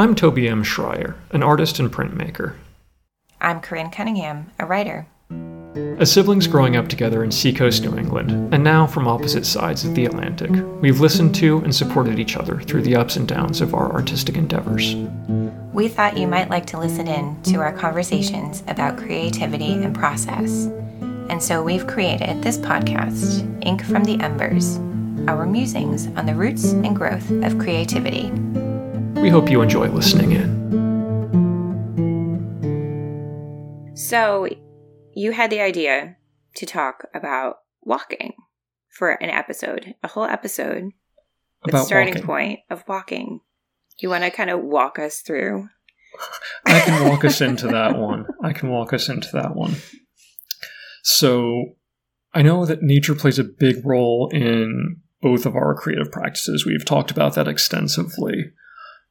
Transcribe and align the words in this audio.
I'm 0.00 0.14
Toby 0.14 0.48
M. 0.48 0.64
Schreier, 0.64 1.14
an 1.30 1.42
artist 1.42 1.78
and 1.78 1.92
printmaker. 1.92 2.54
I'm 3.38 3.60
Corinne 3.60 3.90
Cunningham, 3.90 4.50
a 4.58 4.64
writer. 4.64 5.06
As 5.98 6.10
siblings 6.10 6.46
growing 6.46 6.74
up 6.74 6.88
together 6.88 7.22
in 7.22 7.30
Seacoast, 7.30 7.82
New 7.82 7.98
England, 7.98 8.54
and 8.54 8.64
now 8.64 8.86
from 8.86 9.06
opposite 9.06 9.44
sides 9.44 9.84
of 9.84 9.94
the 9.94 10.06
Atlantic, 10.06 10.52
we've 10.80 11.00
listened 11.00 11.34
to 11.34 11.58
and 11.58 11.74
supported 11.74 12.18
each 12.18 12.38
other 12.38 12.62
through 12.62 12.80
the 12.80 12.96
ups 12.96 13.16
and 13.16 13.28
downs 13.28 13.60
of 13.60 13.74
our 13.74 13.92
artistic 13.92 14.36
endeavors. 14.36 14.94
We 15.74 15.88
thought 15.88 16.16
you 16.16 16.26
might 16.26 16.48
like 16.48 16.64
to 16.68 16.78
listen 16.78 17.06
in 17.06 17.38
to 17.42 17.56
our 17.56 17.74
conversations 17.74 18.62
about 18.68 18.96
creativity 18.96 19.74
and 19.74 19.94
process. 19.94 20.64
And 21.28 21.42
so 21.42 21.62
we've 21.62 21.86
created 21.86 22.42
this 22.42 22.56
podcast, 22.56 23.46
Ink 23.66 23.84
from 23.84 24.04
the 24.04 24.18
Embers, 24.20 24.78
our 25.28 25.44
musings 25.44 26.06
on 26.16 26.24
the 26.24 26.34
roots 26.34 26.72
and 26.72 26.96
growth 26.96 27.30
of 27.44 27.58
creativity. 27.58 28.32
We 29.20 29.28
hope 29.28 29.50
you 29.50 29.60
enjoy 29.60 29.88
listening 29.88 30.32
in. 30.32 30.50
So, 33.94 34.48
you 35.14 35.32
had 35.32 35.50
the 35.50 35.60
idea 35.60 36.16
to 36.56 36.66
talk 36.66 37.04
about 37.14 37.56
walking 37.82 38.32
for 38.88 39.10
an 39.10 39.28
episode, 39.28 39.94
a 40.02 40.08
whole 40.08 40.24
episode, 40.24 40.92
the 41.64 41.70
About 41.70 41.86
starting 41.86 42.14
walking. 42.14 42.26
point 42.26 42.60
of 42.70 42.82
walking. 42.88 43.40
You 43.98 44.08
want 44.08 44.24
to 44.24 44.30
kind 44.30 44.48
of 44.48 44.60
walk 44.62 44.98
us 44.98 45.20
through? 45.20 45.68
I 46.64 46.80
can 46.80 47.08
walk 47.10 47.24
us 47.24 47.42
into 47.42 47.66
that 47.68 47.98
one. 47.98 48.26
I 48.42 48.54
can 48.54 48.70
walk 48.70 48.94
us 48.94 49.10
into 49.10 49.28
that 49.34 49.54
one. 49.54 49.76
So, 51.02 51.76
I 52.32 52.40
know 52.40 52.64
that 52.64 52.82
nature 52.82 53.14
plays 53.14 53.38
a 53.38 53.44
big 53.44 53.84
role 53.84 54.30
in 54.32 54.96
both 55.20 55.44
of 55.44 55.54
our 55.56 55.74
creative 55.74 56.10
practices. 56.10 56.64
We've 56.64 56.86
talked 56.86 57.10
about 57.10 57.34
that 57.34 57.48
extensively. 57.48 58.52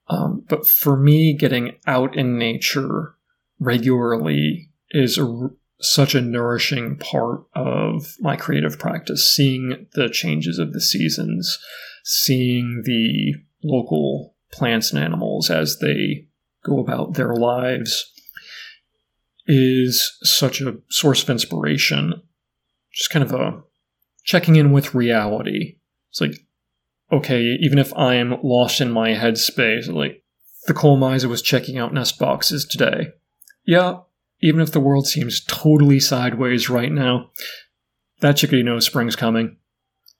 Um, 0.09 0.43
but 0.47 0.67
for 0.67 0.97
me, 0.97 1.33
getting 1.33 1.75
out 1.85 2.15
in 2.15 2.37
nature 2.37 3.15
regularly 3.59 4.69
is 4.91 5.17
a, 5.17 5.49
such 5.79 6.15
a 6.15 6.21
nourishing 6.21 6.97
part 6.97 7.41
of 7.53 8.15
my 8.19 8.35
creative 8.35 8.79
practice. 8.79 9.33
Seeing 9.33 9.87
the 9.93 10.09
changes 10.09 10.57
of 10.57 10.73
the 10.73 10.81
seasons, 10.81 11.59
seeing 12.03 12.81
the 12.85 13.35
local 13.63 14.35
plants 14.51 14.91
and 14.91 15.03
animals 15.03 15.49
as 15.49 15.77
they 15.79 16.27
go 16.65 16.79
about 16.79 17.13
their 17.13 17.35
lives 17.35 18.11
is 19.45 20.17
such 20.21 20.61
a 20.61 20.77
source 20.89 21.23
of 21.23 21.29
inspiration. 21.29 22.13
Just 22.93 23.11
kind 23.11 23.23
of 23.23 23.33
a 23.33 23.61
checking 24.23 24.55
in 24.55 24.71
with 24.71 24.95
reality. 24.95 25.77
It's 26.09 26.21
like, 26.21 26.39
okay, 27.11 27.41
even 27.59 27.79
if 27.79 27.95
I'm 27.97 28.41
lost 28.43 28.81
in 28.81 28.91
my 28.91 29.09
headspace, 29.09 29.91
like 29.91 30.23
the 30.67 30.73
Kohlmeise 30.73 31.25
was 31.25 31.41
checking 31.41 31.77
out 31.77 31.93
nest 31.93 32.19
boxes 32.19 32.65
today. 32.65 33.09
Yeah, 33.65 33.99
even 34.41 34.61
if 34.61 34.71
the 34.71 34.79
world 34.79 35.07
seems 35.07 35.43
totally 35.45 35.99
sideways 35.99 36.69
right 36.69 36.91
now, 36.91 37.31
that 38.19 38.37
chickadee 38.37 38.63
knows 38.63 38.85
spring's 38.85 39.15
coming. 39.15 39.57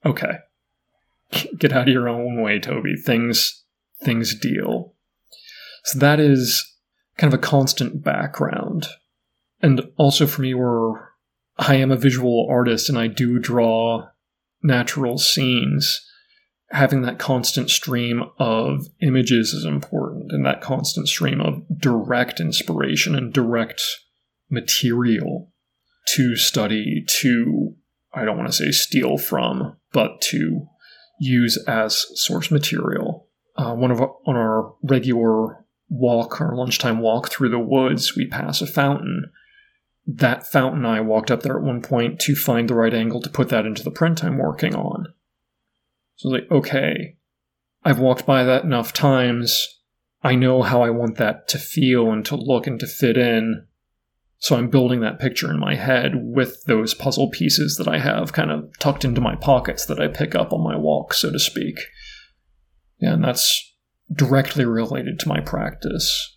Okay. 0.04 0.38
Get 1.58 1.72
out 1.72 1.88
of 1.88 1.92
your 1.92 2.08
own 2.08 2.40
way, 2.42 2.58
Toby. 2.58 2.96
Things 2.96 3.64
things 4.02 4.34
deal. 4.34 4.94
So 5.84 5.98
that 5.98 6.20
is 6.20 6.66
kind 7.16 7.32
of 7.32 7.38
a 7.38 7.42
constant 7.42 8.02
background. 8.02 8.86
And 9.60 9.82
also 9.96 10.26
for 10.26 10.40
me 10.40 10.54
where 10.54 11.12
I 11.58 11.74
am 11.74 11.90
a 11.90 11.96
visual 11.96 12.46
artist 12.50 12.88
and 12.88 12.98
I 12.98 13.06
do 13.06 13.38
draw 13.38 14.08
natural 14.62 15.18
scenes, 15.18 16.00
having 16.70 17.02
that 17.02 17.18
constant 17.18 17.68
stream 17.68 18.22
of 18.38 18.86
images 19.02 19.52
is 19.52 19.64
important 19.64 20.30
and 20.30 20.46
that 20.46 20.60
constant 20.60 21.08
stream 21.08 21.40
of 21.40 21.62
direct 21.78 22.40
inspiration 22.40 23.14
and 23.14 23.32
direct 23.32 23.82
material 24.48 25.50
to 26.06 26.36
study, 26.36 27.04
to, 27.06 27.74
I 28.14 28.24
don't 28.24 28.36
want 28.36 28.48
to 28.48 28.54
say 28.54 28.70
steal 28.70 29.18
from, 29.18 29.76
but 29.92 30.20
to 30.22 30.66
use 31.20 31.62
as 31.66 32.06
source 32.14 32.50
material. 32.50 33.26
Uh, 33.56 33.74
one 33.74 33.90
of 33.90 34.00
our, 34.00 34.14
on 34.26 34.36
our 34.36 34.74
regular 34.82 35.64
walk, 35.88 36.40
our 36.40 36.54
lunchtime 36.54 37.00
walk 37.00 37.30
through 37.30 37.50
the 37.50 37.58
woods, 37.58 38.16
we 38.16 38.26
pass 38.26 38.62
a 38.62 38.66
fountain. 38.66 39.30
That 40.06 40.46
fountain, 40.46 40.84
I 40.84 41.00
walked 41.00 41.30
up 41.32 41.42
there 41.42 41.58
at 41.58 41.64
one 41.64 41.82
point 41.82 42.20
to 42.20 42.36
find 42.36 42.70
the 42.70 42.74
right 42.74 42.94
angle 42.94 43.20
to 43.22 43.28
put 43.28 43.48
that 43.48 43.66
into 43.66 43.82
the 43.82 43.90
print 43.90 44.24
I'm 44.24 44.38
working 44.38 44.74
on. 44.74 45.12
So 46.20 46.28
like, 46.28 46.50
okay, 46.50 47.16
I've 47.82 47.98
walked 47.98 48.26
by 48.26 48.44
that 48.44 48.62
enough 48.62 48.92
times. 48.92 49.66
I 50.22 50.34
know 50.34 50.60
how 50.60 50.82
I 50.82 50.90
want 50.90 51.16
that 51.16 51.48
to 51.48 51.58
feel 51.58 52.12
and 52.12 52.22
to 52.26 52.36
look 52.36 52.66
and 52.66 52.78
to 52.80 52.86
fit 52.86 53.16
in. 53.16 53.66
So 54.36 54.54
I'm 54.54 54.68
building 54.68 55.00
that 55.00 55.18
picture 55.18 55.50
in 55.50 55.58
my 55.58 55.76
head 55.76 56.12
with 56.14 56.62
those 56.64 56.92
puzzle 56.92 57.30
pieces 57.30 57.76
that 57.76 57.88
I 57.88 57.98
have 57.98 58.34
kind 58.34 58.50
of 58.50 58.70
tucked 58.78 59.02
into 59.02 59.22
my 59.22 59.34
pockets 59.34 59.86
that 59.86 59.98
I 59.98 60.08
pick 60.08 60.34
up 60.34 60.52
on 60.52 60.62
my 60.62 60.76
walk, 60.76 61.14
so 61.14 61.32
to 61.32 61.38
speak. 61.38 61.78
Yeah, 62.98 63.14
and 63.14 63.24
that's 63.24 63.74
directly 64.14 64.66
related 64.66 65.18
to 65.20 65.28
my 65.28 65.40
practice. 65.40 66.36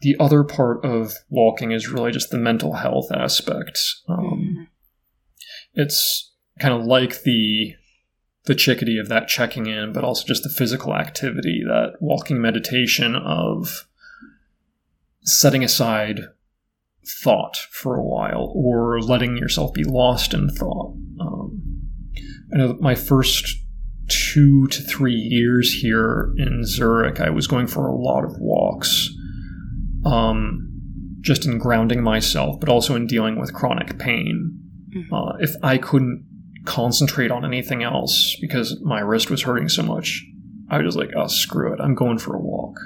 The 0.00 0.16
other 0.20 0.44
part 0.44 0.84
of 0.84 1.14
walking 1.28 1.72
is 1.72 1.88
really 1.88 2.12
just 2.12 2.30
the 2.30 2.38
mental 2.38 2.74
health 2.74 3.10
aspect. 3.10 3.80
Um, 4.08 4.68
it's 5.74 6.32
kind 6.60 6.72
of 6.72 6.86
like 6.86 7.22
the 7.22 7.74
the 8.48 8.54
chickadee 8.54 8.98
of 8.98 9.08
that 9.08 9.28
checking 9.28 9.66
in, 9.66 9.92
but 9.92 10.02
also 10.02 10.26
just 10.26 10.42
the 10.42 10.48
physical 10.48 10.94
activity, 10.94 11.62
that 11.64 11.92
walking 12.00 12.40
meditation 12.40 13.14
of 13.14 13.86
setting 15.22 15.62
aside 15.62 16.22
thought 17.06 17.56
for 17.70 17.94
a 17.94 18.02
while 18.02 18.52
or 18.56 19.00
letting 19.00 19.36
yourself 19.36 19.72
be 19.74 19.84
lost 19.84 20.32
in 20.32 20.48
thought. 20.48 20.94
Um, 21.20 21.82
I 22.52 22.56
know 22.56 22.68
that 22.68 22.80
my 22.80 22.94
first 22.94 23.46
two 24.08 24.66
to 24.68 24.80
three 24.82 25.14
years 25.14 25.72
here 25.72 26.32
in 26.38 26.64
Zurich, 26.64 27.20
I 27.20 27.28
was 27.28 27.46
going 27.46 27.66
for 27.66 27.86
a 27.86 27.94
lot 27.94 28.24
of 28.24 28.32
walks, 28.38 29.10
um, 30.06 30.70
just 31.20 31.44
in 31.44 31.58
grounding 31.58 32.02
myself, 32.02 32.58
but 32.60 32.70
also 32.70 32.96
in 32.96 33.06
dealing 33.06 33.38
with 33.38 33.52
chronic 33.52 33.98
pain. 33.98 34.58
Uh, 35.12 35.34
if 35.38 35.54
I 35.62 35.76
couldn't 35.76 36.24
concentrate 36.68 37.30
on 37.30 37.44
anything 37.44 37.82
else 37.82 38.36
because 38.40 38.80
my 38.82 39.00
wrist 39.00 39.30
was 39.30 39.42
hurting 39.42 39.68
so 39.68 39.82
much, 39.82 40.24
I 40.70 40.78
was 40.78 40.96
like, 40.96 41.10
oh, 41.16 41.26
screw 41.26 41.72
it. 41.72 41.80
I'm 41.80 41.94
going 41.94 42.18
for 42.18 42.36
a 42.36 42.40
walk. 42.40 42.78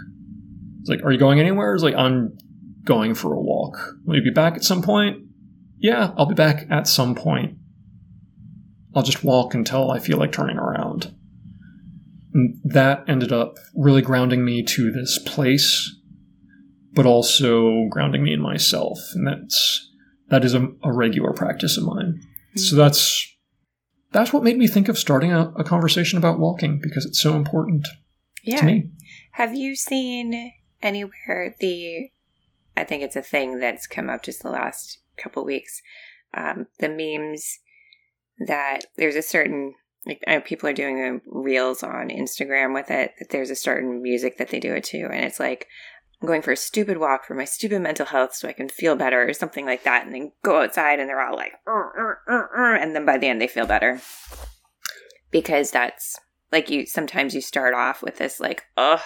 It's 0.80 0.88
like, 0.88 1.02
are 1.02 1.12
you 1.12 1.18
going 1.18 1.40
anywhere? 1.40 1.74
It's 1.74 1.82
like, 1.82 1.96
I'm 1.96 2.38
going 2.84 3.14
for 3.14 3.34
a 3.34 3.40
walk. 3.40 3.76
Will 4.04 4.16
you 4.16 4.22
be 4.22 4.30
back 4.30 4.54
at 4.54 4.64
some 4.64 4.82
point? 4.82 5.18
Yeah, 5.78 6.12
I'll 6.16 6.26
be 6.26 6.34
back 6.34 6.66
at 6.70 6.86
some 6.86 7.14
point. 7.14 7.58
I'll 8.94 9.02
just 9.02 9.24
walk 9.24 9.54
until 9.54 9.90
I 9.90 9.98
feel 9.98 10.18
like 10.18 10.32
turning 10.32 10.58
around. 10.58 11.14
And 12.34 12.58
that 12.64 13.04
ended 13.08 13.32
up 13.32 13.56
really 13.74 14.02
grounding 14.02 14.44
me 14.44 14.62
to 14.62 14.92
this 14.92 15.18
place, 15.18 15.94
but 16.92 17.04
also 17.04 17.88
grounding 17.90 18.22
me 18.22 18.32
in 18.32 18.40
myself. 18.40 18.98
And 19.14 19.26
that's 19.26 19.90
that 20.28 20.44
is 20.44 20.54
a, 20.54 20.68
a 20.82 20.92
regular 20.92 21.32
practice 21.32 21.76
of 21.76 21.84
mine. 21.84 22.20
So 22.56 22.76
hmm. 22.76 22.78
that's 22.78 23.31
that's 24.12 24.32
what 24.32 24.42
made 24.44 24.58
me 24.58 24.66
think 24.66 24.88
of 24.88 24.98
starting 24.98 25.32
a, 25.32 25.52
a 25.56 25.64
conversation 25.64 26.18
about 26.18 26.38
walking 26.38 26.78
because 26.82 27.04
it's 27.04 27.20
so 27.20 27.34
important 27.36 27.86
Yeah. 28.44 28.58
to 28.60 28.64
me. 28.66 28.90
Have 29.32 29.54
you 29.54 29.74
seen 29.76 30.52
anywhere 30.82 31.54
the? 31.58 32.10
I 32.76 32.84
think 32.84 33.02
it's 33.02 33.16
a 33.16 33.22
thing 33.22 33.58
that's 33.58 33.86
come 33.86 34.08
up 34.08 34.22
just 34.22 34.42
the 34.42 34.50
last 34.50 34.98
couple 35.16 35.44
weeks. 35.44 35.82
Um, 36.34 36.66
the 36.78 36.88
memes 36.88 37.58
that 38.46 38.86
there's 38.96 39.16
a 39.16 39.22
certain 39.22 39.74
like 40.06 40.22
I 40.26 40.34
know 40.34 40.40
people 40.40 40.68
are 40.68 40.72
doing 40.74 40.96
the 40.96 41.20
reels 41.26 41.82
on 41.82 42.08
Instagram 42.08 42.74
with 42.74 42.90
it. 42.90 43.12
That 43.18 43.30
there's 43.30 43.50
a 43.50 43.54
certain 43.56 44.02
music 44.02 44.38
that 44.38 44.48
they 44.48 44.58
do 44.58 44.74
it 44.74 44.84
to, 44.84 44.98
and 45.04 45.24
it's 45.24 45.38
like 45.40 45.68
I'm 46.22 46.28
going 46.28 46.42
for 46.42 46.52
a 46.52 46.56
stupid 46.56 46.98
walk 46.98 47.24
for 47.24 47.34
my 47.34 47.44
stupid 47.44 47.82
mental 47.82 48.06
health 48.06 48.34
so 48.34 48.48
I 48.48 48.52
can 48.52 48.68
feel 48.68 48.94
better 48.94 49.28
or 49.28 49.34
something 49.34 49.66
like 49.66 49.82
that, 49.82 50.06
and 50.06 50.14
then 50.14 50.32
go 50.44 50.62
outside 50.62 51.00
and 51.00 51.08
they're 51.08 51.20
all 51.20 51.34
like, 51.34 51.54
"Ur, 51.66 51.92
ur, 51.98 52.18
ur, 52.28 52.50
ur," 52.56 52.74
and 52.76 52.94
then 52.94 53.04
by 53.04 53.18
the 53.18 53.26
end 53.26 53.40
they 53.40 53.48
feel 53.48 53.66
better. 53.66 54.00
Because 55.30 55.70
that's 55.72 56.18
like 56.52 56.70
you 56.70 56.86
sometimes 56.86 57.34
you 57.34 57.40
start 57.40 57.74
off 57.74 58.02
with 58.02 58.18
this 58.18 58.38
like 58.38 58.64
oh 58.76 59.02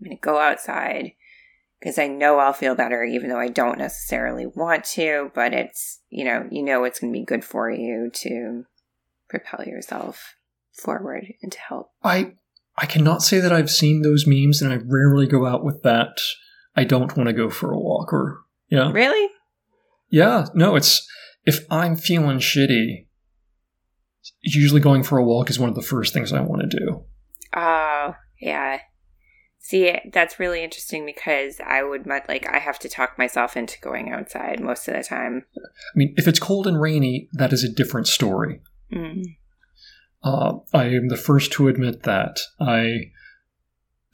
i'm 0.00 0.04
gonna 0.04 0.16
go 0.16 0.38
outside 0.38 1.12
because 1.78 1.98
i 1.98 2.06
know 2.06 2.38
i'll 2.38 2.54
feel 2.54 2.74
better 2.74 3.04
even 3.04 3.28
though 3.28 3.38
i 3.38 3.48
don't 3.48 3.76
necessarily 3.76 4.46
want 4.46 4.82
to 4.82 5.30
but 5.34 5.52
it's 5.52 6.00
you 6.08 6.24
know 6.24 6.48
you 6.50 6.62
know 6.62 6.84
it's 6.84 6.98
gonna 6.98 7.12
be 7.12 7.22
good 7.22 7.44
for 7.44 7.70
you 7.70 8.10
to 8.14 8.64
propel 9.28 9.64
yourself 9.66 10.36
forward 10.72 11.26
and 11.42 11.52
to 11.52 11.58
help. 11.58 11.92
I 12.02 12.34
I 12.80 12.86
cannot 12.86 13.22
say 13.22 13.38
that 13.40 13.52
I've 13.52 13.70
seen 13.70 14.02
those 14.02 14.26
memes, 14.26 14.62
and 14.62 14.72
I 14.72 14.78
rarely 14.84 15.26
go 15.26 15.46
out 15.46 15.64
with 15.64 15.82
that. 15.82 16.18
I 16.76 16.84
don't 16.84 17.16
want 17.16 17.28
to 17.28 17.32
go 17.34 17.50
for 17.50 17.72
a 17.72 17.78
walk, 17.78 18.12
or 18.12 18.40
yeah, 18.68 18.90
really 18.90 19.28
yeah. 20.08 20.46
No, 20.54 20.76
it's 20.76 21.06
if 21.44 21.64
I'm 21.70 21.96
feeling 21.96 22.38
shitty, 22.38 23.06
usually 24.42 24.80
going 24.80 25.02
for 25.02 25.18
a 25.18 25.24
walk 25.24 25.50
is 25.50 25.58
one 25.58 25.68
of 25.68 25.74
the 25.74 25.82
first 25.82 26.12
things 26.14 26.32
I 26.32 26.40
want 26.40 26.62
to 26.62 26.78
do. 26.78 27.04
oh 27.54 28.14
yeah 28.40 28.78
See, 29.62 29.94
that's 30.12 30.40
really 30.40 30.64
interesting 30.64 31.04
because 31.04 31.60
I 31.64 31.82
would 31.82 32.06
much 32.06 32.24
like 32.28 32.48
I 32.48 32.58
have 32.58 32.78
to 32.80 32.88
talk 32.88 33.18
myself 33.18 33.56
into 33.56 33.78
going 33.80 34.10
outside 34.10 34.58
most 34.58 34.88
of 34.88 34.94
the 34.94 35.04
time. 35.04 35.44
I 35.56 35.94
mean, 35.94 36.14
if 36.16 36.26
it's 36.26 36.40
cold 36.40 36.66
and 36.66 36.80
rainy, 36.80 37.28
that 37.34 37.52
is 37.52 37.62
a 37.62 37.68
different 37.68 38.08
story. 38.08 38.62
Mm. 38.92 39.22
Uh, 40.22 40.58
I 40.72 40.84
am 40.86 41.08
the 41.08 41.16
first 41.16 41.52
to 41.52 41.68
admit 41.68 42.02
that. 42.02 42.40
I 42.60 43.10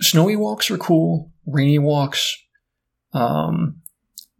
snowy 0.00 0.36
walks 0.36 0.70
are 0.70 0.78
cool. 0.78 1.32
Rainy 1.46 1.78
walks, 1.78 2.36
um, 3.12 3.82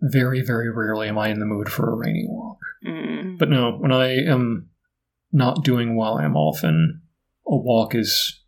very 0.01 0.43
very 0.43 0.71
rarely 0.71 1.09
am 1.09 1.19
I 1.19 1.29
in 1.29 1.41
the 1.41 1.47
mood 1.47 1.69
for 1.69 1.91
a 1.91 1.97
rainy 1.97 2.27
walk. 2.29 2.59
Mm. 2.87 3.39
But 3.39 3.49
no, 3.49 3.77
when 3.79 3.93
I 3.93 4.15
am 4.15 4.69
not 5.33 5.65
doing 5.65 5.97
well, 5.97 6.19
I'm 6.19 6.37
often 6.37 7.03
a 7.47 7.57
walk 7.57 7.95
is 7.95 8.43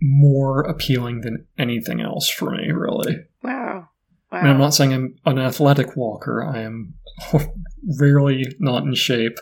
more 0.00 0.60
appealing 0.62 1.22
than 1.22 1.46
anything 1.58 2.00
else 2.00 2.28
for 2.28 2.50
me. 2.50 2.70
Really. 2.70 3.16
Wow. 4.30 4.38
I 4.38 4.42
mean, 4.42 4.52
I'm 4.52 4.58
not 4.58 4.74
saying 4.74 4.92
I'm 4.92 5.16
an 5.24 5.38
athletic 5.38 5.96
walker. 5.96 6.42
I 6.44 6.60
am 6.60 6.94
rarely 8.00 8.44
not 8.58 8.84
in 8.84 8.94
shape, 8.94 9.38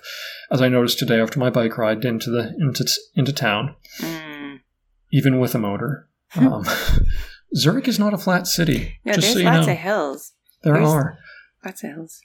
as 0.50 0.62
I 0.62 0.68
noticed 0.68 0.98
today 0.98 1.20
after 1.20 1.38
my 1.40 1.50
bike 1.50 1.76
ride 1.76 2.04
into 2.04 2.30
the 2.30 2.54
into 2.58 2.84
into 3.14 3.32
town, 3.32 3.74
Mm. 4.00 4.60
even 5.12 5.40
with 5.40 5.54
a 5.54 5.58
motor. 5.58 6.08
Um, 6.36 6.64
Zurich 7.56 7.88
is 7.88 7.98
not 7.98 8.14
a 8.14 8.18
flat 8.18 8.46
city. 8.46 8.98
No, 9.04 9.12
just 9.14 9.22
there's 9.26 9.32
so 9.34 9.38
you 9.40 9.44
lots 9.46 9.66
know, 9.66 9.72
of 9.72 9.78
hills. 9.78 10.32
there 10.62 10.74
there's- 10.74 10.88
are. 10.88 11.18
Lots 11.64 11.82
of 11.84 11.90
hills. 11.90 12.20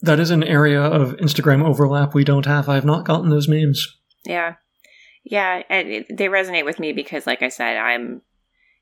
That 0.00 0.20
is 0.20 0.30
an 0.30 0.42
area 0.42 0.80
of 0.82 1.16
Instagram 1.16 1.62
overlap 1.64 2.14
we 2.14 2.24
don't 2.24 2.46
have. 2.46 2.68
I 2.68 2.74
have 2.74 2.84
not 2.84 3.04
gotten 3.06 3.30
those 3.30 3.48
memes. 3.48 3.86
Yeah. 4.24 4.54
Yeah, 5.24 5.62
and 5.70 5.88
it, 5.88 6.06
they 6.16 6.26
resonate 6.26 6.64
with 6.66 6.78
me 6.78 6.92
because 6.92 7.26
like 7.26 7.42
I 7.42 7.48
said, 7.48 7.76
I'm 7.78 8.20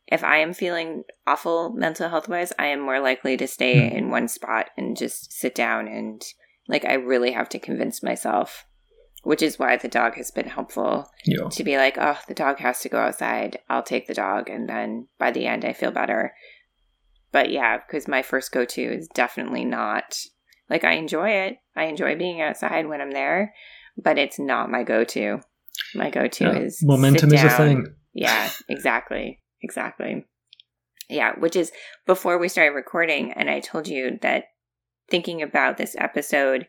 if 0.07 0.23
I 0.25 0.39
am 0.39 0.53
feeling 0.53 1.05
awful 1.27 1.71
mental 1.71 2.09
health 2.09 2.29
wise, 2.29 2.53
I 2.59 2.67
am 2.67 2.81
more 2.81 3.01
likely 3.01 3.37
to 3.37 3.47
stay 3.47 3.89
Hmm. 3.89 3.97
in 3.97 4.11
one 4.11 4.29
spot 4.29 4.71
and 4.77 4.97
just 4.97 5.33
sit 5.33 5.55
down 5.55 5.89
and 5.89 6.23
like 6.69 6.85
I 6.85 6.95
really 6.95 7.33
have 7.33 7.49
to 7.51 7.59
convince 7.59 8.03
myself, 8.03 8.67
which 9.23 9.43
is 9.43 9.59
why 9.59 9.77
the 9.77 9.89
dog 9.89 10.15
has 10.17 10.31
been 10.31 10.49
helpful 10.49 11.11
Yeah. 11.25 11.49
to 11.51 11.65
be 11.65 11.77
like, 11.77 11.97
oh, 11.99 12.19
the 12.29 12.35
dog 12.35 12.59
has 12.59 12.81
to 12.81 12.89
go 12.89 12.99
outside. 12.99 13.59
I'll 13.69 13.83
take 13.83 14.07
the 14.07 14.15
dog. 14.15 14.49
And 14.49 14.69
then 14.69 15.09
by 15.19 15.31
the 15.33 15.47
end, 15.47 15.65
I 15.65 15.73
feel 15.73 15.91
better. 15.91 16.35
But 17.33 17.51
yeah, 17.51 17.79
because 17.79 18.07
my 18.09 18.23
first 18.23 18.53
go 18.53 18.65
to 18.65 18.83
is 18.83 19.09
definitely 19.09 19.65
not 19.65 20.17
like 20.71 20.85
I 20.85 20.93
enjoy 20.93 21.31
it. 21.31 21.59
I 21.75 21.85
enjoy 21.85 22.17
being 22.17 22.41
outside 22.41 22.87
when 22.87 23.01
I'm 23.01 23.11
there, 23.11 23.55
but 23.97 24.19
it's 24.19 24.39
not 24.39 24.71
my 24.71 24.83
go 24.85 25.05
to. 25.05 25.41
My 25.95 26.11
go 26.11 26.29
to 26.29 26.45
Yeah. 26.45 26.59
is 26.59 26.81
Momentum 26.83 27.33
is 27.33 27.43
a 27.43 27.51
thing. 27.51 27.87
Yeah, 28.15 28.51
exactly. 28.69 29.41
Exactly. 29.63 30.25
Yeah, 31.09 31.33
which 31.39 31.57
is 31.57 31.73
before 32.07 32.39
we 32.39 32.49
started 32.49 32.75
recording, 32.75 33.33
and 33.33 33.51
I 33.51 33.61
told 33.61 33.87
you 33.89 34.19
that 34.23 34.45
thinking 35.09 35.43
about 35.43 35.77
this 35.77 35.95
episode, 35.99 36.67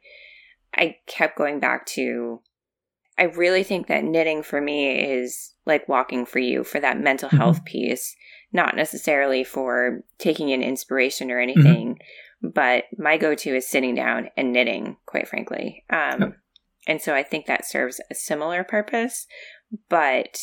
I 0.75 0.97
kept 1.07 1.37
going 1.37 1.59
back 1.59 1.85
to 1.87 2.41
I 3.15 3.23
really 3.25 3.61
think 3.63 3.85
that 3.87 4.03
knitting 4.03 4.41
for 4.41 4.59
me 4.59 4.89
is 4.99 5.53
like 5.67 5.87
walking 5.87 6.25
for 6.25 6.39
you 6.39 6.63
for 6.63 6.79
that 6.79 6.97
mental 6.99 7.29
Mhm. 7.29 7.37
health 7.37 7.63
piece, 7.63 8.15
not 8.51 8.75
necessarily 8.75 9.43
for 9.43 10.03
taking 10.17 10.49
in 10.49 10.63
inspiration 10.63 11.29
or 11.29 11.39
anything, 11.39 11.99
but 12.41 12.85
my 12.97 13.17
go 13.17 13.35
to 13.35 13.55
is 13.55 13.67
sitting 13.69 13.93
down 13.93 14.31
and 14.35 14.51
knitting, 14.51 14.97
quite 15.05 15.27
frankly. 15.27 15.85
Um, 15.91 16.19
Yep. 16.21 16.37
And 16.87 17.01
so 17.01 17.13
I 17.13 17.21
think 17.23 17.45
that 17.45 17.65
serves 17.65 18.01
a 18.09 18.15
similar 18.15 18.63
purpose, 18.63 19.27
but 19.89 20.37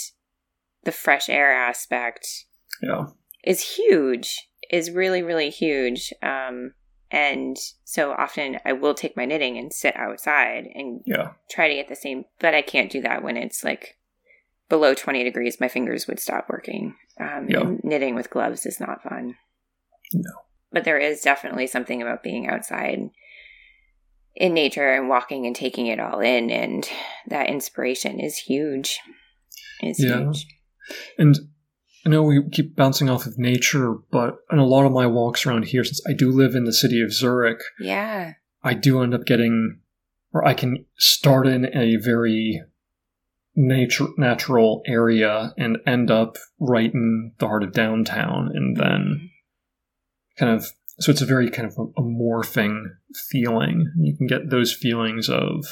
the 0.85 0.93
fresh 0.93 1.29
air 1.29 1.53
aspect 1.53 2.27
Yeah. 2.82 3.06
is 3.44 3.77
huge, 3.77 4.49
is 4.71 4.91
really, 4.91 5.23
really 5.23 5.50
huge. 5.50 6.12
Um, 6.23 6.75
and 7.11 7.56
so 7.85 8.12
often 8.12 8.59
I 8.65 8.73
will 8.73 8.94
take 8.94 9.17
my 9.17 9.25
knitting 9.25 9.59
and 9.59 9.73
sit 9.73 9.97
outside 9.97 10.67
and 10.75 11.03
Yeah. 11.06 11.32
try 11.50 11.69
to 11.69 11.75
get 11.75 11.88
the 11.88 11.97
same, 11.97 12.25
but 12.38 12.55
I 12.55 12.62
can't 12.62 12.91
do 12.91 13.00
that 13.03 13.23
when 13.23 13.37
it's 13.37 13.65
like 13.65 13.97
below 14.69 14.94
20 14.94 15.25
degrees. 15.25 15.59
My 15.61 15.69
fingers 15.69 16.06
would 16.06 16.21
stop 16.21 16.49
working. 16.49 16.94
Um, 17.19 17.49
Yeah. 17.49 17.73
knitting 17.82 18.15
with 18.15 18.31
gloves 18.31 18.65
is 18.65 18.79
not 18.79 19.03
fun. 19.03 19.37
No. 20.12 20.31
But 20.73 20.85
there 20.85 20.99
is 20.99 21.21
definitely 21.21 21.67
something 21.67 22.00
about 22.00 22.23
being 22.23 22.49
outside 22.49 23.11
in 24.37 24.55
nature 24.55 24.88
and 24.93 25.09
walking 25.09 25.44
and 25.47 25.56
taking 25.56 25.88
it 25.88 25.99
all 25.99 26.21
in. 26.21 26.50
And 26.50 26.88
that 27.27 27.50
inspiration 27.50 28.21
is 28.21 28.38
huge. 28.38 29.00
Is 29.82 30.03
Yeah. 30.03 30.19
huge. 30.21 30.47
And 31.19 31.39
I 32.07 32.09
know 32.09 32.23
we 32.23 32.43
keep 32.51 32.77
bouncing 32.77 33.11
off 33.11 33.27
of 33.27 33.39
nature, 33.39 33.95
but 34.11 34.39
in 34.51 34.59
a 34.59 34.67
lot 34.67 34.87
of 34.87 34.93
my 34.93 35.07
walks 35.07 35.45
around 35.45 35.67
here, 35.67 35.85
since 35.85 36.01
I 36.09 36.13
do 36.13 36.31
live 36.31 36.55
in 36.55 36.65
the 36.65 36.73
city 36.73 37.01
of 37.03 37.13
Zurich, 37.13 37.61
Yeah. 37.79 38.35
I 38.63 38.75
do 38.75 39.03
end 39.03 39.15
up 39.15 39.25
getting, 39.25 39.81
or 40.33 40.47
I 40.47 40.55
can 40.55 40.85
start 40.97 41.47
in 41.47 41.67
a 41.75 41.97
very 41.97 42.63
nature 43.57 44.07
natural 44.17 44.83
area 44.87 45.53
and 45.59 45.79
end 45.87 46.11
up 46.11 46.37
right 46.59 46.93
in 46.93 47.33
the 47.39 47.49
heart 47.49 47.63
of 47.63 47.73
downtown, 47.73 48.51
and 48.55 48.77
then 48.77 48.87
mm-hmm. 48.87 49.27
kind 50.39 50.53
of 50.53 50.73
so 50.99 51.11
it's 51.11 51.23
a 51.23 51.27
very 51.27 51.51
kind 51.51 51.67
of 51.67 51.77
a, 51.79 52.01
a 52.01 52.03
morphing 52.03 52.85
feeling. 53.31 53.91
You 53.99 54.17
can 54.17 54.27
get 54.27 54.51
those 54.51 54.73
feelings 54.73 55.29
of 55.29 55.65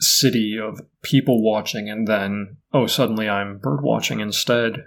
city 0.00 0.58
of 0.58 0.80
people 1.02 1.42
watching, 1.42 1.88
and 1.88 2.06
then 2.06 2.56
oh, 2.72 2.86
suddenly 2.86 3.28
I'm 3.28 3.58
bird 3.58 3.82
watching 3.82 4.20
instead, 4.20 4.84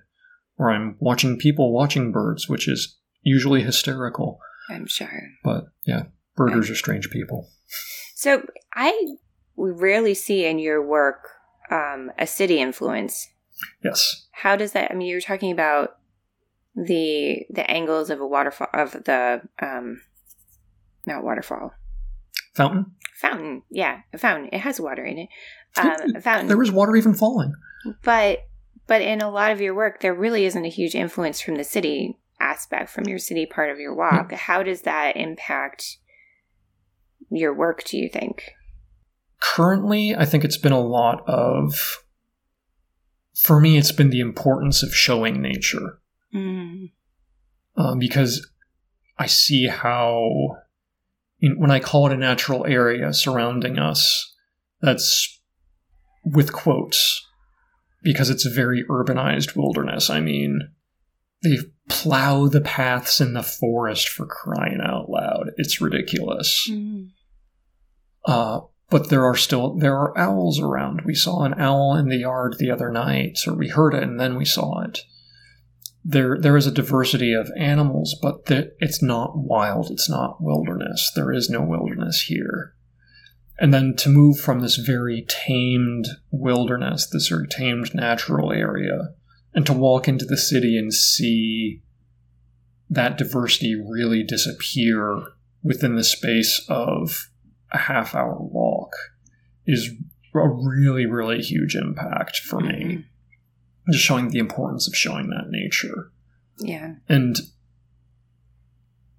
or 0.58 0.72
I'm 0.72 0.96
watching 1.00 1.38
people 1.38 1.74
watching 1.74 2.12
birds, 2.12 2.48
which 2.48 2.68
is 2.68 2.98
usually 3.22 3.64
hysterical. 3.64 4.40
I'm 4.70 4.88
sure. 4.88 5.22
But 5.44 5.66
yeah, 5.86 6.04
birders 6.36 6.70
are 6.70 6.76
strange 6.76 7.10
people. 7.10 7.50
So 8.16 8.46
I 8.74 9.16
we 9.56 9.72
rarely 9.72 10.14
see 10.14 10.46
in 10.46 10.60
your 10.60 10.86
work 10.86 11.28
um, 11.70 12.12
a 12.18 12.28
city 12.28 12.60
influence. 12.60 13.28
Yes. 13.84 14.28
How 14.32 14.56
does 14.56 14.72
that? 14.74 14.92
I 14.92 14.96
mean, 14.96 15.08
you're 15.08 15.22
talking 15.22 15.52
about 15.52 15.98
the 16.76 17.46
the 17.50 17.70
angles 17.70 18.10
of 18.10 18.22
a 18.22 18.28
waterfall 18.28 18.68
of 18.74 18.92
the 18.92 19.42
um, 19.62 20.02
not 21.06 21.24
waterfall 21.24 21.74
Fountain. 22.54 22.88
fountain. 23.16 23.64
Yeah, 23.70 24.02
a 24.14 24.18
fountain. 24.18 24.50
It 24.52 24.60
has 24.60 24.80
water 24.80 25.06
in 25.06 25.20
it. 25.20 25.30
Um, 25.78 26.16
a 26.16 26.22
fountain. 26.22 26.48
There 26.48 26.58
was 26.58 26.72
water 26.72 26.96
even 26.96 27.14
falling. 27.14 27.54
but 28.04 28.40
but 28.88 29.02
in 29.02 29.22
a 29.22 29.30
lot 29.30 29.52
of 29.52 29.62
your 29.62 29.74
work, 29.74 30.02
there 30.02 30.14
really 30.14 30.46
isn't 30.46 30.66
a 30.66 30.70
huge 30.70 30.96
influence 30.96 31.40
from 31.40 31.56
the 31.56 31.64
city 31.64 32.18
aspect 32.42 32.90
from 32.90 33.06
your 33.06 33.20
city 33.20 33.46
part 33.46 33.70
of 33.70 33.80
your 33.80 33.96
walk. 33.96 34.32
How 34.34 34.64
does 34.64 34.82
that 34.82 35.16
impact 35.16 35.98
your 37.30 37.54
work? 37.54 37.84
Do 37.86 37.98
you 37.98 38.10
think? 38.10 38.52
Currently, 39.40 40.16
I 40.16 40.26
think 40.26 40.44
it's 40.44 40.58
been 40.58 40.72
a 40.72 40.80
lot 40.80 41.24
of. 41.28 42.04
For 43.36 43.60
me, 43.60 43.78
it's 43.78 43.92
been 43.92 44.10
the 44.10 44.20
importance 44.20 44.84
of 44.84 44.94
showing 44.94 45.42
nature. 45.42 46.00
Mm. 46.34 46.92
um, 47.76 48.00
because 48.00 48.50
I 49.20 49.26
see 49.26 49.68
how 49.68 50.58
in, 51.42 51.60
when 51.60 51.72
I 51.72 51.80
call 51.80 52.08
it 52.08 52.14
a 52.14 52.18
natural 52.18 52.66
area 52.66 53.14
surrounding 53.14 53.80
us, 53.80 54.34
that's 54.82 55.40
with 56.24 56.54
quotes 56.54 57.26
because 58.04 58.30
it's 58.30 58.46
a 58.46 58.54
very 58.54 58.84
urbanized 58.90 59.56
wilderness. 59.56 60.10
I 60.10 60.22
mean, 60.22 60.70
they 61.44 61.58
plow 61.90 62.48
the 62.48 62.62
paths 62.62 63.20
in 63.20 63.34
the 63.34 63.44
forest 63.44 64.10
for 64.10 64.26
crying 64.26 64.80
out 64.84 65.10
loud. 65.10 65.52
It's 65.58 65.82
ridiculous. 65.82 66.68
Mm. 66.70 67.10
Uh, 68.26 68.62
but 68.90 69.10
there 69.10 69.26
are 69.26 69.36
still 69.36 69.76
there 69.78 69.98
are 69.98 70.18
owls 70.18 70.60
around. 70.60 71.02
We 71.06 71.16
saw 71.16 71.44
an 71.44 71.60
owl 71.60 71.96
in 71.96 72.10
the 72.10 72.18
yard 72.18 72.58
the 72.60 72.70
other 72.70 72.92
night, 72.92 73.40
or 73.48 73.54
we 73.54 73.70
heard 73.70 73.94
it 73.94 74.04
and 74.04 74.20
then 74.20 74.36
we 74.36 74.46
saw 74.46 74.82
it. 74.82 75.00
There 76.04 76.38
there 76.40 76.58
is 76.58 76.66
a 76.66 76.72
diversity 76.72 77.34
of 77.34 77.52
animals, 77.58 78.16
but 78.22 78.46
the, 78.46 78.74
it's 78.80 79.04
not 79.04 79.38
wild. 79.38 79.92
It's 79.92 80.10
not 80.10 80.42
wilderness. 80.42 81.12
There 81.16 81.32
is 81.32 81.50
no 81.50 81.62
wilderness 81.62 82.22
here. 82.22 82.74
And 83.60 83.72
then 83.72 83.96
to 83.98 84.10
move 84.10 84.40
from 84.40 84.62
this 84.62 84.78
very 84.78 85.24
tamed 85.28 86.08
wilderness, 86.32 87.08
this 87.08 87.28
very 87.28 87.48
tamed 87.48 87.94
natural 87.94 88.52
area, 88.52 89.14
and 89.54 89.66
to 89.68 89.74
walk 89.74 90.08
into 90.08 90.26
the 90.26 90.38
city 90.38 90.78
and 90.78 90.92
see 90.92 91.84
that 92.90 93.18
diversity 93.18 93.76
really 93.76 94.24
disappear 94.24 95.22
within 95.64 95.96
the 95.96 96.04
space 96.04 96.66
of 96.68 97.30
a 97.72 97.78
half 97.78 98.16
hour 98.16 98.38
walk 98.40 98.94
is 99.66 99.92
a 100.34 100.50
really, 100.50 101.06
really 101.06 101.42
huge 101.42 101.76
impact 101.76 102.38
for 102.38 102.60
me. 102.60 102.74
Mm-hmm. 102.74 103.02
Just 103.90 104.04
showing 104.04 104.30
the 104.30 104.40
importance 104.40 104.88
of 104.88 104.96
showing 104.96 105.30
that 105.30 105.50
nature. 105.50 106.12
Yeah. 106.58 106.96
And 107.10 107.38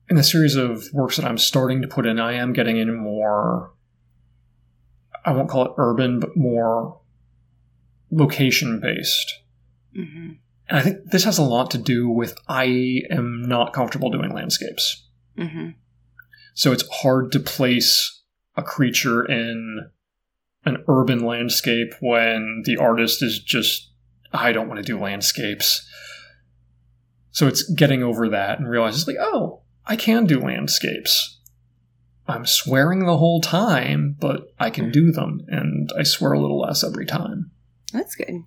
in 0.08 0.16
the 0.16 0.22
series 0.22 0.56
of 0.56 0.84
works 0.92 1.16
that 1.16 1.24
I'm 1.24 1.38
starting 1.38 1.82
to 1.82 1.88
put 1.88 2.06
in, 2.06 2.20
I 2.20 2.34
am 2.34 2.52
getting 2.52 2.76
in 2.76 2.94
more, 2.94 3.72
I 5.24 5.32
won't 5.32 5.48
call 5.48 5.64
it 5.64 5.72
urban, 5.78 6.20
but 6.20 6.36
more 6.36 7.00
location 8.10 8.78
based. 8.80 9.40
hmm 9.94 10.32
And 10.68 10.78
I 10.78 10.82
think 10.82 11.10
this 11.10 11.24
has 11.24 11.38
a 11.38 11.42
lot 11.42 11.70
to 11.72 11.78
do 11.78 12.08
with 12.08 12.36
I 12.48 13.02
am 13.10 13.42
not 13.42 13.72
comfortable 13.72 14.10
doing 14.10 14.32
landscapes. 14.32 15.04
hmm 15.36 15.70
So 16.54 16.72
it's 16.72 16.86
hard 16.88 17.32
to 17.32 17.40
place 17.40 18.20
a 18.56 18.62
creature 18.62 19.24
in 19.24 19.90
an 20.64 20.84
urban 20.88 21.24
landscape 21.24 21.94
when 22.00 22.62
the 22.64 22.76
artist 22.76 23.22
is 23.22 23.38
just, 23.38 23.91
I 24.32 24.52
don't 24.52 24.68
want 24.68 24.78
to 24.78 24.84
do 24.84 24.98
landscapes. 24.98 25.88
So 27.30 27.46
it's 27.48 27.62
getting 27.62 28.02
over 28.02 28.28
that 28.28 28.58
and 28.58 28.68
realizes, 28.68 29.06
like, 29.06 29.16
oh, 29.18 29.62
I 29.86 29.96
can 29.96 30.26
do 30.26 30.40
landscapes. 30.40 31.38
I'm 32.28 32.46
swearing 32.46 33.00
the 33.00 33.16
whole 33.16 33.40
time, 33.40 34.16
but 34.20 34.52
I 34.58 34.70
can 34.70 34.90
do 34.90 35.10
them, 35.10 35.40
and 35.48 35.90
I 35.98 36.02
swear 36.02 36.32
a 36.32 36.40
little 36.40 36.60
less 36.60 36.84
every 36.84 37.06
time. 37.06 37.50
That's 37.92 38.14
good. 38.14 38.44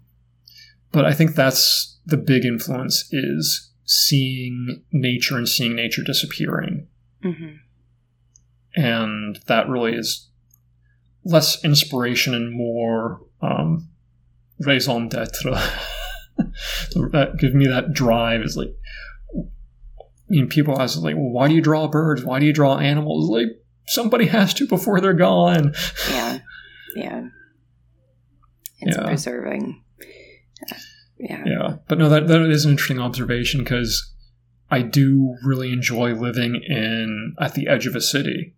But 0.92 1.06
I 1.06 1.14
think 1.14 1.36
that's 1.36 1.98
the 2.06 2.18
big 2.18 2.46
influence 2.46 3.10
is 3.12 3.72
seeing 3.84 4.84
nature 4.92 5.38
and 5.38 5.48
seeing 5.48 5.76
nature 5.76 6.04
disappearing. 6.04 6.88
hmm 7.22 7.58
and 8.76 9.40
that 9.48 9.70
really 9.70 9.94
is 9.96 10.30
less 11.24 11.64
inspiration 11.64 12.34
and 12.34 12.52
more 12.52 13.22
um, 13.42 13.90
raison 14.60 15.08
d'etre. 15.08 15.58
So 16.90 17.06
uh, 17.06 17.08
that 17.14 17.38
gives 17.38 17.54
me 17.54 17.66
that 17.68 17.94
drive. 17.94 18.42
Is 18.42 18.58
like, 18.58 18.76
you 20.28 20.42
know, 20.42 20.48
people 20.48 20.82
ask 20.82 21.00
like, 21.00 21.16
well, 21.16 21.30
why 21.30 21.48
do 21.48 21.56
you 21.56 21.62
draw 21.62 21.88
birds? 21.88 22.26
Why 22.26 22.40
do 22.40 22.46
you 22.46 22.52
draw 22.52 22.78
animals? 22.78 23.30
Like, 23.30 23.48
somebody 23.88 24.26
has 24.28 24.54
to 24.56 24.68
before 24.68 25.00
they're 25.00 25.14
gone. 25.14 25.74
Yeah. 26.10 26.40
Yeah. 26.96 27.28
It's 28.80 28.98
Yeah. 28.98 29.04
preserving. 29.06 29.82
Yeah. 31.18 31.44
Yeah, 31.46 31.78
but 31.88 31.98
no, 31.98 32.08
that 32.10 32.28
that 32.28 32.42
is 32.42 32.64
an 32.66 32.72
interesting 32.72 33.00
observation 33.00 33.62
because 33.64 34.14
I 34.70 34.82
do 34.82 35.36
really 35.44 35.72
enjoy 35.72 36.14
living 36.14 36.56
in 36.56 37.36
at 37.40 37.54
the 37.54 37.68
edge 37.68 37.86
of 37.88 37.96
a 37.96 38.02
city, 38.02 38.56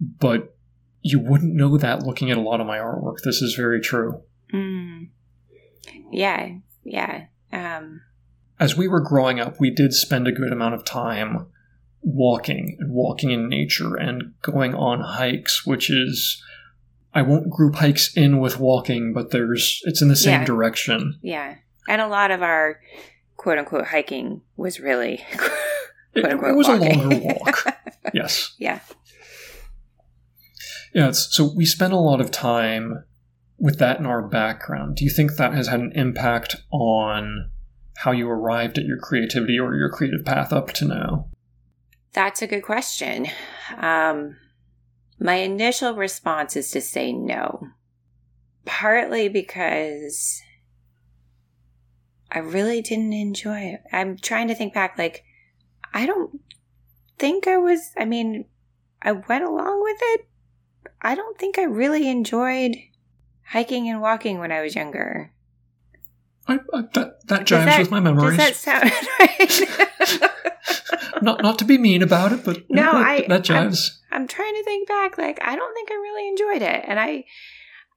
but 0.00 0.56
you 1.02 1.18
wouldn't 1.20 1.54
know 1.54 1.76
that 1.76 2.04
looking 2.04 2.30
at 2.30 2.36
a 2.36 2.40
lot 2.40 2.60
of 2.60 2.66
my 2.66 2.78
artwork. 2.78 3.22
This 3.24 3.42
is 3.42 3.54
very 3.54 3.80
true. 3.80 4.22
Mm. 4.52 5.08
Yeah. 6.12 6.54
Yeah. 6.84 7.24
Um, 7.52 8.02
As 8.58 8.76
we 8.76 8.88
were 8.88 9.00
growing 9.00 9.40
up, 9.40 9.58
we 9.60 9.70
did 9.70 9.92
spend 9.92 10.26
a 10.28 10.32
good 10.32 10.52
amount 10.52 10.74
of 10.74 10.84
time 10.84 11.46
walking 12.02 12.76
and 12.80 12.92
walking 12.92 13.30
in 13.30 13.48
nature 13.48 13.94
and 13.96 14.32
going 14.42 14.74
on 14.74 15.00
hikes, 15.00 15.66
which 15.66 15.90
is 15.90 16.42
I 17.12 17.22
won't 17.22 17.50
group 17.50 17.74
hikes 17.76 18.16
in 18.16 18.38
with 18.38 18.58
walking, 18.60 19.12
but 19.12 19.30
there's 19.30 19.80
it's 19.84 20.00
in 20.00 20.08
the 20.08 20.16
same 20.16 20.40
Yeah. 20.40 20.46
direction. 20.46 21.18
yeah. 21.22 21.56
And 21.88 22.00
a 22.00 22.06
lot 22.08 22.30
of 22.30 22.40
our 22.42 22.80
quote 23.36 23.58
unquote 23.58 23.86
hiking 23.86 24.42
was 24.56 24.78
really 24.80 25.24
It, 26.14 26.22
quote 26.22 26.32
unquote 26.32 26.50
it 26.50 26.56
was 26.56 26.68
walking. 26.68 27.00
a 27.00 27.08
longer 27.08 27.18
walk. 27.18 27.64
yes. 28.14 28.54
yeah. 28.58 28.80
Yeah, 30.94 31.08
it's, 31.08 31.34
so 31.34 31.52
we 31.54 31.64
spent 31.64 31.92
a 31.92 31.96
lot 31.98 32.20
of 32.20 32.30
time 32.30 33.04
with 33.60 33.78
that 33.78 34.00
in 34.00 34.06
our 34.06 34.22
background. 34.22 34.96
Do 34.96 35.04
you 35.04 35.10
think 35.10 35.36
that 35.36 35.52
has 35.52 35.68
had 35.68 35.80
an 35.80 35.92
impact 35.94 36.56
on 36.72 37.50
how 37.98 38.10
you 38.10 38.28
arrived 38.28 38.78
at 38.78 38.86
your 38.86 38.98
creativity 38.98 39.58
or 39.58 39.76
your 39.76 39.90
creative 39.90 40.24
path 40.24 40.52
up 40.52 40.72
to 40.72 40.86
now? 40.86 41.28
That's 42.12 42.40
a 42.40 42.46
good 42.46 42.62
question. 42.62 43.28
Um, 43.76 44.36
my 45.20 45.34
initial 45.34 45.94
response 45.94 46.56
is 46.56 46.70
to 46.70 46.80
say 46.80 47.12
no, 47.12 47.68
partly 48.64 49.28
because 49.28 50.40
I 52.32 52.38
really 52.38 52.80
didn't 52.80 53.12
enjoy 53.12 53.60
it. 53.60 53.82
I'm 53.92 54.16
trying 54.16 54.48
to 54.48 54.54
think 54.54 54.72
back, 54.72 54.96
like, 54.96 55.24
I 55.92 56.06
don't 56.06 56.40
think 57.18 57.46
I 57.46 57.58
was, 57.58 57.90
I 57.98 58.06
mean, 58.06 58.46
I 59.02 59.12
went 59.12 59.44
along 59.44 59.82
with 59.82 59.98
it. 60.00 60.26
I 61.02 61.14
don't 61.14 61.38
think 61.38 61.58
I 61.58 61.64
really 61.64 62.08
enjoyed 62.08 62.76
hiking 63.50 63.88
and 63.88 64.00
walking 64.00 64.38
when 64.38 64.52
I 64.52 64.60
was 64.62 64.74
younger. 64.74 65.32
I, 66.48 66.54
I, 66.72 66.82
that 66.94 67.26
that 67.28 67.40
jives 67.46 67.64
that- 67.66 67.78
with 67.80 67.90
my 67.90 68.00
memories. 68.00 68.36
Does 68.38 68.46
that 68.46 68.56
sound 68.56 68.90
right? 70.20 71.22
not 71.22 71.42
not 71.42 71.58
to 71.60 71.64
be 71.64 71.78
mean 71.78 72.02
about 72.02 72.32
it, 72.32 72.44
but 72.44 72.64
No, 72.70 72.82
that, 72.92 73.06
I- 73.06 73.26
that 73.28 73.42
jives. 73.44 73.98
I'm 74.10 74.26
trying 74.26 74.54
to 74.54 74.64
think 74.64 74.88
back. 74.88 75.18
Like, 75.18 75.38
I 75.42 75.54
don't 75.54 75.74
think 75.74 75.90
I 75.90 75.94
really 75.94 76.28
enjoyed 76.28 76.62
it, 76.62 76.84
and 76.88 76.98
I, 76.98 77.24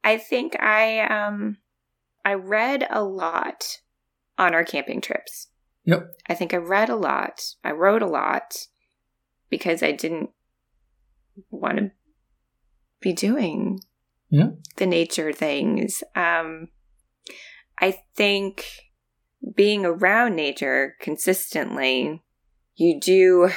I 0.03 0.17
think 0.17 0.55
I, 0.61 0.99
um, 0.99 1.57
I 2.23 2.35
read 2.35 2.85
a 2.89 3.03
lot 3.03 3.79
on 4.37 4.53
our 4.53 4.63
camping 4.63 5.01
trips. 5.01 5.47
Yep. 5.85 6.07
I 6.29 6.35
think 6.35 6.53
I 6.53 6.57
read 6.57 6.89
a 6.89 6.95
lot. 6.95 7.41
I 7.63 7.71
wrote 7.71 8.03
a 8.03 8.07
lot 8.07 8.55
because 9.49 9.81
I 9.81 9.91
didn't 9.91 10.29
want 11.49 11.77
to 11.77 11.91
be 13.01 13.11
doing 13.11 13.79
Yeah. 14.33 14.49
the 14.77 14.87
nature 14.87 15.31
things. 15.31 16.03
Um, 16.15 16.69
I 17.79 17.99
think 18.15 18.65
being 19.55 19.85
around 19.85 20.35
nature 20.35 20.95
consistently, 20.99 22.23
you 22.75 22.99
do, 22.99 23.51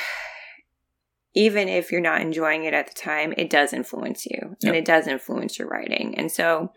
even 1.35 1.69
if 1.69 1.91
you're 1.91 2.03
not 2.03 2.21
enjoying 2.21 2.65
it 2.65 2.75
at 2.75 2.89
the 2.89 2.95
time, 2.95 3.33
it 3.39 3.49
does 3.49 3.73
influence 3.73 4.27
you 4.27 4.39
Yep. 4.43 4.57
and 4.65 4.77
it 4.77 4.85
does 4.85 5.07
influence 5.07 5.59
your 5.59 5.69
writing. 5.69 6.15
And 6.19 6.31
so, 6.31 6.73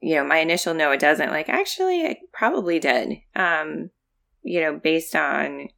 you 0.00 0.14
know, 0.14 0.24
my 0.24 0.38
initial 0.38 0.72
no, 0.72 0.92
it 0.92 1.00
doesn't. 1.00 1.28
Like, 1.30 1.50
actually, 1.50 2.00
it 2.06 2.18
probably 2.32 2.78
did. 2.78 3.18
Um, 3.36 3.90
you 4.42 4.62
know, 4.62 4.80
based 4.82 5.14
on 5.14 5.68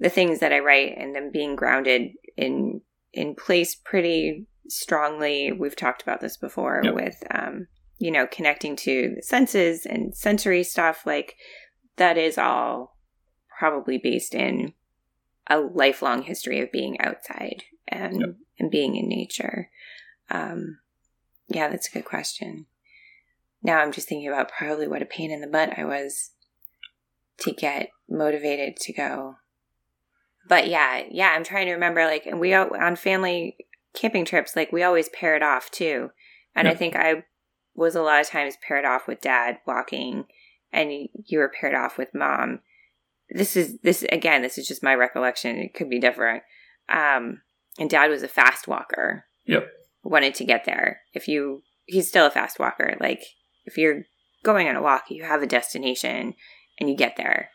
the 0.00 0.10
things 0.10 0.40
that 0.40 0.52
I 0.52 0.58
write 0.58 0.98
and 0.98 1.14
them 1.14 1.30
being 1.32 1.54
grounded 1.54 2.10
in 2.36 2.80
in 3.12 3.36
place 3.36 3.76
pretty 3.76 4.46
strongly. 4.68 5.52
We've 5.52 5.76
talked 5.76 6.02
about 6.02 6.20
this 6.20 6.36
before 6.36 6.80
Yep. 6.84 6.94
with 6.94 7.22
um, 7.30 7.68
you 7.98 8.10
know, 8.10 8.26
connecting 8.26 8.76
to 8.76 9.14
the 9.16 9.22
senses 9.22 9.86
and 9.86 10.14
sensory 10.14 10.62
stuff 10.62 11.06
like 11.06 11.36
that 11.96 12.18
is 12.18 12.36
all 12.36 12.96
probably 13.58 13.96
based 13.98 14.34
in 14.34 14.74
a 15.48 15.58
lifelong 15.58 16.22
history 16.22 16.60
of 16.60 16.70
being 16.72 17.00
outside 17.00 17.64
and 17.88 18.20
Yep. 18.20 18.34
and 18.58 18.70
being 18.70 18.96
in 18.96 19.08
nature. 19.08 19.70
Um, 20.30 20.78
yeah, 21.48 21.68
that's 21.68 21.88
a 21.88 21.92
good 21.92 22.04
question. 22.04 22.66
Now 23.62 23.78
I'm 23.78 23.92
just 23.92 24.08
thinking 24.08 24.28
about 24.28 24.50
probably 24.50 24.88
what 24.88 25.02
a 25.02 25.06
pain 25.06 25.30
in 25.30 25.40
the 25.40 25.46
butt 25.46 25.78
I 25.78 25.84
was 25.84 26.32
to 27.38 27.52
get 27.52 27.90
motivated 28.08 28.76
to 28.76 28.92
go. 28.92 29.36
But 30.48 30.68
yeah, 30.68 31.02
yeah, 31.10 31.30
I'm 31.30 31.44
trying 31.44 31.66
to 31.66 31.72
remember 31.72 32.04
like, 32.04 32.26
and 32.26 32.38
we 32.38 32.54
on 32.54 32.96
family 32.96 33.56
camping 33.96 34.24
trips, 34.24 34.54
like 34.54 34.70
we 34.72 34.82
always 34.82 35.08
pair 35.08 35.34
it 35.34 35.42
off 35.42 35.70
too. 35.70 36.10
And 36.54 36.68
I 36.68 36.74
think 36.74 36.96
I 36.96 37.24
was 37.74 37.94
a 37.94 38.02
lot 38.02 38.20
of 38.20 38.28
times 38.28 38.56
paired 38.66 38.84
off 38.84 39.06
with 39.06 39.20
dad 39.20 39.58
walking, 39.66 40.24
and 40.72 41.08
you 41.26 41.38
were 41.38 41.52
paired 41.60 41.74
off 41.74 41.98
with 41.98 42.14
mom. 42.14 42.60
This 43.28 43.56
is 43.56 43.78
this 43.82 44.04
again. 44.10 44.42
This 44.42 44.56
is 44.56 44.68
just 44.68 44.82
my 44.82 44.94
recollection. 44.94 45.56
It 45.56 45.74
could 45.74 45.90
be 45.90 45.98
different. 45.98 46.44
Um, 46.88 47.42
and 47.78 47.90
dad 47.90 48.08
was 48.08 48.22
a 48.22 48.28
fast 48.28 48.68
walker. 48.68 49.26
Yep. 49.46 49.68
Wanted 50.02 50.34
to 50.36 50.44
get 50.44 50.64
there. 50.64 51.00
If 51.12 51.28
you, 51.28 51.62
he's 51.84 52.08
still 52.08 52.26
a 52.26 52.30
fast 52.30 52.58
walker. 52.58 52.96
Like 53.00 53.22
if 53.64 53.76
you're 53.76 54.04
going 54.44 54.68
on 54.68 54.76
a 54.76 54.82
walk, 54.82 55.10
you 55.10 55.24
have 55.24 55.42
a 55.42 55.46
destination, 55.46 56.34
and 56.78 56.88
you 56.88 56.96
get 56.96 57.16
there 57.16 57.50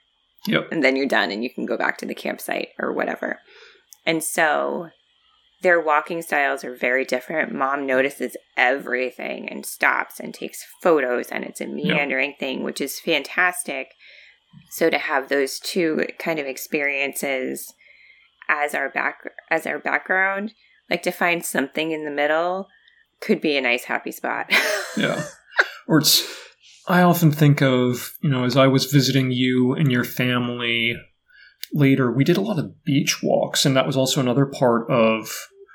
Yep. 0.47 0.69
and 0.71 0.83
then 0.83 0.95
you're 0.95 1.07
done 1.07 1.31
and 1.31 1.43
you 1.43 1.49
can 1.53 1.65
go 1.65 1.77
back 1.77 1.97
to 1.99 2.05
the 2.05 2.15
campsite 2.15 2.69
or 2.79 2.91
whatever. 2.91 3.39
And 4.05 4.23
so 4.23 4.89
their 5.61 5.79
walking 5.79 6.21
styles 6.21 6.63
are 6.63 6.75
very 6.75 7.05
different. 7.05 7.53
Mom 7.53 7.85
notices 7.85 8.35
everything 8.57 9.47
and 9.49 9.65
stops 9.65 10.19
and 10.19 10.33
takes 10.33 10.65
photos, 10.81 11.27
and 11.29 11.43
it's 11.43 11.61
a 11.61 11.67
meandering 11.67 12.35
thing, 12.39 12.63
which 12.63 12.81
is 12.81 12.99
fantastic. 12.99 13.89
So 14.71 14.89
to 14.89 14.97
have 14.97 15.29
those 15.29 15.59
two 15.59 16.05
kind 16.19 16.39
of 16.39 16.45
experiences 16.45 17.73
as 18.49 18.75
our 18.75 18.89
back 18.89 19.19
as 19.49 19.65
our 19.65 19.79
background, 19.79 20.53
like 20.89 21.03
to 21.03 21.11
find 21.11 21.45
something 21.45 21.91
in 21.91 22.05
the 22.05 22.11
middle 22.11 22.67
could 23.21 23.39
be 23.39 23.55
a 23.55 23.61
nice 23.61 23.85
happy 23.85 24.11
spot. 24.11 24.51
Yeah. 24.97 25.23
or 25.87 25.99
it's 25.99 26.27
I 26.85 27.01
often 27.01 27.31
think 27.31 27.61
of, 27.61 28.11
you 28.21 28.29
know, 28.29 28.43
as 28.43 28.57
I 28.57 28.67
was 28.67 28.91
visiting 28.91 29.31
you 29.31 29.73
and 29.73 29.89
your 29.89 30.03
family 30.03 30.97
later, 31.73 32.11
we 32.11 32.25
did 32.25 32.35
a 32.35 32.41
lot 32.41 32.59
of 32.59 32.83
beach 32.83 33.23
walks, 33.23 33.65
and 33.65 33.75
that 33.77 33.87
was 33.87 33.95
also 33.95 34.19
another 34.19 34.45
part 34.45 34.89
of 34.91 35.29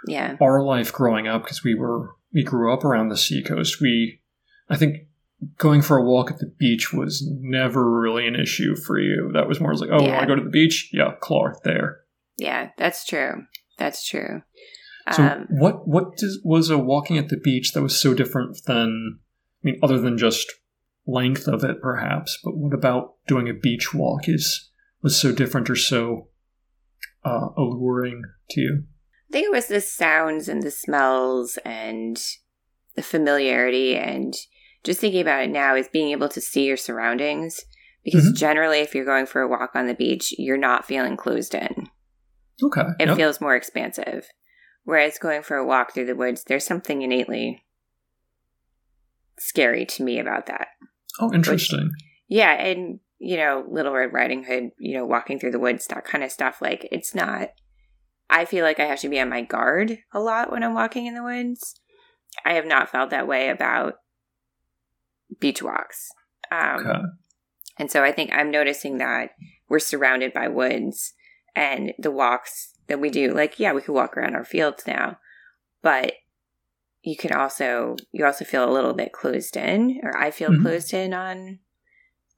yeah. 0.07 0.37
our 0.41 0.63
life 0.63 0.93
growing 0.93 1.27
up 1.27 1.43
because 1.43 1.63
we 1.65 1.75
were 1.75 2.15
we 2.33 2.43
grew 2.43 2.73
up 2.73 2.85
around 2.85 3.09
the 3.09 3.17
seacoast. 3.17 3.81
We 3.81 4.21
I 4.69 4.77
think 4.77 5.07
going 5.59 5.83
for 5.83 5.97
a 5.99 6.05
walk 6.05 6.31
at 6.31 6.39
the 6.39 6.53
beach 6.59 6.93
was 6.93 7.27
never 7.41 7.91
really 7.91 8.27
an 8.27 8.35
issue 8.35 8.75
for 8.75 8.99
you. 8.99 9.31
That 9.35 9.49
was 9.49 9.61
more 9.61 9.75
like, 9.75 9.91
oh, 9.93 10.03
Yeah. 10.03 10.13
want 10.13 10.23
to 10.23 10.27
go 10.27 10.35
to 10.37 10.45
the 10.45 10.51
beach? 10.51 10.91
Yeah, 10.93 11.13
Clark 11.21 11.63
there. 11.63 12.01
Yeah, 12.37 12.71
that's 12.77 13.05
true. 13.05 13.45
That's 13.79 14.07
true. 14.07 14.43
So 15.13 15.23
um, 15.23 15.47
what 15.51 15.87
what 15.87 16.17
does, 16.17 16.41
was 16.45 16.69
a 16.69 16.79
walking 16.79 17.17
at 17.17 17.29
the 17.29 17.37
beach 17.37 17.73
that 17.73 17.83
was 17.83 18.01
so 18.01 18.13
different 18.13 18.59
than 18.67 19.21
I 19.63 19.67
mean, 19.67 19.79
other 19.83 20.01
than 20.01 20.19
just 20.19 20.53
length 21.07 21.47
of 21.47 21.63
it, 21.63 21.81
perhaps, 21.81 22.39
but 22.43 22.57
what 22.57 22.75
about 22.75 23.15
doing 23.29 23.49
a 23.49 23.55
beach 23.55 23.95
walk 23.95 24.29
is 24.29 24.71
was 25.03 25.21
so 25.21 25.33
different 25.33 25.71
or 25.71 25.77
so 25.77 26.29
uh, 27.25 27.49
alluring 27.57 28.23
to 28.51 28.61
you? 28.61 28.85
It 29.37 29.51
was 29.53 29.67
the 29.67 29.83
sounds 29.83 30.49
and 30.49 30.63
the 30.63 30.71
smells 30.71 31.59
and 31.63 32.19
the 32.95 33.03
familiarity 33.03 33.95
and 33.95 34.35
just 34.83 34.99
thinking 35.01 35.21
about 35.21 35.43
it 35.43 35.51
now 35.51 35.77
is 35.77 35.89
being 35.89 36.11
able 36.11 36.31
to 36.31 36.41
see 36.41 36.65
your 36.65 36.79
surroundings. 36.79 37.61
Because 38.03 38.25
mm-hmm. 38.25 38.37
generally 38.37 38.79
if 38.79 38.95
you're 38.95 39.05
going 39.05 39.27
for 39.27 39.43
a 39.43 39.49
walk 39.49 39.73
on 39.75 39.87
the 39.87 39.95
beach 39.95 40.33
you're 40.39 40.57
not 40.57 40.87
feeling 40.87 41.19
closed 41.19 41.55
in. 41.55 41.89
Okay 42.63 42.85
it 42.99 43.09
yep. 43.09 43.17
feels 43.17 43.41
more 43.41 43.55
expansive. 43.55 44.27
Whereas 44.85 45.19
going 45.19 45.43
for 45.43 45.59
a 45.59 45.67
walk 45.67 45.93
through 45.93 46.07
the 46.07 46.17
woods 46.17 46.45
there's 46.47 46.65
something 46.65 47.03
innately 47.03 47.63
scary 49.39 49.85
to 49.85 50.03
me 50.03 50.19
about 50.19 50.47
that. 50.47 50.69
Oh 51.21 51.31
interesting. 51.35 51.91
Which, 51.93 52.05
yeah 52.29 52.53
and 52.53 53.01
you 53.19 53.37
know 53.37 53.67
little 53.69 53.93
red 53.93 54.15
riding 54.15 54.45
hood 54.45 54.71
you 54.79 54.97
know 54.97 55.05
walking 55.05 55.39
through 55.39 55.51
the 55.51 55.59
woods 55.59 55.87
that 55.89 56.07
kind 56.07 56.25
of 56.25 56.33
stuff 56.33 56.63
like 56.63 56.89
it's 56.91 57.15
not 57.15 57.51
i 58.31 58.45
feel 58.45 58.65
like 58.65 58.81
i 58.81 58.85
have 58.85 59.01
to 59.01 59.09
be 59.09 59.21
on 59.21 59.29
my 59.29 59.43
guard 59.43 59.99
a 60.13 60.21
lot 60.21 60.51
when 60.51 60.63
i'm 60.63 60.75
walking 60.75 61.07
in 61.07 61.15
the 61.15 61.23
woods 61.23 61.81
i 62.45 62.55
have 62.55 62.67
not 62.67 62.91
felt 62.91 63.11
that 63.11 63.29
way 63.29 63.49
about 63.49 63.95
beach 65.41 65.63
walks 65.63 66.11
um, 66.51 66.87
okay. 66.87 66.99
And 67.79 67.91
so 67.91 68.03
I 68.03 68.13
think 68.13 68.31
I'm 68.33 68.51
noticing 68.51 68.99
that 68.99 69.31
we're 69.69 69.79
surrounded 69.79 70.33
by 70.33 70.49
woods 70.49 71.13
and 71.55 71.93
the 71.99 72.11
walks 72.11 72.75
that 72.87 73.01
we 73.01 73.11
do, 73.11 73.33
like, 73.33 73.59
yeah, 73.59 73.73
we 73.73 73.83
could 73.83 73.95
walk 73.95 74.17
around 74.17 74.35
our 74.35 74.45
fields 74.45 74.85
now, 74.87 75.19
but 75.83 76.13
you 77.03 77.17
can 77.17 77.33
also, 77.33 77.97
you 78.13 78.25
also 78.25 78.45
feel 78.45 78.69
a 78.69 78.73
little 78.73 78.95
bit 78.95 79.13
closed 79.13 79.57
in, 79.57 80.01
or 80.03 80.17
I 80.17 80.31
feel 80.31 80.51
mm-hmm. 80.51 80.63
closed 80.63 80.95
in 80.95 81.13
on, 81.13 81.61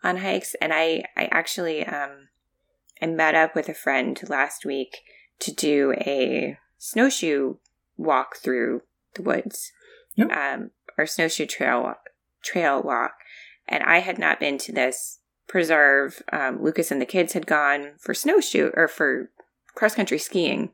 on 0.02 0.18
hikes. 0.18 0.54
And 0.60 0.72
I, 0.72 1.04
I 1.16 1.28
actually, 1.30 1.86
um, 1.86 2.28
I 3.00 3.06
met 3.06 3.34
up 3.34 3.54
with 3.54 3.68
a 3.68 3.74
friend 3.74 4.20
last 4.28 4.64
week 4.64 4.98
to 5.40 5.52
do 5.52 5.94
a 5.98 6.58
snowshoe 6.78 7.56
walk 7.96 8.36
through 8.36 8.82
the 9.14 9.22
woods, 9.22 9.72
yep. 10.14 10.30
um, 10.30 10.70
or 10.96 11.06
snowshoe 11.06 11.46
trail 11.46 11.94
trail 12.42 12.82
walk. 12.82 13.14
And 13.66 13.82
I 13.82 13.98
had 13.98 14.18
not 14.18 14.40
been 14.40 14.58
to 14.58 14.72
this 14.72 15.18
preserve. 15.46 16.22
Um, 16.32 16.62
Lucas 16.62 16.90
and 16.90 17.00
the 17.00 17.06
kids 17.06 17.32
had 17.32 17.46
gone 17.46 17.92
for 17.98 18.14
snowshoe 18.14 18.70
or 18.74 18.88
for 18.88 19.30
cross 19.74 19.94
country 19.94 20.18
skiing 20.18 20.70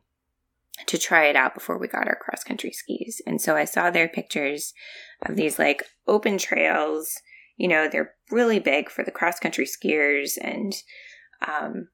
to 0.87 0.99
try 0.99 1.26
it 1.26 1.37
out 1.37 1.54
before 1.54 1.78
we 1.78 1.87
got 1.87 2.09
our 2.09 2.16
cross 2.16 2.42
country 2.42 2.73
skis. 2.73 3.23
And 3.26 3.40
so 3.40 3.56
I 3.56 3.64
saw 3.64 3.90
their 3.90 4.09
pictures 4.09 4.75
of 5.23 5.37
these 5.37 5.59
like 5.59 5.85
open 6.06 6.38
trails. 6.38 7.21
You 7.56 7.68
know, 7.68 7.88
they're 7.88 8.14
really 8.30 8.59
big 8.59 8.90
for 8.90 9.04
the 9.04 9.12
cross 9.12 9.38
country 9.38 9.66
skiers 9.66 10.37
and 10.40 10.75
um 11.47 11.88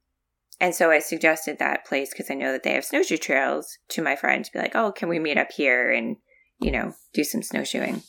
and 0.61 0.75
so 0.75 0.91
I 0.91 0.99
suggested 0.99 1.59
that 1.59 1.87
place 1.87 2.11
because 2.11 2.31
I 2.31 2.35
know 2.35 2.53
that 2.53 2.63
they 2.63 2.75
have 2.75 2.85
snowshoe 2.85 3.17
trails 3.17 3.79
to 3.89 4.03
my 4.03 4.15
friend 4.15 4.45
to 4.45 4.53
be 4.53 4.59
like, 4.59 4.77
"Oh, 4.77 4.93
can 4.93 5.09
we 5.09 5.19
meet 5.19 5.39
up 5.39 5.53
here 5.53 5.91
and, 5.91 6.17
you 6.61 6.71
know, 6.71 6.93
do 7.15 7.25
some 7.25 7.43
snowshoeing?" 7.43 8.03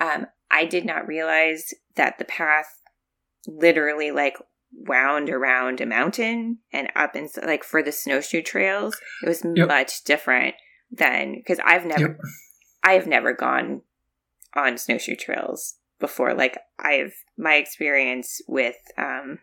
Um 0.00 0.26
I 0.50 0.64
did 0.64 0.84
not 0.84 1.06
realize 1.06 1.74
that 1.96 2.18
the 2.18 2.24
path 2.24 2.80
literally 3.46 4.10
like 4.10 4.36
wound 4.72 5.30
around 5.30 5.80
a 5.80 5.86
mountain 5.86 6.58
and 6.72 6.90
up 6.94 7.14
and 7.14 7.28
like 7.44 7.64
for 7.64 7.82
the 7.82 7.92
snowshoe 7.92 8.42
trails 8.42 8.96
it 9.22 9.28
was 9.28 9.42
yep. 9.56 9.66
much 9.66 10.04
different 10.04 10.54
than 10.90 11.34
because 11.34 11.58
i've 11.64 11.86
never 11.86 12.08
yep. 12.08 12.18
i've 12.84 13.06
never 13.06 13.32
gone 13.32 13.80
on 14.54 14.76
snowshoe 14.76 15.16
trails 15.16 15.76
before 15.98 16.34
like 16.34 16.58
i've 16.78 17.14
my 17.38 17.54
experience 17.54 18.42
with 18.46 18.76
um 18.98 19.38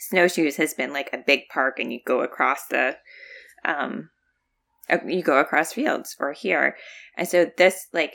snowshoes 0.00 0.56
has 0.56 0.74
been 0.74 0.92
like 0.92 1.10
a 1.12 1.18
big 1.18 1.48
park 1.48 1.78
and 1.78 1.92
you 1.92 2.00
go 2.04 2.20
across 2.20 2.66
the 2.68 2.96
um 3.64 4.10
you 5.06 5.22
go 5.22 5.38
across 5.38 5.72
fields 5.72 6.16
or 6.18 6.32
here. 6.32 6.76
And 7.16 7.28
so 7.28 7.50
this 7.56 7.88
like 7.92 8.14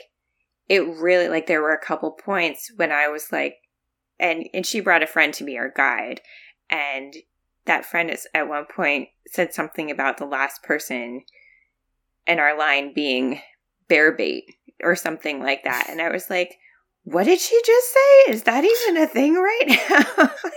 it 0.68 0.80
really 0.80 1.28
like 1.28 1.46
there 1.46 1.62
were 1.62 1.74
a 1.74 1.84
couple 1.84 2.10
points 2.10 2.70
when 2.76 2.90
i 2.90 3.06
was 3.08 3.30
like 3.30 3.56
and 4.18 4.48
and 4.54 4.64
she 4.66 4.80
brought 4.80 5.02
a 5.02 5.06
friend 5.06 5.32
to 5.34 5.44
be 5.44 5.58
our 5.58 5.72
guide. 5.74 6.20
And 6.70 7.14
that 7.66 7.86
friend 7.86 8.10
is 8.10 8.26
at 8.34 8.48
one 8.48 8.66
point 8.74 9.08
said 9.28 9.54
something 9.54 9.90
about 9.90 10.18
the 10.18 10.26
last 10.26 10.62
person 10.62 11.22
in 12.26 12.38
our 12.38 12.56
line 12.58 12.92
being 12.94 13.40
bear 13.88 14.12
bait 14.12 14.44
or 14.82 14.96
something 14.96 15.40
like 15.42 15.64
that. 15.64 15.88
And 15.88 16.00
i 16.00 16.10
was 16.10 16.30
like 16.30 16.56
what 17.04 17.24
did 17.24 17.38
she 17.38 17.60
just 17.64 17.92
say? 17.92 18.32
Is 18.32 18.42
that 18.44 18.64
even 18.64 19.02
a 19.02 19.06
thing 19.06 19.34
right 19.34 19.78
now? 19.90 20.30
Like, 20.44 20.54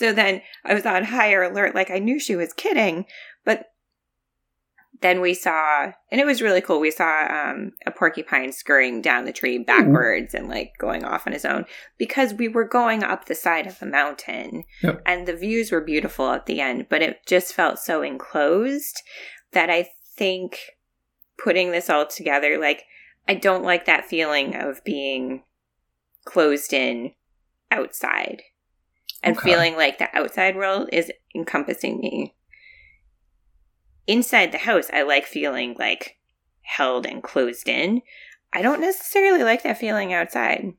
so 0.00 0.12
then 0.12 0.42
i 0.64 0.74
was 0.74 0.86
on 0.86 1.04
higher 1.04 1.42
alert 1.42 1.74
like 1.74 1.90
i 1.90 1.98
knew 1.98 2.18
she 2.18 2.34
was 2.34 2.52
kidding 2.52 3.04
but 3.44 3.66
then 5.00 5.20
we 5.20 5.34
saw, 5.34 5.92
and 6.10 6.20
it 6.20 6.26
was 6.26 6.42
really 6.42 6.60
cool. 6.60 6.78
We 6.78 6.90
saw 6.90 7.26
um, 7.30 7.72
a 7.86 7.90
porcupine 7.90 8.52
scurrying 8.52 9.00
down 9.00 9.24
the 9.24 9.32
tree 9.32 9.58
backwards 9.58 10.34
and 10.34 10.48
like 10.48 10.72
going 10.78 11.04
off 11.04 11.26
on 11.26 11.32
his 11.32 11.44
own 11.44 11.64
because 11.96 12.34
we 12.34 12.48
were 12.48 12.66
going 12.66 13.02
up 13.02 13.24
the 13.24 13.34
side 13.34 13.66
of 13.66 13.80
a 13.80 13.86
mountain 13.86 14.64
yep. 14.82 15.00
and 15.06 15.26
the 15.26 15.36
views 15.36 15.72
were 15.72 15.80
beautiful 15.80 16.30
at 16.30 16.46
the 16.46 16.60
end, 16.60 16.86
but 16.90 17.02
it 17.02 17.20
just 17.26 17.54
felt 17.54 17.78
so 17.78 18.02
enclosed 18.02 19.00
that 19.52 19.70
I 19.70 19.88
think 20.16 20.58
putting 21.42 21.72
this 21.72 21.88
all 21.88 22.06
together, 22.06 22.58
like, 22.58 22.84
I 23.26 23.34
don't 23.34 23.64
like 23.64 23.86
that 23.86 24.04
feeling 24.04 24.54
of 24.54 24.84
being 24.84 25.44
closed 26.24 26.74
in 26.74 27.12
outside 27.70 28.42
and 29.22 29.36
okay. 29.36 29.50
feeling 29.50 29.76
like 29.76 29.98
the 29.98 30.14
outside 30.16 30.56
world 30.56 30.88
is 30.92 31.10
encompassing 31.34 31.98
me 31.98 32.34
inside 34.10 34.50
the 34.50 34.58
house, 34.58 34.90
I 34.92 35.02
like 35.02 35.24
feeling 35.24 35.76
like 35.78 36.18
held 36.62 37.06
and 37.06 37.22
closed 37.22 37.68
in. 37.68 38.02
I 38.52 38.60
don't 38.62 38.80
necessarily 38.80 39.44
like 39.44 39.62
that 39.62 39.78
feeling 39.78 40.12
outside. 40.12 40.72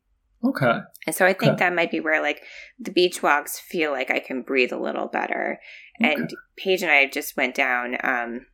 Okay. 0.43 0.80
And 1.08 1.15
so 1.15 1.25
I 1.25 1.34
think 1.34 1.54
okay. 1.54 1.60
that 1.60 1.75
might 1.75 1.91
be 1.91 1.99
where 1.99 2.21
like 2.21 2.43
the 2.77 2.91
beach 2.91 3.23
walks 3.23 3.58
feel 3.58 3.91
like 3.91 4.12
I 4.12 4.19
can 4.19 4.41
breathe 4.41 4.73
a 4.73 4.80
little 4.80 5.08
better. 5.08 5.60
Okay. 6.01 6.13
And 6.13 6.30
Paige 6.58 6.82
and 6.82 6.91
I 6.91 7.06
just 7.06 7.38
went 7.38 7.56
down 7.56 7.97
um 8.04 8.47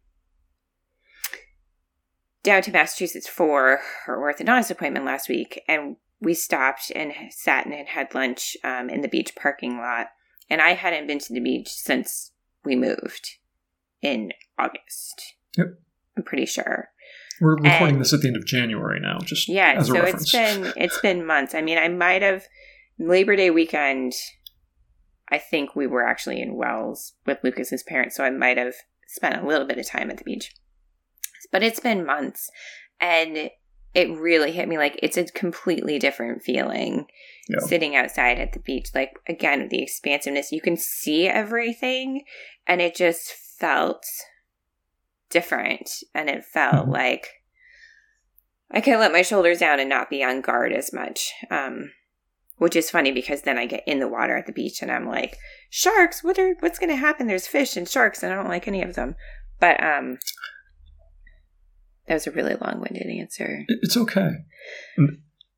down 2.43 2.61
to 2.61 2.71
Massachusetts 2.71 3.27
for 3.27 3.79
her 4.05 4.17
orthodontist 4.17 4.71
appointment 4.71 5.05
last 5.05 5.27
week 5.27 5.61
and 5.67 5.95
we 6.19 6.33
stopped 6.33 6.91
and 6.95 7.13
sat 7.29 7.65
and 7.65 7.87
had 7.87 8.13
lunch 8.15 8.57
um, 8.63 8.89
in 8.89 9.01
the 9.01 9.07
beach 9.07 9.35
parking 9.35 9.77
lot. 9.77 10.07
And 10.49 10.61
I 10.61 10.73
hadn't 10.73 11.07
been 11.07 11.19
to 11.19 11.33
the 11.33 11.39
beach 11.39 11.69
since 11.69 12.31
we 12.63 12.75
moved 12.75 13.37
in 14.01 14.31
August. 14.57 15.35
Yep. 15.57 15.79
I'm 16.15 16.23
pretty 16.23 16.45
sure. 16.45 16.89
We're 17.39 17.55
recording 17.55 17.95
and, 17.95 18.01
this 18.01 18.13
at 18.13 18.21
the 18.21 18.27
end 18.27 18.37
of 18.37 18.45
January 18.45 18.99
now, 18.99 19.19
just 19.19 19.47
yeah. 19.47 19.79
so 19.81 19.93
reference. 19.93 20.23
it's 20.23 20.31
been 20.31 20.73
it's 20.77 20.99
been 21.01 21.25
months. 21.25 21.53
I 21.53 21.61
mean, 21.61 21.77
I 21.77 21.87
might 21.87 22.23
have 22.23 22.45
Labor 22.97 23.35
Day 23.35 23.51
weekend. 23.51 24.13
I 25.31 25.37
think 25.37 25.75
we 25.75 25.85
were 25.85 26.03
actually 26.03 26.41
in 26.41 26.55
Wells 26.55 27.13
with 27.25 27.39
Lucas's 27.43 27.83
parents, 27.83 28.15
so 28.15 28.23
I 28.23 28.31
might 28.31 28.57
have 28.57 28.73
spent 29.07 29.35
a 29.35 29.45
little 29.45 29.67
bit 29.67 29.77
of 29.77 29.85
time 29.85 30.09
at 30.09 30.17
the 30.17 30.23
beach. 30.23 30.51
But 31.51 31.63
it's 31.63 31.79
been 31.79 32.05
months, 32.05 32.49
and 32.99 33.51
it 33.97 34.15
really 34.15 34.51
hit 34.51 34.69
me 34.69 34.77
like 34.77 34.99
it's 35.01 35.17
a 35.17 35.25
completely 35.25 35.97
different 35.97 36.43
feeling 36.43 37.07
yeah. 37.49 37.57
sitting 37.65 37.95
outside 37.95 38.37
at 38.37 38.53
the 38.53 38.59
beach. 38.59 38.89
Like 38.93 39.17
again, 39.27 39.69
the 39.71 39.81
expansiveness, 39.81 40.51
you 40.51 40.61
can 40.61 40.77
see 40.77 41.27
everything, 41.27 42.21
and 42.67 42.79
it 42.79 42.95
just 42.95 43.31
felt 43.31 44.05
different 45.31 45.89
and 46.13 46.29
it 46.29 46.45
felt 46.45 46.75
mm-hmm. 46.75 46.91
like 46.91 47.27
I 48.69 48.81
can 48.81 48.99
let 48.99 49.11
my 49.11 49.23
shoulders 49.23 49.59
down 49.59 49.79
and 49.79 49.89
not 49.89 50.11
be 50.11 50.23
on 50.23 50.41
guard 50.41 50.73
as 50.73 50.93
much. 50.93 51.33
Um, 51.49 51.91
which 52.57 52.75
is 52.75 52.91
funny 52.91 53.11
because 53.11 53.43
then 53.43 53.57
I 53.57 53.65
get 53.65 53.83
in 53.87 53.99
the 53.99 54.07
water 54.07 54.35
at 54.35 54.45
the 54.45 54.53
beach 54.53 54.83
and 54.83 54.91
I'm 54.91 55.07
like, 55.07 55.37
sharks, 55.71 56.23
what 56.23 56.37
are 56.37 56.55
what's 56.59 56.77
gonna 56.77 56.95
happen? 56.95 57.25
There's 57.25 57.47
fish 57.47 57.75
and 57.75 57.89
sharks 57.89 58.21
and 58.21 58.31
I 58.31 58.35
don't 58.35 58.47
like 58.47 58.67
any 58.67 58.83
of 58.83 58.93
them. 58.93 59.15
But 59.59 59.83
um 59.83 60.19
that 62.07 62.13
was 62.13 62.27
a 62.27 62.31
really 62.31 62.55
long 62.55 62.79
winded 62.79 63.07
answer. 63.07 63.63
It's 63.67 63.97
okay. 63.97 64.31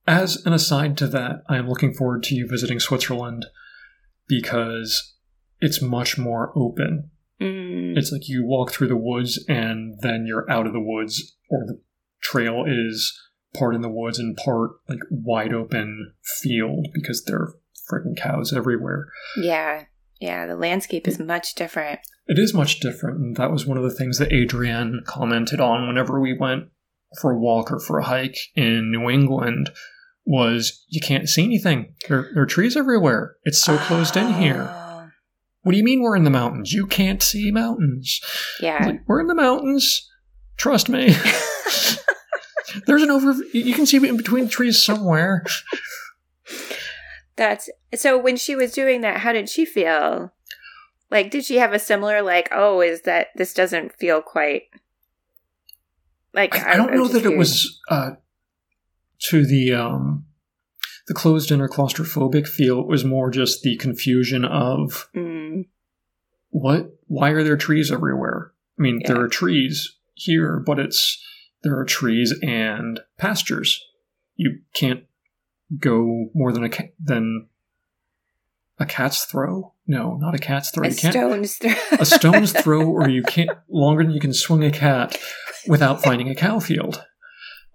As 0.08 0.44
an 0.46 0.54
aside 0.54 0.98
to 0.98 1.08
that, 1.08 1.44
I 1.48 1.58
am 1.58 1.70
looking 1.70 1.94
forward 1.94 2.24
to 2.24 2.36
you 2.36 2.48
visiting 2.48 2.80
Switzerland 2.80 3.46
because 4.28 5.16
it's 5.60 5.82
much 5.82 6.18
more 6.18 6.52
open 6.56 7.12
Mm. 7.42 7.98
It's 7.98 8.12
like 8.12 8.28
you 8.28 8.46
walk 8.46 8.72
through 8.72 8.88
the 8.88 8.98
woods 8.98 9.44
and 9.48 9.98
then 10.02 10.26
you're 10.28 10.50
out 10.52 10.68
of 10.68 10.74
the 10.74 10.80
woods, 10.80 11.36
or 11.50 11.66
the 11.66 11.82
trail 12.22 12.66
is 12.68 13.18
part 13.54 13.76
in 13.76 13.82
the 13.82 13.90
woods 13.90 14.20
and 14.20 14.38
part 14.38 14.72
like 14.88 15.00
wide 15.10 15.54
open 15.54 16.14
field 16.24 16.88
because 16.94 17.24
there 17.24 17.38
are 17.38 17.56
freaking 17.92 18.18
cows 18.18 18.54
everywhere. 18.54 19.08
Yeah. 19.38 19.86
Yeah, 20.20 20.48
the 20.48 20.58
landscape 20.58 21.08
is 21.08 21.18
much 21.18 21.56
different. 21.56 22.02
It 22.30 22.38
is 22.38 22.54
much 22.54 22.80
different. 22.80 23.18
And 23.18 23.36
that 23.38 23.52
was 23.52 23.66
one 23.66 23.76
of 23.78 23.84
the 23.84 23.94
things 23.94 24.20
that 24.20 24.32
Adrienne 24.32 25.02
commented 25.06 25.60
on 25.60 25.88
whenever 25.88 26.20
we 26.20 26.38
went 26.38 26.66
for 27.20 27.32
a 27.32 27.40
walk 27.40 27.72
or 27.72 27.80
for 27.80 27.98
a 27.98 28.06
hike 28.06 28.38
in 28.56 28.92
New 28.92 29.10
England 29.10 29.72
was 30.26 30.86
you 30.90 31.02
can't 31.02 31.28
see 31.28 31.44
anything. 31.44 31.96
There, 32.08 32.30
there 32.36 32.44
are 32.44 32.46
trees 32.46 32.78
everywhere. 32.78 33.36
It's 33.46 33.60
so 33.60 33.80
closed 33.80 34.16
in 34.16 34.32
here. 34.36 34.70
Oh, 34.72 35.10
What 35.64 35.72
do 35.72 35.78
you 35.80 35.84
mean 35.84 36.04
we're 36.04 36.16
in 36.16 36.24
the 36.24 36.30
mountains? 36.30 36.72
You 36.72 36.86
can't 36.86 37.24
see 37.24 37.50
mountains. 37.50 38.22
Yeah. 38.62 38.86
like, 38.86 39.02
we're 39.08 39.22
in 39.22 39.28
the 39.28 39.34
mountains. 39.34 40.08
Trust 40.56 40.88
me. 40.88 41.16
There's 42.86 43.02
an 43.02 43.10
over. 43.10 43.34
You 43.54 43.74
can 43.74 43.88
see 43.88 43.98
in 43.98 44.18
between 44.18 44.44
the 44.44 44.52
trees 44.52 44.84
somewhere. 44.84 45.44
That's 47.36 47.70
so 47.96 48.20
when 48.20 48.38
she 48.38 48.56
was 48.56 48.72
doing 48.74 49.02
that, 49.02 49.18
how 49.18 49.34
did 49.34 49.50
she 49.50 49.66
feel? 49.66 50.32
Like, 51.12 51.32
did 51.32 51.44
she 51.46 51.58
have 51.58 51.74
a 51.74 51.80
similar, 51.80 52.22
like, 52.22 52.50
oh, 52.52 52.82
is 52.82 53.02
that 53.02 53.28
this 53.36 53.54
doesn't 53.54 53.94
feel 53.94 54.22
quite 54.22 54.64
like 56.34 56.56
I, 56.56 56.74
I 56.74 56.78
don't 56.78 56.92
I'm 56.92 56.98
know 56.98 57.08
that 57.08 57.26
it 57.26 57.38
was 57.38 57.82
uh, 57.90 58.12
to 59.30 59.46
the 59.46 59.74
um, 59.74 60.26
the 61.08 61.14
closed 61.16 61.50
in 61.52 61.62
or 61.62 61.68
claustrophobic 61.68 62.48
feel. 62.48 62.80
It 62.82 62.88
was 62.88 63.04
more 63.04 63.32
just 63.32 63.64
the 63.64 63.76
confusion 63.78 64.46
of 64.46 65.10
Mm, 65.16 65.66
what. 66.50 66.92
Why 67.08 67.32
are 67.32 67.44
there 67.44 67.58
trees 67.58 67.92
everywhere? 67.92 68.52
I 68.78 68.82
mean, 68.84 69.00
Yeah. 69.02 69.08
there 69.14 69.22
are 69.22 69.28
trees 69.28 69.98
here, 70.14 70.62
but 70.64 70.78
it's 70.78 71.20
there 71.64 71.78
are 71.80 71.86
trees 71.86 72.34
and 72.44 73.00
pastures. 73.18 73.84
You 74.36 74.60
can't 74.74 75.06
go 75.80 76.30
more 76.36 76.52
than 76.54 76.64
a 76.64 76.70
ca- 76.70 76.92
than 77.04 77.48
a 78.78 78.86
cat's 78.86 79.26
throw. 79.26 79.74
No, 79.92 80.18
not 80.18 80.36
a 80.36 80.38
cat's 80.38 80.70
throw. 80.70 80.86
a 80.86 80.90
you 80.92 80.96
can't 80.96 81.14
stone's 81.14 81.56
throw. 81.56 81.74
a 82.00 82.06
stone's 82.06 82.52
throw, 82.62 82.88
or 82.88 83.10
you 83.10 83.24
can't 83.24 83.50
longer 83.70 84.04
than 84.04 84.14
you 84.14 84.20
can 84.20 84.34
swing 84.34 84.64
a 84.64 84.72
cat 84.72 85.18
without 85.68 86.04
finding 86.04 86.30
a 86.30 86.36
cow 86.36 86.60
field. 86.60 87.04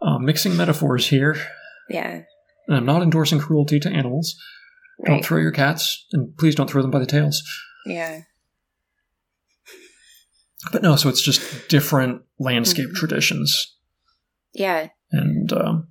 Uh, 0.00 0.18
mixing 0.18 0.56
metaphors 0.56 1.08
here, 1.08 1.36
yeah, 1.90 2.22
and 2.68 2.76
I'm 2.76 2.86
not 2.86 3.02
endorsing 3.02 3.40
cruelty 3.40 3.80
to 3.80 3.88
animals. 3.90 4.36
Don't 5.04 5.24
throw 5.24 5.38
your 5.38 5.50
cats, 5.50 6.06
and 6.12 6.36
please 6.38 6.54
don't 6.54 6.70
throw 6.70 6.82
them 6.82 6.92
by 6.92 7.00
the 7.00 7.06
tails. 7.06 7.42
Yeah, 7.84 8.20
But 10.72 10.82
no, 10.82 10.94
so 10.96 11.08
it's 11.08 11.20
just 11.22 11.68
different 11.68 12.22
landscape 12.38 12.90
Mhm. 12.90 12.94
traditions, 12.94 13.76
yeah, 14.52 14.88
and 15.10 15.52
um, 15.52 15.88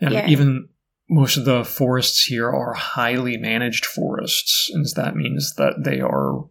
and 0.00 0.12
Yeah. 0.14 0.28
even 0.28 0.68
most 1.08 1.36
of 1.36 1.44
the 1.44 1.64
forests 1.64 2.24
here 2.24 2.48
are 2.50 2.74
highly 2.74 3.36
managed 3.36 3.86
forests, 3.86 4.70
and 4.72 4.84
that 4.96 5.16
means 5.16 5.54
that 5.56 5.84
they 5.84 6.00
are 6.00 6.44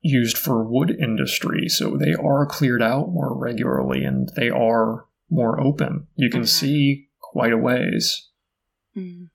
used 0.00 0.36
for 0.36 0.64
wood 0.64 0.90
industry, 0.90 1.68
so 1.68 1.96
they 1.96 2.14
are 2.14 2.46
cleared 2.46 2.82
out 2.82 3.08
more 3.08 3.36
regularly 3.36 4.04
and 4.04 4.30
they 4.36 4.50
are 4.50 5.06
more 5.30 5.60
open. 5.60 6.06
You 6.16 6.28
can 6.30 6.42
Mhm. 6.42 6.48
see 6.48 7.08
quite 7.20 7.52
a 7.52 7.56
ways. 7.58 8.28
Mm. 8.96 9.30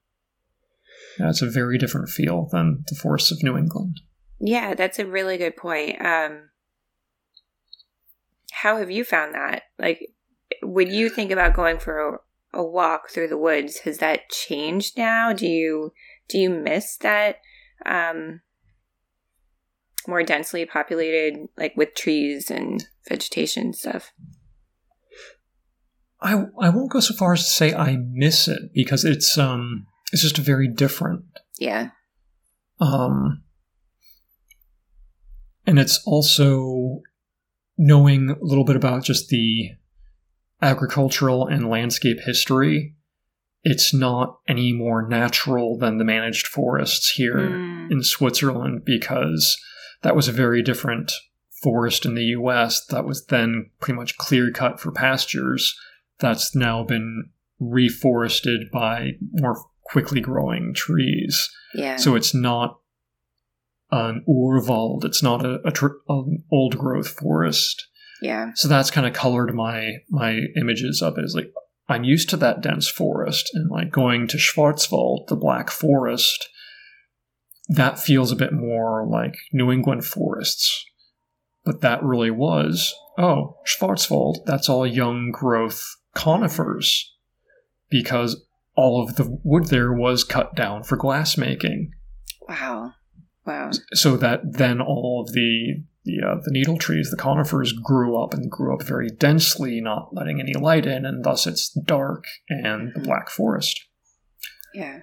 That's 1.18 1.42
a 1.42 1.50
very 1.50 1.78
different 1.78 2.10
feel 2.10 2.48
than 2.52 2.84
the 2.90 2.96
forests 2.96 3.32
of 3.32 3.42
New 3.44 3.58
England. 3.58 4.02
yeah. 4.40 4.76
That's 4.76 5.00
a 5.00 5.06
really 5.06 5.38
good 5.38 5.56
point. 5.56 6.00
Um, 6.06 6.50
how 8.52 8.78
have 8.78 8.92
you 8.92 9.04
found 9.04 9.34
that? 9.34 9.64
Like, 9.80 10.14
when 10.62 10.92
you 10.92 11.10
think 11.10 11.32
about 11.32 11.56
going 11.56 11.80
for 11.80 12.22
a, 12.58 12.64
walk 12.64 13.10
through 13.10 13.28
the 13.28 13.38
woods, 13.38 13.80
has 13.80 14.00
that 14.00 14.30
changed 14.30 14.98
now? 14.98 15.34
Do 15.34 15.48
you 15.48 15.94
do 16.28 16.38
you 16.38 16.50
miss 16.50 16.98
that 16.98 17.38
um, 17.86 18.42
more 20.08 20.24
densely 20.24 20.66
populated, 20.66 21.48
like 21.58 21.76
with 21.78 21.94
trees 21.96 22.52
and 22.52 22.86
vegetation 23.08 23.74
stuff? 23.74 24.12
I 26.22 26.46
I 26.60 26.70
won't 26.70 26.92
go 26.92 27.00
so 27.00 27.14
far 27.14 27.34
as 27.34 27.44
to 27.44 27.50
say 27.50 27.74
I 27.74 27.98
miss 27.98 28.48
it 28.48 28.74
because 28.74 29.06
it's 29.06 29.38
um 29.38 29.86
it's 30.12 30.24
just 30.24 30.38
very 30.38 30.68
different. 30.68 31.26
Yeah, 31.60 31.90
Um, 32.80 33.44
and 35.66 35.80
it's 35.80 36.02
also 36.06 37.02
knowing 37.78 38.30
a 38.30 38.36
little 38.42 38.64
bit 38.64 38.76
about 38.76 39.04
just 39.04 39.30
the 39.30 39.72
agricultural 40.62 41.48
and 41.48 41.70
landscape 41.70 42.18
history. 42.26 42.96
It's 43.64 43.94
not 43.94 44.40
any 44.48 44.72
more 44.74 45.08
natural 45.08 45.78
than 45.78 45.98
the 45.98 46.06
managed 46.06 46.48
forests 46.48 47.12
here 47.12 47.38
Mm. 47.38 47.92
in 47.92 48.04
Switzerland 48.04 48.84
because 48.86 49.58
that 50.04 50.16
was 50.16 50.28
a 50.28 50.32
very 50.32 50.62
different 50.62 51.12
forest 51.62 52.06
in 52.06 52.14
the 52.16 52.26
US 52.38 52.86
that 52.88 53.04
was 53.06 53.26
then 53.26 53.72
pretty 53.80 53.98
much 53.98 54.18
clear 54.18 54.52
cut 54.52 54.80
for 54.80 54.92
pastures. 54.92 55.76
That's 56.20 56.56
now 56.56 56.84
been 56.84 57.30
reforested 57.62 58.70
by 58.72 59.14
more 59.34 59.64
quickly 59.84 60.22
growing 60.22 60.74
trees. 60.74 61.50
yeah. 61.74 61.96
So 61.98 62.16
it's 62.16 62.34
not 62.34 62.80
an 63.92 64.24
Urwald. 64.28 65.04
It's 65.06 65.24
not 65.24 65.46
a, 65.46 65.60
a 65.66 65.72
tr- 65.72 65.98
an 66.10 66.44
old 66.52 66.78
growth 66.78 67.08
forest. 67.08 67.87
Yeah. 68.22 68.52
So 68.56 68.68
that's 68.68 68.92
kind 68.92 69.08
of 69.08 69.14
colored 69.14 69.54
my 69.54 69.98
my 70.10 70.40
images 70.60 71.02
of 71.02 71.18
it. 71.18 71.24
Is 71.24 71.36
like 71.36 71.52
I'm 71.90 72.04
used 72.04 72.30
to 72.30 72.38
that 72.38 72.62
dense 72.62 72.88
forest, 72.90 73.50
and 73.54 73.70
like 73.70 73.92
going 73.92 74.28
to 74.28 74.38
Schwarzwald, 74.38 75.28
the 75.28 75.36
Black 75.36 75.70
Forest. 75.70 76.50
That 77.70 78.00
feels 78.00 78.32
a 78.32 78.38
bit 78.38 78.54
more 78.54 79.06
like 79.06 79.36
New 79.52 79.72
England 79.72 80.06
forests, 80.06 80.86
but 81.66 81.82
that 81.82 82.02
really 82.04 82.32
was 82.32 82.94
oh 83.18 83.58
Schwarzwald. 83.66 84.46
That's 84.46 84.70
all 84.70 84.88
young 84.88 85.32
growth 85.32 85.84
conifers, 86.16 87.14
because 87.90 88.46
all 88.76 89.04
of 89.04 89.16
the 89.16 89.38
wood 89.44 89.66
there 89.66 89.92
was 89.92 90.24
cut 90.24 90.56
down 90.56 90.84
for 90.84 90.96
glass 90.96 91.36
making 91.36 91.92
Wow. 92.48 92.94
Wow. 93.46 93.72
so 93.94 94.18
that 94.18 94.42
then 94.44 94.82
all 94.82 95.24
of 95.26 95.34
the 95.34 95.84
the, 96.08 96.26
uh, 96.26 96.36
the 96.44 96.52
needle 96.52 96.78
trees, 96.78 97.12
the 97.12 97.18
conifers, 97.18 97.72
grew 97.74 98.22
up 98.22 98.34
and 98.34 98.50
grew 98.50 98.74
up 98.74 98.82
very 98.84 99.10
densely, 99.10 99.80
not 99.82 100.10
letting 100.14 100.40
any 100.40 100.54
light 100.54 100.86
in, 100.86 101.06
and 101.06 101.24
thus 101.24 101.46
it's 101.46 101.70
dark 101.70 102.26
and 102.50 102.94
the 102.96 103.00
black 103.02 103.30
forest. 103.30 103.86
Yeah. 104.74 105.02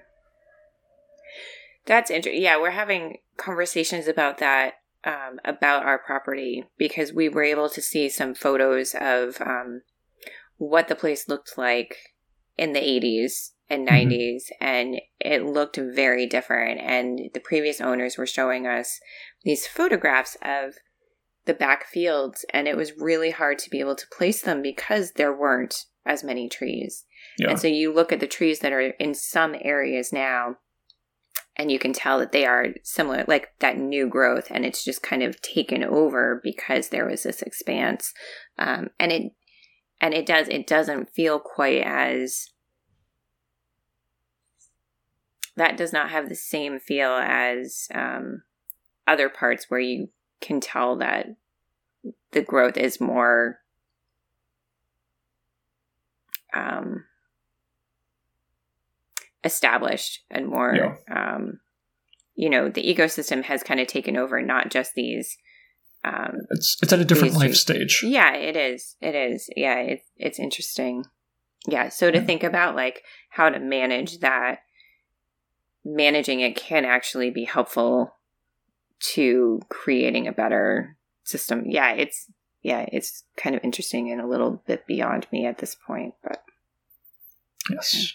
That's 1.86 2.10
interesting. 2.10 2.42
Yeah, 2.42 2.60
we're 2.60 2.70
having 2.70 3.18
conversations 3.36 4.08
about 4.08 4.38
that, 4.38 4.74
um, 5.04 5.38
about 5.44 5.84
our 5.84 5.98
property, 5.98 6.64
because 6.78 7.12
we 7.12 7.28
were 7.28 7.44
able 7.44 7.68
to 7.68 7.82
see 7.82 8.08
some 8.08 8.34
photos 8.34 8.94
of 8.98 9.40
um, 9.40 9.82
what 10.56 10.88
the 10.88 10.94
place 10.94 11.28
looked 11.28 11.58
like 11.58 11.96
in 12.56 12.72
the 12.72 12.80
80s 12.80 13.52
and 13.68 13.86
Mhm. 13.86 13.90
90s, 13.90 14.52
and 14.60 15.00
it 15.20 15.44
looked 15.44 15.76
very 15.76 16.26
different. 16.26 16.80
And 16.80 17.30
the 17.34 17.40
previous 17.40 17.80
owners 17.80 18.16
were 18.16 18.26
showing 18.26 18.66
us 18.66 19.00
these 19.42 19.66
photographs 19.66 20.36
of 20.42 20.76
the 21.46 21.54
back 21.54 21.86
fields, 21.86 22.44
and 22.50 22.66
it 22.66 22.76
was 22.76 22.96
really 22.96 23.30
hard 23.30 23.58
to 23.58 23.70
be 23.70 23.80
able 23.80 23.96
to 23.96 24.06
place 24.16 24.42
them 24.42 24.62
because 24.62 25.12
there 25.12 25.36
weren't 25.36 25.86
as 26.06 26.24
many 26.24 26.48
trees. 26.48 27.04
Yeah, 27.38 27.50
And 27.50 27.60
so 27.60 27.68
you 27.68 27.92
look 27.92 28.12
at 28.12 28.20
the 28.20 28.26
trees 28.26 28.60
that 28.60 28.72
are 28.72 28.80
in 28.80 29.14
some 29.14 29.54
areas 29.60 30.12
now, 30.12 30.56
and 31.56 31.70
you 31.70 31.78
can 31.78 31.92
tell 31.92 32.18
that 32.18 32.32
they 32.32 32.46
are 32.46 32.68
similar, 32.82 33.24
like 33.28 33.50
that 33.60 33.78
new 33.78 34.08
growth, 34.08 34.48
and 34.50 34.64
it's 34.64 34.84
just 34.84 35.02
kind 35.02 35.22
of 35.22 35.40
taken 35.40 35.84
over 35.84 36.40
because 36.42 36.88
there 36.88 37.06
was 37.06 37.22
this 37.22 37.42
expanse, 37.42 38.12
um, 38.58 38.88
and 38.98 39.12
it 39.12 39.32
and 40.00 40.14
it 40.14 40.26
does 40.26 40.48
it 40.48 40.66
doesn't 40.66 41.10
feel 41.10 41.38
quite 41.38 41.82
as 41.84 42.50
that 45.56 45.76
does 45.76 45.92
not 45.92 46.10
have 46.10 46.28
the 46.28 46.34
same 46.34 46.80
feel 46.80 47.12
as 47.12 47.88
um, 47.94 48.42
other 49.06 49.28
parts 49.28 49.66
where 49.68 49.80
you 49.80 50.08
can 50.40 50.60
tell 50.60 50.96
that 50.96 51.26
the 52.32 52.42
growth 52.42 52.76
is 52.76 53.00
more 53.00 53.58
um, 56.54 57.04
established 59.42 60.20
and 60.30 60.46
more 60.48 60.74
Yeah. 60.74 60.94
um, 61.34 61.60
you 62.34 62.48
know 62.50 62.68
the 62.68 62.82
ecosystem 62.82 63.44
has 63.44 63.62
kind 63.62 63.80
of 63.80 63.86
taken 63.86 64.16
over 64.16 64.40
not 64.42 64.70
just 64.70 64.94
these 64.94 65.36
um, 66.04 66.36
it's 66.50 66.76
it's 66.82 66.92
at 66.92 67.00
a 67.00 67.04
different 67.04 67.34
life 67.34 67.54
stage. 67.56 68.00
yeah 68.04 68.34
it 68.34 68.56
is 68.56 68.96
it 69.00 69.14
is 69.14 69.48
yeah 69.56 69.76
it, 69.78 70.00
it's 70.16 70.38
interesting 70.38 71.04
yeah 71.66 71.88
so 71.88 72.10
to 72.10 72.18
Yeah. 72.18 72.24
think 72.24 72.42
about 72.42 72.74
like 72.76 73.02
how 73.30 73.48
to 73.48 73.58
manage 73.58 74.18
that 74.20 74.58
managing 75.84 76.40
it 76.40 76.56
can 76.56 76.84
actually 76.84 77.30
be 77.30 77.44
helpful 77.44 78.16
to 79.12 79.60
creating 79.68 80.26
a 80.26 80.32
better 80.32 80.96
system 81.24 81.64
yeah 81.66 81.92
it's 81.92 82.30
yeah 82.62 82.86
it's 82.92 83.24
kind 83.36 83.54
of 83.56 83.64
interesting 83.64 84.10
and 84.10 84.20
a 84.20 84.26
little 84.26 84.62
bit 84.66 84.86
beyond 84.86 85.26
me 85.32 85.46
at 85.46 85.58
this 85.58 85.76
point 85.86 86.14
but 86.22 86.42
Yes. 87.70 88.14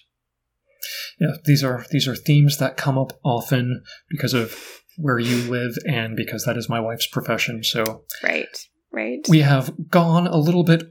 Yeah, 1.19 1.33
these 1.45 1.63
are 1.63 1.85
these 1.91 2.07
are 2.07 2.15
themes 2.15 2.57
that 2.57 2.77
come 2.77 2.97
up 2.97 3.13
often 3.23 3.83
because 4.09 4.33
of 4.33 4.81
where 4.97 5.19
you 5.19 5.37
live 5.49 5.77
and 5.85 6.15
because 6.15 6.45
that 6.45 6.57
is 6.57 6.69
my 6.69 6.79
wife's 6.79 7.07
profession. 7.07 7.63
So 7.63 8.03
right 8.23 8.47
right 8.91 9.19
we 9.27 9.39
have 9.39 9.89
gone 9.89 10.27
a 10.27 10.37
little 10.37 10.63
bit 10.63 10.83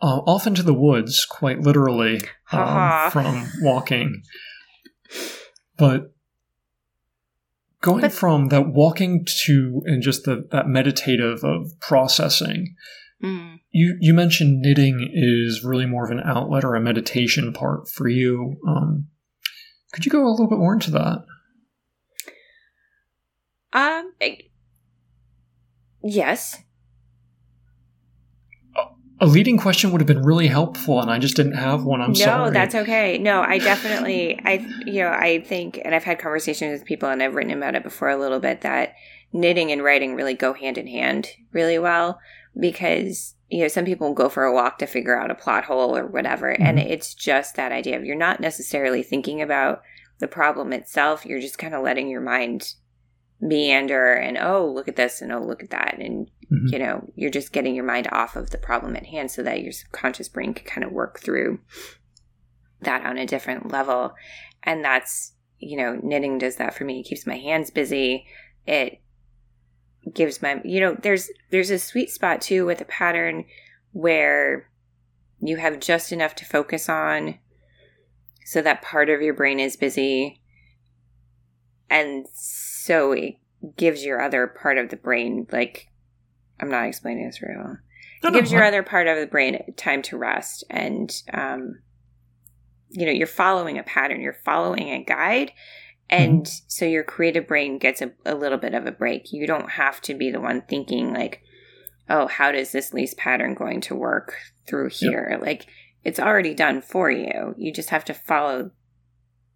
uh, 0.00 0.20
off 0.26 0.46
into 0.46 0.62
the 0.62 0.74
woods, 0.74 1.24
quite 1.24 1.60
literally, 1.60 2.20
um, 2.52 3.10
from 3.10 3.48
walking. 3.60 4.22
But 5.76 6.12
going 7.80 8.00
But- 8.02 8.12
from 8.12 8.48
that 8.48 8.68
walking 8.68 9.24
to 9.44 9.82
and 9.86 10.02
just 10.02 10.24
the 10.24 10.46
that 10.50 10.68
meditative 10.68 11.44
of 11.44 11.78
processing, 11.80 12.74
Mm. 13.22 13.58
you 13.70 13.96
you 14.00 14.14
mentioned 14.14 14.60
knitting 14.60 15.08
is 15.12 15.64
really 15.64 15.86
more 15.86 16.04
of 16.04 16.10
an 16.10 16.20
outlet 16.24 16.64
or 16.64 16.74
a 16.76 16.80
meditation 16.80 17.52
part 17.52 17.88
for 17.88 18.08
you. 18.08 18.56
Um, 18.66 19.08
could 19.92 20.04
you 20.06 20.12
go 20.12 20.26
a 20.26 20.30
little 20.30 20.48
bit 20.48 20.58
more 20.58 20.74
into 20.74 20.90
that? 20.92 21.24
Um. 23.72 24.12
I- 24.20 24.48
yes. 26.02 26.62
A 29.20 29.26
leading 29.26 29.58
question 29.58 29.90
would 29.90 30.00
have 30.00 30.06
been 30.06 30.22
really 30.22 30.46
helpful, 30.46 31.00
and 31.00 31.10
I 31.10 31.18
just 31.18 31.34
didn't 31.34 31.54
have 31.54 31.84
one. 31.84 32.00
I'm 32.00 32.14
sorry. 32.14 32.46
no, 32.46 32.50
that's 32.52 32.74
okay. 32.74 33.18
No, 33.18 33.42
I 33.42 33.58
definitely, 33.58 34.38
I, 34.44 34.64
you 34.86 35.02
know, 35.02 35.10
I 35.10 35.40
think, 35.40 35.80
and 35.84 35.94
I've 35.94 36.04
had 36.04 36.18
conversations 36.20 36.72
with 36.72 36.86
people, 36.86 37.08
and 37.08 37.22
I've 37.22 37.34
written 37.34 37.52
about 37.52 37.74
it 37.74 37.82
before 37.82 38.08
a 38.08 38.16
little 38.16 38.38
bit 38.38 38.60
that 38.60 38.94
knitting 39.32 39.72
and 39.72 39.82
writing 39.82 40.14
really 40.14 40.34
go 40.34 40.52
hand 40.52 40.78
in 40.78 40.86
hand 40.86 41.28
really 41.52 41.78
well 41.78 42.18
because 42.58 43.34
you 43.50 43.60
know 43.60 43.68
some 43.68 43.84
people 43.84 44.14
go 44.14 44.28
for 44.28 44.44
a 44.44 44.54
walk 44.54 44.78
to 44.78 44.86
figure 44.86 45.20
out 45.20 45.30
a 45.30 45.34
plot 45.34 45.64
hole 45.64 45.96
or 45.96 46.06
whatever, 46.06 46.50
and 46.50 46.78
mm-hmm. 46.78 46.88
it's 46.88 47.14
just 47.14 47.56
that 47.56 47.72
idea 47.72 47.96
of 47.96 48.04
you're 48.04 48.16
not 48.16 48.40
necessarily 48.40 49.02
thinking 49.02 49.42
about 49.42 49.82
the 50.18 50.28
problem 50.28 50.72
itself. 50.72 51.26
You're 51.26 51.40
just 51.40 51.58
kind 51.58 51.74
of 51.74 51.82
letting 51.82 52.08
your 52.08 52.20
mind 52.20 52.74
meander 53.40 54.14
and 54.14 54.36
oh 54.36 54.66
look 54.66 54.88
at 54.88 54.96
this 54.96 55.20
and 55.22 55.32
oh 55.32 55.40
look 55.40 55.62
at 55.62 55.70
that 55.70 55.96
and 56.00 56.28
Mhm. 56.50 56.72
you 56.72 56.78
know 56.78 57.12
you're 57.14 57.30
just 57.30 57.52
getting 57.52 57.74
your 57.74 57.84
mind 57.84 58.08
off 58.10 58.34
of 58.34 58.50
the 58.50 58.58
problem 58.58 58.96
at 58.96 59.06
hand 59.06 59.30
so 59.30 59.42
that 59.42 59.62
your 59.62 59.72
subconscious 59.72 60.28
brain 60.30 60.54
can 60.54 60.64
kind 60.64 60.84
of 60.84 60.92
work 60.92 61.20
through 61.20 61.60
that 62.80 63.04
on 63.04 63.18
a 63.18 63.26
different 63.26 63.70
level. 63.70 64.14
And 64.62 64.84
that's 64.84 65.34
you 65.58 65.76
know 65.76 65.98
knitting 66.02 66.38
does 66.38 66.56
that 66.56 66.74
for 66.74 66.84
me. 66.84 67.00
It 67.00 67.04
keeps 67.06 67.26
my 67.26 67.36
hands 67.36 67.70
busy. 67.70 68.26
It 68.66 69.00
gives 70.14 70.40
my 70.40 70.60
you 70.64 70.80
know 70.80 70.96
there's 71.02 71.30
there's 71.50 71.70
a 71.70 71.78
sweet 71.78 72.10
spot 72.10 72.40
too 72.40 72.64
with 72.64 72.80
a 72.80 72.86
pattern 72.86 73.44
where 73.92 74.70
you 75.40 75.56
have 75.56 75.80
just 75.80 76.12
enough 76.12 76.34
to 76.36 76.44
focus 76.44 76.88
on 76.88 77.38
so 78.44 78.62
that 78.62 78.82
part 78.82 79.10
of 79.10 79.20
your 79.20 79.34
brain 79.34 79.60
is 79.60 79.76
busy. 79.76 80.40
And 81.90 82.26
so 82.32 83.12
it 83.12 83.36
gives 83.76 84.04
your 84.04 84.20
other 84.22 84.46
part 84.46 84.78
of 84.78 84.88
the 84.88 84.96
brain 84.96 85.46
like 85.50 85.88
i'm 86.60 86.70
not 86.70 86.86
explaining 86.86 87.26
this 87.26 87.38
very 87.38 87.56
well. 87.56 87.78
No, 88.22 88.28
it 88.30 88.32
no, 88.32 88.38
gives 88.40 88.52
your 88.52 88.64
I- 88.64 88.68
other 88.68 88.82
part 88.82 89.06
of 89.06 89.18
the 89.18 89.26
brain 89.26 89.60
time 89.76 90.02
to 90.02 90.16
rest 90.18 90.64
and 90.70 91.10
um 91.32 91.80
you 92.90 93.04
know 93.06 93.12
you're 93.12 93.26
following 93.26 93.78
a 93.78 93.82
pattern 93.82 94.20
you're 94.20 94.38
following 94.44 94.88
a 94.90 95.02
guide 95.04 95.52
and 96.10 96.44
Mm-hmm. 96.46 96.64
so 96.68 96.84
your 96.86 97.04
creative 97.04 97.46
brain 97.46 97.78
gets 97.78 98.00
a, 98.00 98.12
a 98.24 98.34
little 98.34 98.56
bit 98.56 98.72
of 98.72 98.86
a 98.86 98.92
break. 98.92 99.30
You 99.30 99.46
don't 99.46 99.72
have 99.72 100.00
to 100.02 100.14
be 100.14 100.30
the 100.30 100.40
one 100.40 100.62
thinking 100.62 101.12
like 101.12 101.42
oh 102.08 102.26
how 102.28 102.50
does 102.50 102.72
this 102.72 102.94
lace 102.94 103.14
pattern 103.18 103.52
going 103.54 103.82
to 103.82 103.94
work 103.94 104.34
through 104.66 104.84
Yep. 104.86 104.92
here? 105.00 105.38
Like 105.42 105.66
it's 106.04 106.18
already 106.18 106.54
done 106.54 106.80
for 106.80 107.10
you. 107.10 107.54
You 107.58 107.70
just 107.74 107.90
have 107.90 108.06
to 108.06 108.14
follow 108.14 108.70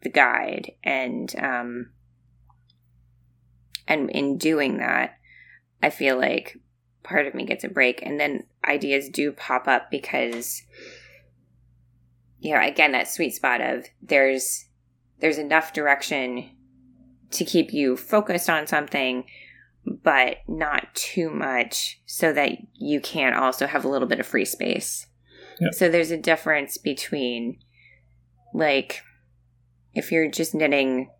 the 0.02 0.10
guide 0.10 0.72
and 0.84 1.34
um 1.38 1.90
and 3.88 4.10
in 4.10 4.36
doing 4.38 4.78
that 4.78 5.16
i 5.82 5.90
feel 5.90 6.18
like 6.18 6.58
part 7.02 7.26
of 7.26 7.34
me 7.34 7.44
gets 7.44 7.64
a 7.64 7.68
break 7.68 8.02
and 8.02 8.18
then 8.20 8.44
ideas 8.66 9.08
do 9.08 9.32
pop 9.32 9.66
up 9.66 9.90
because 9.90 10.62
you 12.38 12.54
know 12.54 12.60
again 12.60 12.92
that 12.92 13.08
sweet 13.08 13.34
spot 13.34 13.60
of 13.60 13.86
there's 14.00 14.66
there's 15.20 15.38
enough 15.38 15.72
direction 15.72 16.50
to 17.30 17.44
keep 17.44 17.72
you 17.72 17.96
focused 17.96 18.48
on 18.50 18.66
something 18.66 19.24
but 19.84 20.36
not 20.46 20.94
too 20.94 21.28
much 21.28 22.00
so 22.06 22.32
that 22.32 22.52
you 22.74 23.00
can 23.00 23.34
also 23.34 23.66
have 23.66 23.84
a 23.84 23.88
little 23.88 24.06
bit 24.08 24.20
of 24.20 24.26
free 24.26 24.44
space 24.44 25.06
Yep. 25.60 25.74
so 25.74 25.88
there's 25.88 26.10
a 26.10 26.16
difference 26.16 26.78
between 26.78 27.58
like 28.54 29.02
if 29.94 30.10
you're 30.10 30.30
just 30.30 30.54
knitting 30.54 31.10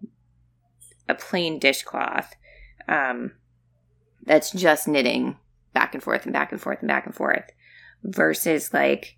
a 1.09 1.15
plain 1.15 1.59
dishcloth 1.59 2.35
um, 2.89 3.33
that's 4.25 4.51
just 4.51 4.89
knitting 4.89 5.37
back 5.75 5.95
and 5.95 6.03
forth 6.03 6.25
and 6.25 6.33
back 6.33 6.53
and 6.53 6.61
forth 6.61 6.81
and 6.81 6.89
back 6.89 7.07
and 7.07 7.15
forth 7.15 7.45
versus 8.03 8.73
like 8.73 9.17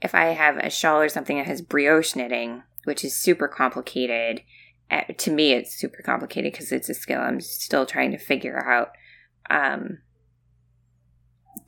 if 0.00 0.14
I 0.14 0.26
have 0.26 0.56
a 0.58 0.70
shawl 0.70 1.00
or 1.00 1.08
something 1.08 1.36
that 1.38 1.46
has 1.46 1.62
brioche 1.62 2.16
knitting, 2.16 2.62
which 2.84 3.04
is 3.04 3.16
super 3.16 3.46
complicated. 3.48 4.42
uh, 4.90 5.02
To 5.16 5.30
me, 5.30 5.52
it's 5.52 5.78
super 5.78 6.02
complicated 6.04 6.52
because 6.52 6.72
it's 6.72 6.88
a 6.88 6.94
skill 6.94 7.20
I'm 7.20 7.40
still 7.40 7.86
trying 7.86 8.10
to 8.10 8.18
figure 8.18 8.58
out. 8.66 8.88
Um, 9.48 9.98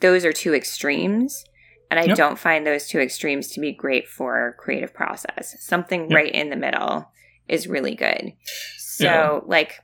those 0.01 0.25
are 0.25 0.33
two 0.33 0.55
extremes, 0.55 1.45
and 1.91 2.01
I 2.01 2.07
Yep. 2.07 2.17
don't 2.17 2.39
find 2.39 2.67
those 2.67 2.89
two 2.89 2.99
extremes 2.99 3.49
to 3.53 3.61
be 3.61 3.73
great 3.73 4.09
for 4.09 4.57
creative 4.59 4.93
process. 4.93 5.55
Something 5.61 6.03
Yep. 6.11 6.11
right 6.11 6.33
in 6.33 6.51
the 6.51 6.57
middle 6.57 7.11
is 7.49 7.69
really 7.69 7.95
good. 7.95 8.33
So, 8.79 9.05
Yeah. 9.05 9.41
like, 9.47 9.84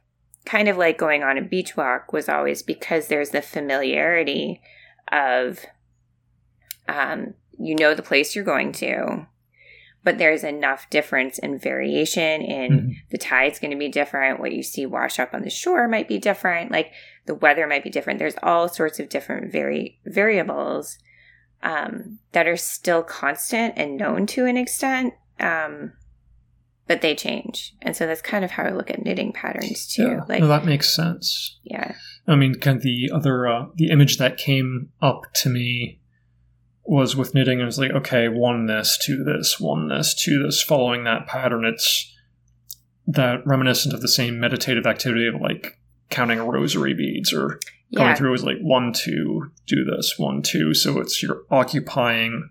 kind 0.50 0.68
of 0.68 0.76
like 0.76 0.98
going 0.98 1.22
on 1.22 1.38
a 1.38 1.42
beach 1.42 1.76
walk 1.76 2.12
was 2.12 2.28
always 2.28 2.62
because 2.62 3.06
there's 3.06 3.30
the 3.30 3.42
familiarity 3.42 4.60
of 5.12 5.64
um, 6.88 7.34
you 7.58 7.74
know 7.76 7.94
the 7.94 8.02
place 8.02 8.34
you're 8.34 8.44
going 8.44 8.72
to 8.72 9.26
but 10.02 10.16
there's 10.16 10.44
enough 10.44 10.88
difference 10.88 11.38
and 11.38 11.60
variation 11.62 12.40
in 12.40 12.70
Mhm. 12.72 12.94
the 13.10 13.18
tide's 13.18 13.58
going 13.58 13.70
to 13.70 13.76
be 13.76 13.88
different 13.88 14.40
what 14.40 14.52
you 14.52 14.62
see 14.62 14.86
wash 14.86 15.18
up 15.18 15.34
on 15.34 15.42
the 15.42 15.50
shore 15.50 15.86
might 15.88 16.08
be 16.08 16.18
different 16.18 16.72
like 16.72 16.90
the 17.26 17.34
weather 17.34 17.66
might 17.66 17.84
be 17.84 17.90
different 17.90 18.18
there's 18.18 18.34
all 18.42 18.66
sorts 18.68 18.98
of 18.98 19.08
different 19.08 19.52
vari- 19.52 19.98
variables 20.06 20.98
um, 21.62 22.18
that 22.32 22.48
are 22.48 22.56
still 22.56 23.02
constant 23.02 23.74
and 23.76 23.98
known 23.98 24.26
to 24.26 24.46
an 24.46 24.56
extent 24.56 25.12
um, 25.38 25.92
but 26.90 27.02
they 27.02 27.14
change 27.14 27.72
and 27.82 27.94
so 27.94 28.04
that's 28.04 28.20
kind 28.20 28.44
of 28.44 28.50
how 28.50 28.64
i 28.64 28.70
look 28.70 28.90
at 28.90 29.04
knitting 29.04 29.32
patterns 29.32 29.86
too 29.86 30.08
Yeah, 30.08 30.24
like 30.28 30.40
no, 30.40 30.48
that 30.48 30.64
makes 30.64 30.92
sense. 30.94 31.58
yeah 31.62 31.94
I 32.26 32.36
mean, 32.36 32.54
kind 32.56 32.76
of 32.76 32.82
the 32.82 33.10
other 33.12 33.48
uh, 33.48 33.66
the 33.74 33.90
image 33.90 34.18
that 34.18 34.36
came 34.36 34.90
up 35.00 35.22
to 35.42 35.48
me 35.48 36.00
was 36.84 37.16
with 37.16 37.34
knitting. 37.34 37.58
It 37.60 37.64
was 37.64 37.78
like, 37.78 37.90
okay, 37.92 38.28
one 38.28 38.66
this, 38.66 38.98
two 39.04 39.24
this, 39.24 39.58
one 39.58 39.88
this, 39.88 40.14
two 40.14 40.42
this, 40.44 40.62
following 40.62 41.02
that 41.04 41.26
pattern. 41.26 41.64
It's 41.64 42.12
that 43.06 43.44
reminiscent 43.46 43.94
of 43.94 44.00
the 44.00 44.08
same 44.08 44.38
meditative 44.38 44.86
activity 44.86 45.26
of 45.26 45.40
like 45.40 45.78
counting 46.08 46.38
rosary 46.40 46.94
beads 46.94 47.32
or 47.32 47.58
going 47.96 48.10
yeah 48.10 48.14
through 48.14 48.34
is 48.34 48.44
like 48.44 48.58
one, 48.60 48.92
two, 48.92 49.50
do 49.66 49.84
this, 49.84 50.14
one, 50.18 50.42
two. 50.42 50.72
So 50.74 51.00
it's 51.00 51.20
you're 51.22 51.42
occupying 51.50 52.50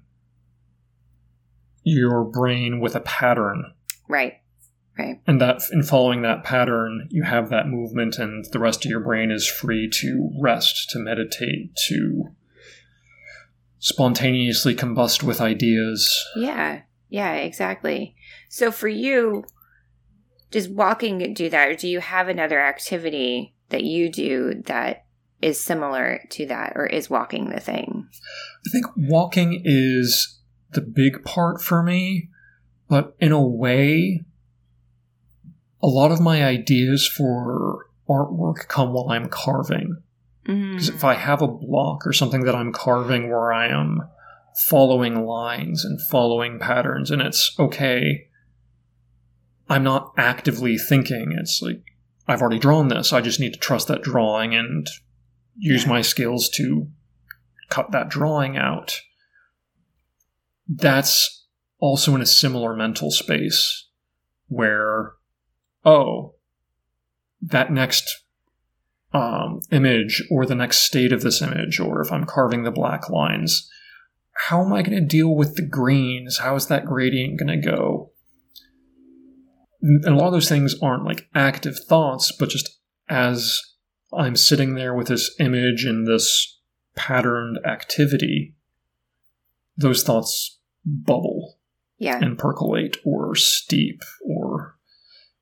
your 1.83 2.23
brain 2.25 2.81
with 2.81 2.95
a 2.95 3.01
pattern 3.01 3.73
right. 4.09 4.33
Right. 4.97 5.21
And 5.25 5.39
that 5.39 5.61
in 5.71 5.83
following 5.83 6.23
that 6.23 6.43
pattern 6.43 7.07
you 7.09 7.23
have 7.23 7.49
that 7.49 7.67
movement 7.67 8.19
and 8.19 8.43
the 8.51 8.59
rest 8.59 8.83
of 8.83 8.91
your 8.91 8.99
brain 8.99 9.31
is 9.31 9.47
free 9.47 9.89
to 9.93 10.29
rest 10.41 10.89
to 10.89 10.99
meditate 10.99 11.73
to 11.87 12.25
spontaneously 13.77 14.75
combust 14.75 15.23
with 15.23 15.39
ideas. 15.39 16.25
Yeah, 16.35 16.81
yeah, 17.07 17.35
exactly. 17.35 18.15
So 18.49 18.71
for 18.71 18.89
you, 18.89 19.45
does 20.51 20.67
walking 20.67 21.33
do 21.33 21.49
that, 21.49 21.69
or 21.69 21.75
do 21.75 21.87
you 21.87 22.01
have 22.01 22.27
another 22.27 22.59
activity 22.59 23.55
that 23.69 23.83
you 23.83 24.11
do 24.11 24.61
that 24.65 25.05
is 25.41 25.63
similar 25.63 26.25
to 26.31 26.45
that, 26.47 26.73
or 26.75 26.85
is 26.85 27.09
walking 27.09 27.49
the 27.49 27.61
thing? 27.61 28.07
i 28.67 28.69
think 28.69 28.85
walking 28.97 29.61
is 29.63 30.39
the 30.71 30.81
big 30.81 31.23
part 31.23 31.61
for 31.61 31.81
me 31.81 32.29
but 32.89 33.15
in 33.19 33.31
a 33.31 33.41
way 33.41 34.25
a 35.81 35.87
lot 35.87 36.11
of 36.11 36.19
my 36.19 36.43
ideas 36.43 37.07
for 37.07 37.85
artwork 38.09 38.67
come 38.67 38.91
while 38.91 39.09
i'm 39.09 39.29
carving 39.29 40.01
mm. 40.49 40.71
Because 40.71 40.89
if 40.89 41.03
I 41.03 41.13
have 41.13 41.41
a 41.41 41.47
block 41.47 42.05
or 42.05 42.13
something 42.13 42.43
that 42.45 42.55
I'm 42.55 42.71
carving 42.71 43.29
where 43.29 43.53
I 43.53 43.67
am 43.67 44.01
following 44.67 45.25
lines 45.25 45.85
and 45.85 46.01
following 46.01 46.59
patterns, 46.59 47.11
and 47.11 47.21
it's 47.21 47.55
okay, 47.59 48.27
I'm 49.69 49.83
not 49.83 50.13
actively 50.17 50.77
thinking. 50.77 51.35
It's 51.39 51.61
like, 51.61 51.83
I've 52.27 52.41
already 52.41 52.59
drawn 52.59 52.87
this. 52.87 53.13
I 53.13 53.21
just 53.21 53.39
need 53.39 53.53
to 53.53 53.59
trust 53.59 53.87
that 53.87 54.01
drawing 54.01 54.55
and 54.55 54.87
use 55.55 55.85
my 55.85 56.01
skills 56.01 56.49
to 56.49 56.87
cut 57.69 57.91
that 57.91 58.09
drawing 58.09 58.57
out. 58.57 59.01
That's 60.67 61.38
also 61.79 62.15
in 62.15 62.21
a 62.21 62.25
similar 62.25 62.75
mental 62.75 63.11
space 63.11 63.87
where, 64.47 65.13
oh, 65.85 66.35
that 67.41 67.71
next 67.71 68.23
um, 69.13 69.61
image 69.71 70.23
or 70.29 70.45
the 70.45 70.55
next 70.55 70.79
state 70.79 71.11
of 71.11 71.21
this 71.21 71.41
image, 71.41 71.79
or 71.79 72.01
if 72.01 72.11
I'm 72.11 72.25
carving 72.25 72.63
the 72.63 72.71
black 72.71 73.09
lines, 73.09 73.69
how 74.47 74.63
am 74.63 74.73
I 74.73 74.81
going 74.81 74.97
to 74.97 75.05
deal 75.05 75.35
with 75.35 75.55
the 75.55 75.65
greens? 75.65 76.39
How 76.39 76.55
is 76.55 76.67
that 76.67 76.85
gradient 76.85 77.39
going 77.39 77.61
to 77.61 77.67
go? 77.67 78.11
And 79.81 80.05
a 80.05 80.15
lot 80.15 80.27
of 80.27 80.33
those 80.33 80.49
things 80.49 80.75
aren't 80.81 81.05
like 81.05 81.27
active 81.33 81.77
thoughts, 81.87 82.31
but 82.37 82.49
just 82.49 82.79
as 83.07 83.59
I'm 84.13 84.35
sitting 84.35 84.75
there 84.75 84.93
with 84.93 85.07
this 85.07 85.33
image 85.39 85.85
and 85.85 86.05
this 86.05 86.59
patterned 86.95 87.59
activity, 87.65 88.55
those 89.77 90.03
thoughts 90.03 90.59
bubble 90.85 91.38
Yeah. 91.99 92.19
and 92.21 92.37
percolate 92.37 92.97
or 93.05 93.35
steep 93.35 94.01
or 94.25 94.75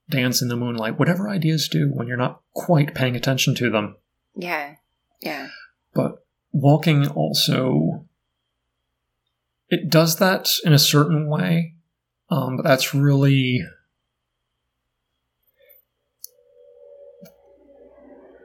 dance 0.10 0.42
in 0.42 0.48
the 0.48 0.56
moonlight, 0.56 0.98
whatever 0.98 1.30
ideas 1.30 1.68
do 1.68 1.90
when 1.94 2.08
you're 2.08 2.18
not 2.18 2.42
quite 2.54 2.96
paying 2.96 3.16
attention 3.16 3.56
to 3.56 3.70
them. 3.70 3.96
Yeah. 4.36 4.76
Yeah. 5.22 5.50
But 5.94 6.26
walking 6.52 7.08
also 7.08 8.06
it 9.70 9.90
does 9.90 10.18
that 10.18 10.50
in 10.64 10.74
a 10.74 10.80
certain 10.80 11.28
way. 11.28 11.76
Um, 12.30 12.58
but 12.58 12.64
that's 12.64 12.94
really 12.94 13.64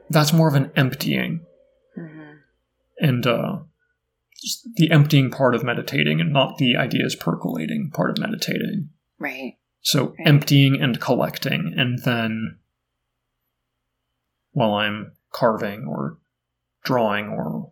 that's 0.09 0.31
more 0.31 0.47
of 0.47 0.53
an 0.53 0.71
emptying 0.75 1.41
hmm 1.95 2.19
and 2.99 3.25
uh, 3.25 3.59
just 4.43 4.67
the 4.75 4.91
emptying 4.91 5.31
part 5.31 5.55
of 5.55 5.63
meditating 5.63 6.19
and 6.21 6.31
not 6.33 6.57
the 6.57 6.75
ideas 6.75 7.15
percolating 7.15 7.89
part 7.91 8.11
of 8.11 8.17
meditating. 8.19 8.89
Right. 9.19 9.57
So 9.81 10.09
Right. 10.17 10.27
emptying 10.27 10.81
and 10.81 10.99
collecting, 11.01 11.73
and 11.77 11.99
then 12.03 12.59
while 14.51 14.73
I'm 14.75 15.13
carving 15.31 15.85
or 15.85 16.19
drawing 16.83 17.27
or 17.27 17.71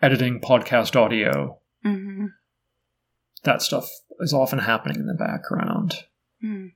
editing 0.00 0.40
podcast 0.40 0.96
audio, 0.96 1.58
hmm 1.82 2.26
that 3.42 3.60
stuff 3.60 3.86
is 4.20 4.32
often 4.32 4.58
happening 4.60 4.96
in 4.98 5.06
the 5.06 5.12
background. 5.12 6.04
Hmm. 6.40 6.68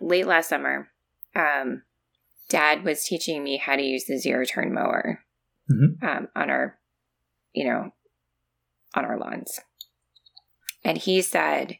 Late 0.00 0.26
last 0.26 0.48
summer, 0.48 0.88
um, 1.34 1.82
Dad 2.48 2.84
was 2.84 3.04
teaching 3.04 3.44
me 3.44 3.58
how 3.58 3.76
to 3.76 3.82
use 3.82 4.04
the 4.06 4.16
zero 4.18 4.44
turn 4.46 4.72
mower 4.72 5.22
Mhm. 5.70 6.02
um, 6.02 6.28
on 6.34 6.48
our, 6.50 6.78
you 7.54 7.64
know, 7.64 7.92
on 8.94 9.04
our 9.04 9.18
lawns, 9.18 9.60
and 10.84 10.98
he 10.98 11.22
said, 11.22 11.78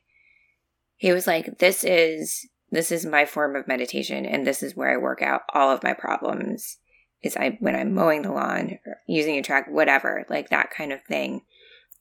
he 0.96 1.12
was 1.12 1.26
like, 1.26 1.58
"This 1.58 1.84
is 1.84 2.48
this 2.70 2.90
is 2.90 3.04
my 3.04 3.24
form 3.24 3.56
of 3.56 3.68
meditation, 3.68 4.24
and 4.24 4.46
this 4.46 4.62
is 4.62 4.74
where 4.74 4.90
I 4.92 4.96
work 4.96 5.20
out 5.22 5.42
all 5.52 5.70
of 5.70 5.82
my 5.82 5.92
problems." 5.92 6.78
Is 7.22 7.37
I 7.37 7.56
when 7.60 7.74
I'm 7.74 7.94
mowing 7.94 8.22
the 8.22 8.32
lawn, 8.32 8.78
using 9.06 9.37
a 9.37 9.42
track, 9.42 9.66
whatever, 9.70 10.26
like 10.28 10.50
that 10.50 10.70
kind 10.70 10.92
of 10.92 11.02
thing, 11.04 11.42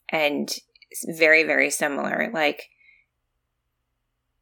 and 0.09 0.53
it's 0.91 1.05
very 1.17 1.43
very 1.43 1.69
similar, 1.69 2.29
like 2.33 2.69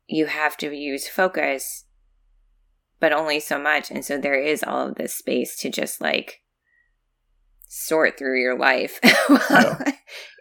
you 0.07 0.25
have 0.25 0.57
to 0.57 0.75
use 0.75 1.07
focus, 1.07 1.85
but 2.99 3.13
only 3.13 3.39
so 3.39 3.57
much. 3.57 3.89
And 3.89 4.03
so 4.03 4.17
there 4.17 4.39
is 4.39 4.63
all 4.63 4.89
of 4.89 4.95
this 4.95 5.15
space 5.15 5.55
to 5.57 5.69
just 5.69 6.01
like 6.01 6.41
sort 7.73 8.17
through 8.17 8.37
your 8.41 8.57
life 8.57 8.99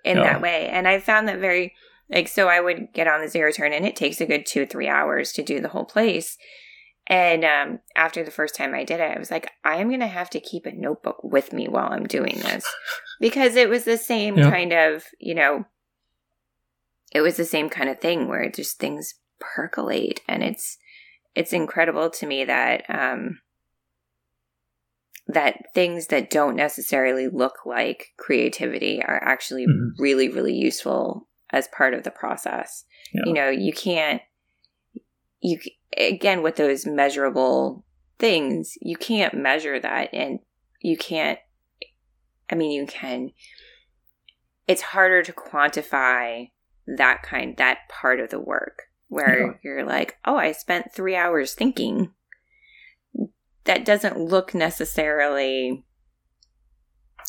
in 0.04 0.16
Yeah. 0.16 0.22
that 0.24 0.42
way. 0.42 0.68
And 0.68 0.88
I 0.88 0.98
found 0.98 1.28
that 1.28 1.38
very, 1.38 1.74
like, 2.10 2.26
so 2.26 2.48
I 2.48 2.60
would 2.60 2.92
get 2.92 3.06
on 3.06 3.20
the 3.20 3.28
zero 3.28 3.52
turn 3.52 3.72
and 3.72 3.86
it 3.86 3.94
takes 3.94 4.20
a 4.20 4.26
good 4.26 4.44
two, 4.44 4.66
three 4.66 4.88
hours 4.88 5.30
to 5.34 5.44
do 5.44 5.60
the 5.60 5.68
whole 5.68 5.84
place. 5.84 6.36
And 7.06 7.44
um, 7.44 7.78
after 7.94 8.24
the 8.24 8.32
first 8.32 8.56
time 8.56 8.74
I 8.74 8.82
did 8.82 8.98
it, 8.98 9.16
I 9.16 9.18
was 9.18 9.30
like, 9.30 9.48
I 9.64 9.76
am 9.76 9.86
going 9.88 10.00
to 10.00 10.08
have 10.08 10.28
to 10.30 10.40
keep 10.40 10.66
a 10.66 10.72
notebook 10.72 11.22
with 11.22 11.52
me 11.52 11.68
while 11.68 11.88
I'm 11.92 12.06
doing 12.06 12.40
this 12.40 12.64
because 13.20 13.54
it 13.54 13.68
was 13.68 13.84
the 13.84 13.96
same 13.96 14.36
Yeah. 14.36 14.50
kind 14.50 14.72
of, 14.72 15.04
you 15.20 15.36
know, 15.36 15.66
it 17.12 17.20
was 17.20 17.36
the 17.36 17.44
same 17.44 17.70
kind 17.70 17.88
of 17.88 18.00
thing 18.00 18.26
where 18.26 18.50
just 18.50 18.80
things 18.80 19.14
percolate 19.38 20.20
and 20.28 20.42
it's 20.42 20.78
it's 21.34 21.52
incredible 21.52 22.10
to 22.10 22.26
me 22.26 22.44
that 22.44 22.84
um 22.90 23.40
that 25.34 25.56
things 25.74 26.08
that 26.08 26.30
don't 26.30 26.56
necessarily 26.56 27.28
look 27.28 27.64
like 27.66 28.08
creativity 28.18 29.02
are 29.02 29.22
actually 29.22 29.66
Mhm. 29.66 29.90
really 29.98 30.28
really 30.28 30.54
useful 30.54 31.28
as 31.50 31.68
part 31.68 31.94
of 31.94 32.02
the 32.04 32.10
process 32.10 32.84
Yeah. 33.12 33.22
you 33.26 33.32
know 33.32 33.48
you 33.50 33.72
can't 33.72 34.22
you 35.40 35.58
again 35.96 36.42
with 36.42 36.56
those 36.56 36.86
measurable 36.86 37.84
things 38.18 38.74
you 38.80 38.96
can't 38.96 39.34
measure 39.34 39.80
that 39.80 40.12
and 40.12 40.38
you 40.80 40.96
can't 40.96 41.38
i 42.50 42.54
mean 42.54 42.70
you 42.70 42.86
can 42.86 43.30
it's 44.68 44.82
harder 44.82 45.22
to 45.22 45.32
quantify 45.32 46.50
that 46.86 47.22
kind 47.22 47.56
that 47.56 47.78
part 47.88 48.20
of 48.20 48.30
the 48.30 48.38
work 48.40 48.82
where 49.08 49.40
Yeah. 49.40 49.52
you're 49.64 49.84
like 49.84 50.18
oh 50.24 50.36
i 50.36 50.52
spent 50.52 50.92
three 50.92 51.16
hours 51.16 51.54
thinking 51.54 52.12
that 53.64 53.84
doesn't 53.84 54.18
look 54.18 54.54
necessarily 54.54 55.84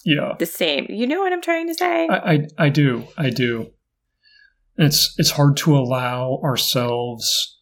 Yeah, 0.06 0.34
the 0.39 0.46
same. 0.46 0.86
You 0.89 1.08
know 1.08 1.20
what 1.22 1.34
i'm 1.34 1.41
trying 1.41 1.67
to 1.67 1.74
say? 1.76 2.08
I, 2.08 2.34
I, 2.34 2.48
I 2.58 2.70
do, 2.70 3.08
I 3.17 3.30
do. 3.30 3.72
It's 4.78 5.13
it's 5.17 5.32
hard 5.32 5.58
to 5.58 5.78
allow 5.78 6.39
ourselves 6.44 7.60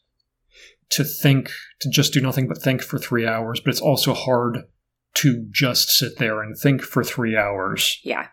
to 0.92 1.04
think 1.04 1.52
to 1.82 1.90
just 1.90 2.14
do 2.14 2.22
nothing 2.22 2.48
but 2.48 2.62
think 2.62 2.82
for 2.82 2.98
three 2.98 3.28
hours, 3.28 3.60
but 3.60 3.72
it's 3.72 3.82
also 3.82 4.14
hard 4.14 4.60
to 5.16 5.46
just 5.52 5.90
sit 5.90 6.18
there 6.18 6.42
and 6.42 6.58
think 6.58 6.82
for 6.82 7.04
three 7.04 7.36
hours. 7.38 8.00
yeah. 8.04 8.28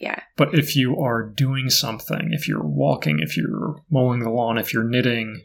Yeah. 0.00 0.18
But 0.36 0.52
if 0.58 0.74
you 0.74 0.98
are 0.98 1.22
doing 1.22 1.70
something, 1.70 2.30
if 2.32 2.48
you're 2.48 2.66
walking, 2.66 3.20
if 3.20 3.36
you're 3.36 3.76
mowing 3.88 4.18
the 4.20 4.30
lawn, 4.30 4.58
if 4.58 4.74
you're 4.74 4.82
knitting, 4.82 5.42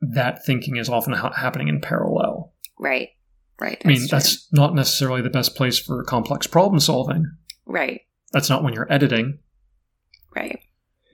that 0.00 0.44
thinking 0.44 0.74
is 0.76 0.88
often 0.88 1.12
ha- 1.12 1.32
happening 1.36 1.68
in 1.68 1.80
parallel. 1.80 2.54
right 2.80 3.10
right 3.60 3.80
I 3.84 3.88
mean, 3.88 3.98
true. 3.98 4.08
that's 4.10 4.46
not 4.52 4.74
necessarily 4.74 5.22
the 5.22 5.30
best 5.30 5.54
place 5.54 5.78
for 5.78 6.02
complex 6.04 6.46
problem 6.46 6.80
solving. 6.80 7.26
right 7.66 8.02
That's 8.32 8.50
not 8.50 8.62
when 8.62 8.74
you're 8.74 8.92
editing, 8.92 9.38
right 10.34 10.60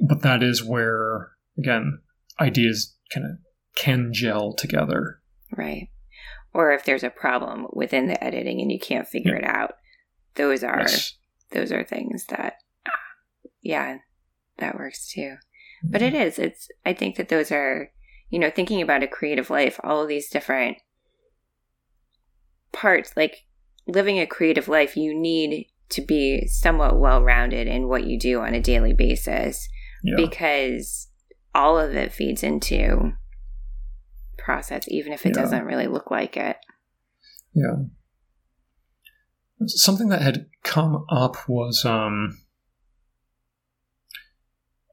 but 0.01 0.23
that 0.23 0.43
is 0.43 0.63
where, 0.63 1.33
again, 1.59 2.01
ideas 2.41 2.97
kind 3.13 3.27
of 3.27 3.33
can 3.77 4.13
gel 4.13 4.53
together. 4.53 5.21
Right. 5.57 5.89
Or 6.53 6.73
if 6.73 6.85
there's 6.85 7.03
a 7.05 7.11
problem 7.11 7.67
within 7.73 8.07
the 8.07 8.23
editing 8.23 8.61
and 8.61 8.71
you 8.71 8.79
can't 8.79 9.09
figure 9.09 9.35
it 9.35 9.45
out, 9.45 9.75
those 10.35 10.63
are 10.63 10.81
Yes. 10.81 11.15
those 11.51 11.73
are 11.73 11.85
things 11.85 12.27
that 12.27 12.55
ah, 12.87 12.93
yeah, 13.63 13.99
that 14.59 14.77
works 14.77 15.11
too. 15.13 15.37
But 15.83 16.01
mm-hmm. 16.01 16.15
it 16.15 16.27
is. 16.27 16.39
It's 16.39 16.69
I 16.85 16.93
think 16.93 17.17
that 17.17 17.29
those 17.29 17.51
are, 17.51 17.91
you 18.31 18.39
know, 18.39 18.51
thinking 18.51 18.83
about 18.83 19.03
a 19.03 19.09
creative 19.09 19.51
life, 19.51 19.81
all 19.83 20.03
of 20.03 20.09
these 20.09 20.31
different 20.31 20.79
parts 22.75 23.13
like 23.17 23.45
living 23.87 24.19
a 24.19 24.27
creative 24.27 24.69
life, 24.69 24.97
you 24.97 25.15
need 25.19 25.67
to 25.91 26.03
be 26.03 26.47
somewhat 26.47 26.99
well-rounded 26.99 27.67
in 27.67 27.89
what 27.89 28.05
you 28.07 28.19
do 28.19 28.41
on 28.41 28.55
a 28.55 28.61
daily 28.61 28.93
basis 28.93 29.69
Yeah. 30.03 30.17
because 30.17 31.09
all 31.55 31.79
of 31.79 31.95
it 31.95 32.13
feeds 32.13 32.43
into 32.43 33.13
process 34.39 34.85
even 34.89 35.13
if 35.13 35.25
it 35.25 35.31
Yeah. 35.35 35.43
doesn't 35.43 35.65
really 35.65 35.87
look 35.87 36.11
like 36.11 36.37
it 36.37 36.57
Yeah. 37.55 37.85
Something 39.67 40.09
that 40.09 40.21
had 40.23 40.47
come 40.65 41.05
up 41.09 41.49
was 41.49 41.85
um 41.85 42.39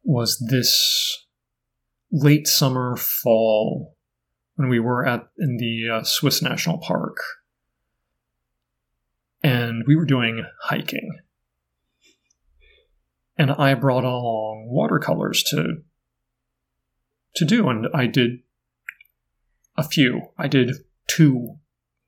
was 0.04 0.38
this 0.50 1.26
late 2.12 2.48
summer 2.48 2.96
fall 2.98 3.96
when 4.56 4.70
we 4.70 4.80
were 4.80 5.06
at 5.06 5.28
in 5.40 5.58
the 5.58 5.90
uh, 5.90 6.04
Swiss 6.04 6.42
National 6.42 6.78
Park 6.78 7.18
and 9.44 9.84
we 9.88 9.96
were 9.96 10.06
doing 10.06 10.46
hiking 10.64 11.20
and 13.38 13.52
I 13.52 13.74
brought 13.74 14.04
along 14.04 14.68
watercolors 14.70 15.44
to 15.44 15.84
to 17.36 17.46
do 17.46 17.70
and 17.70 17.88
I 17.94 18.08
did 18.08 18.40
a 19.78 19.84
few 19.84 20.22
I 20.38 20.48
did 20.48 20.76
two 21.08 21.58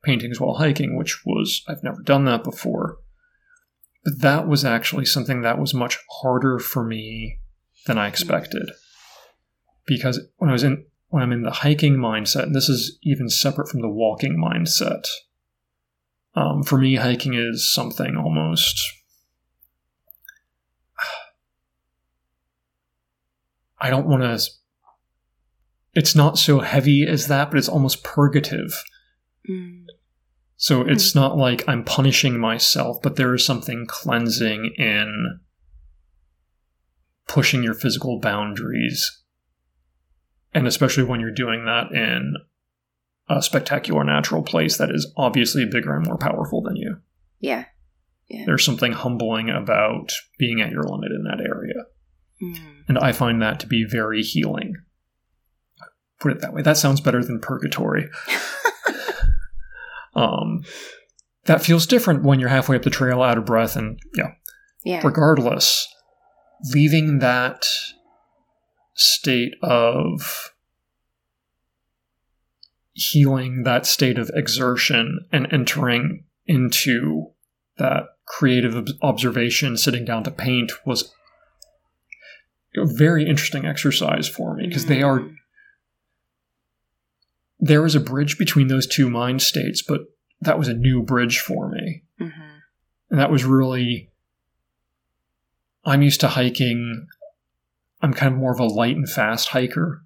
paintings 0.04 0.40
while 0.40 0.54
hiking, 0.54 0.96
which 0.96 1.24
was, 1.26 1.64
I've 1.66 1.82
never 1.82 2.02
done 2.02 2.24
that 2.26 2.44
before. 2.44 2.98
But 4.04 4.20
that 4.20 4.46
was 4.46 4.64
actually 4.64 5.06
something 5.06 5.40
that 5.40 5.58
was 5.58 5.74
much 5.74 5.98
harder 6.20 6.58
for 6.58 6.84
me 6.84 7.40
than 7.86 7.98
I 7.98 8.06
expected. 8.06 8.70
Because 9.86 10.20
when 10.36 10.50
I 10.50 10.52
was 10.52 10.62
in, 10.62 10.84
when 11.08 11.22
I'm 11.22 11.32
in 11.32 11.42
the 11.42 11.50
hiking 11.50 11.96
mindset, 11.96 12.44
and 12.44 12.54
this 12.54 12.68
is 12.68 12.98
even 13.02 13.28
separate 13.28 13.68
from 13.68 13.80
the 13.80 13.88
walking 13.88 14.36
mindset, 14.36 15.06
um, 16.34 16.62
for 16.62 16.78
me, 16.78 16.96
hiking 16.96 17.34
is 17.34 17.70
something 17.72 18.16
almost. 18.16 18.80
I 23.80 23.90
don't 23.90 24.06
want 24.06 24.22
to. 24.22 24.40
It's 25.94 26.14
not 26.14 26.38
so 26.38 26.60
heavy 26.60 27.06
as 27.06 27.28
that, 27.28 27.50
but 27.50 27.58
it's 27.58 27.68
almost 27.68 28.02
purgative. 28.02 28.82
So 30.56 30.82
it's 30.82 31.14
not 31.14 31.36
like 31.36 31.68
I'm 31.68 31.84
punishing 31.84 32.38
myself, 32.38 33.02
but 33.02 33.16
there 33.16 33.34
is 33.34 33.44
something 33.44 33.86
cleansing 33.86 34.72
in 34.76 35.40
pushing 37.28 37.62
your 37.62 37.74
physical 37.74 38.18
boundaries. 38.18 39.22
And 40.52 40.66
especially 40.66 41.04
when 41.04 41.20
you're 41.20 41.30
doing 41.30 41.64
that 41.66 41.92
in 41.92 42.34
a 43.28 43.42
spectacular 43.42 44.04
natural 44.04 44.42
place 44.42 44.76
that 44.78 44.90
is 44.90 45.10
obviously 45.16 45.64
bigger 45.66 45.94
and 45.96 46.06
more 46.06 46.18
powerful 46.18 46.62
than 46.62 46.76
you. 46.76 46.98
Yeah. 48.28 48.44
There's 48.46 48.64
something 48.64 48.92
humbling 48.92 49.50
about 49.50 50.12
being 50.38 50.60
at 50.60 50.70
your 50.70 50.82
limit 50.82 51.12
in 51.12 51.24
that 51.24 51.40
area. 51.40 51.84
Mm. 52.42 52.84
And 52.88 52.98
I 52.98 53.12
find 53.12 53.40
that 53.42 53.60
to 53.60 53.66
be 53.66 53.84
very 53.88 54.22
healing. 54.22 54.74
Put 56.20 56.32
it 56.32 56.40
that 56.40 56.52
way. 56.52 56.62
That 56.62 56.76
sounds 56.76 57.00
better 57.00 57.22
than 57.22 57.40
purgatory. 57.40 58.08
um, 60.14 60.62
that 61.44 61.62
feels 61.62 61.86
different 61.86 62.24
when 62.24 62.40
you're 62.40 62.48
halfway 62.48 62.76
up 62.76 62.82
the 62.82 62.90
trail, 62.90 63.22
out 63.22 63.38
of 63.38 63.44
breath, 63.44 63.76
and 63.76 63.98
yeah. 64.16 64.32
Yeah. 64.84 65.00
Regardless, 65.04 65.86
leaving 66.72 67.18
that 67.18 67.66
state 68.94 69.54
of 69.62 70.52
healing, 72.94 73.64
that 73.64 73.84
state 73.86 74.18
of 74.18 74.30
exertion, 74.34 75.26
and 75.32 75.52
entering 75.52 76.24
into 76.46 77.26
that 77.76 78.04
creative 78.26 78.88
observation, 79.02 79.76
sitting 79.76 80.04
down 80.04 80.24
to 80.24 80.30
paint 80.30 80.72
was 80.86 81.12
a 82.76 82.86
very 82.86 83.28
interesting 83.28 83.66
exercise 83.66 84.28
for 84.28 84.54
me 84.56 84.66
because 84.66 84.86
they 84.86 85.02
are 85.02 85.20
Mm. 85.20 85.36
there 87.60 87.84
is 87.84 87.94
a 87.94 88.00
bridge 88.00 88.36
between 88.38 88.68
those 88.68 88.86
two 88.86 89.08
mind 89.08 89.40
states, 89.42 89.80
but 89.82 90.02
that 90.40 90.58
was 90.58 90.68
a 90.68 90.74
new 90.74 91.02
bridge 91.02 91.38
for 91.38 91.70
me. 91.70 92.02
Mhm. 92.20 92.60
And 93.10 93.18
that 93.18 93.30
was 93.30 93.44
really. 93.44 94.10
I'm 95.84 96.02
used 96.02 96.20
to 96.20 96.28
hiking. 96.28 97.06
I'm 98.02 98.12
kind 98.14 98.32
of 98.32 98.38
more 98.38 98.52
of 98.52 98.60
a 98.60 98.64
light 98.64 98.96
and 98.96 99.08
fast 99.08 99.48
hiker. 99.48 100.04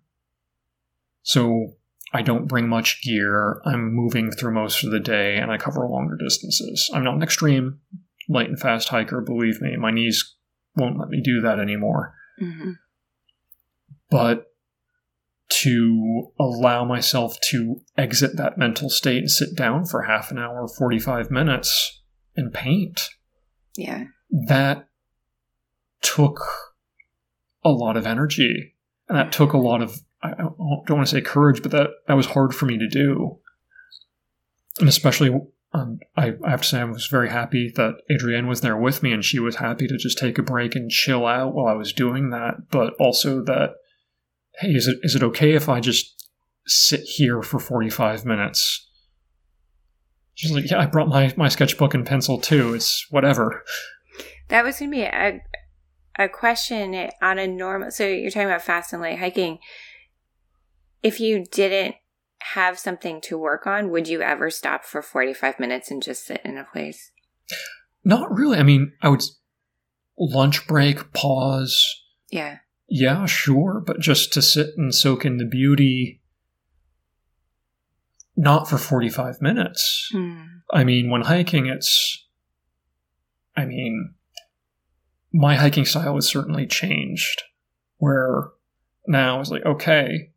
So 1.22 1.78
I 2.12 2.22
don't 2.22 2.48
bring 2.48 2.68
much 2.68 3.02
gear. 3.02 3.61
I'm 3.66 3.92
moving 3.94 4.30
through 4.30 4.54
most 4.54 4.82
of 4.82 4.90
the 4.90 5.00
day 5.00 5.36
and 5.36 5.50
I 5.50 5.59
cover 5.59 5.86
longer 5.86 6.16
distances. 6.16 6.90
I'm 6.94 7.04
not 7.04 7.16
an 7.16 7.22
extreme 7.22 7.80
light 8.28 8.48
and 8.48 8.59
fast 8.59 8.88
hiker, 8.88 9.20
believe 9.20 9.61
me. 9.61 9.76
My 9.76 9.90
knees 9.90 10.34
won't 10.74 10.98
let 10.98 11.09
me 11.09 11.20
do 11.22 11.40
that 11.42 11.59
anymore. 11.59 12.14
Mhm. 12.40 12.74
But 14.11 14.46
to 15.50 16.30
allow 16.38 16.84
myself 16.84 17.38
to 17.50 17.80
exit 17.96 18.36
that 18.36 18.59
mental 18.59 18.90
state 18.90 19.18
and 19.18 19.30
sit 19.30 19.56
down 19.56 19.84
for 19.86 20.02
half 20.02 20.30
an 20.30 20.38
hour, 20.38 20.68
45 20.68 21.30
minutes 21.30 22.02
and 22.36 22.52
paint, 22.52 23.09
Yeah. 23.76 24.04
that 24.30 24.88
took 26.00 26.40
a 27.64 27.70
lot 27.70 27.96
of 27.96 28.06
energy. 28.06 28.76
And 29.09 29.16
that 29.16 29.32
took 29.32 29.52
a 29.52 29.59
lot 29.59 29.80
of, 29.82 30.00
I 30.22 30.30
don't 30.30 30.58
want 30.58 31.06
to 31.06 31.14
say 31.14 31.20
courage, 31.20 31.62
but 31.62 31.70
that, 31.72 31.90
that 32.06 32.14
was 32.14 32.26
hard 32.26 32.54
for 32.54 32.66
me 32.66 32.76
to 32.78 32.88
do. 32.88 33.38
And 34.80 34.88
especially, 34.88 35.30
um, 35.72 36.00
I, 36.16 36.34
I 36.44 36.50
have 36.50 36.62
to 36.62 36.68
say, 36.68 36.80
I 36.80 36.84
was 36.84 37.06
very 37.06 37.30
happy 37.30 37.72
that 37.76 37.96
Adrienne 38.10 38.46
was 38.46 38.60
there 38.60 38.76
with 38.76 39.02
me 39.02 39.12
and 39.12 39.24
she 39.24 39.38
was 39.38 39.56
happy 39.56 39.86
to 39.86 39.96
just 39.96 40.18
take 40.18 40.38
a 40.38 40.42
break 40.42 40.74
and 40.74 40.90
chill 40.90 41.26
out 41.26 41.54
while 41.54 41.66
I 41.66 41.74
was 41.74 41.92
doing 41.92 42.30
that. 42.30 42.70
But 42.70 42.94
also 42.98 43.42
that, 43.44 43.74
hey, 44.60 44.70
is 44.70 44.88
it 44.88 44.98
is 45.02 45.14
it 45.14 45.22
okay 45.22 45.54
if 45.54 45.68
I 45.68 45.80
just 45.80 46.26
sit 46.66 47.00
here 47.00 47.42
for 47.42 47.58
45 47.58 48.24
minutes? 48.24 48.86
She's 50.34 50.52
like, 50.52 50.70
yeah, 50.70 50.80
I 50.80 50.86
brought 50.86 51.08
my, 51.08 51.34
my 51.36 51.48
sketchbook 51.48 51.94
and 51.94 52.06
pencil 52.06 52.40
too. 52.40 52.72
It's 52.72 53.06
whatever. 53.10 53.64
That 54.48 54.64
was 54.64 54.78
going 54.78 54.92
to 54.92 54.96
be 54.96 55.02
a, 55.02 55.42
a 56.16 56.28
question 56.28 57.10
on 57.20 57.38
a 57.38 57.46
normal. 57.48 57.90
So 57.90 58.06
you're 58.06 58.30
talking 58.30 58.46
about 58.46 58.62
fast 58.62 58.92
and 58.92 59.02
light 59.02 59.18
hiking. 59.18 59.58
If 61.03 61.20
you 61.20 61.44
didn't 61.44 61.96
have 62.55 62.78
something 62.78 63.20
to 63.22 63.38
work 63.38 63.66
on, 63.66 63.90
would 63.90 64.09
you 64.09 64.22
ever 64.22 64.51
stop 64.51 64.84
for 64.84 65.03
45 65.03 65.61
minutes 65.61 65.90
and 65.90 66.03
just 66.03 66.26
sit 66.26 66.40
in 66.44 66.57
a 66.57 66.64
place? 66.64 67.11
Not 68.05 68.32
really. 68.32 68.59
I 68.59 68.62
mean, 68.62 68.92
I 69.03 69.09
would 69.09 69.22
lunch 70.18 70.66
break, 70.66 71.12
pause. 71.12 72.03
Yeah. 72.30 72.59
Yeah, 72.88 73.26
sure, 73.26 73.82
but 73.84 74.01
just 74.01 74.32
to 74.32 74.42
sit 74.42 74.70
and 74.76 74.94
soak 74.94 75.24
in 75.24 75.36
the 75.36 75.44
beauty, 75.44 76.22
not 78.34 78.68
for 78.68 78.78
45 78.78 79.42
minutes. 79.42 80.09
Hmm. 80.12 80.44
I 80.72 80.84
mean, 80.84 81.11
when 81.11 81.22
hiking, 81.22 81.66
it's. 81.66 82.26
I 83.57 83.64
mean, 83.66 84.14
my 85.32 85.57
hiking 85.57 85.84
style 85.84 86.14
has 86.14 86.28
certainly 86.28 86.66
changed. 86.66 87.42
Where 87.99 88.44
now 89.07 89.40
it's 89.40 89.51
like, 89.51 89.66
okay, 89.66 90.30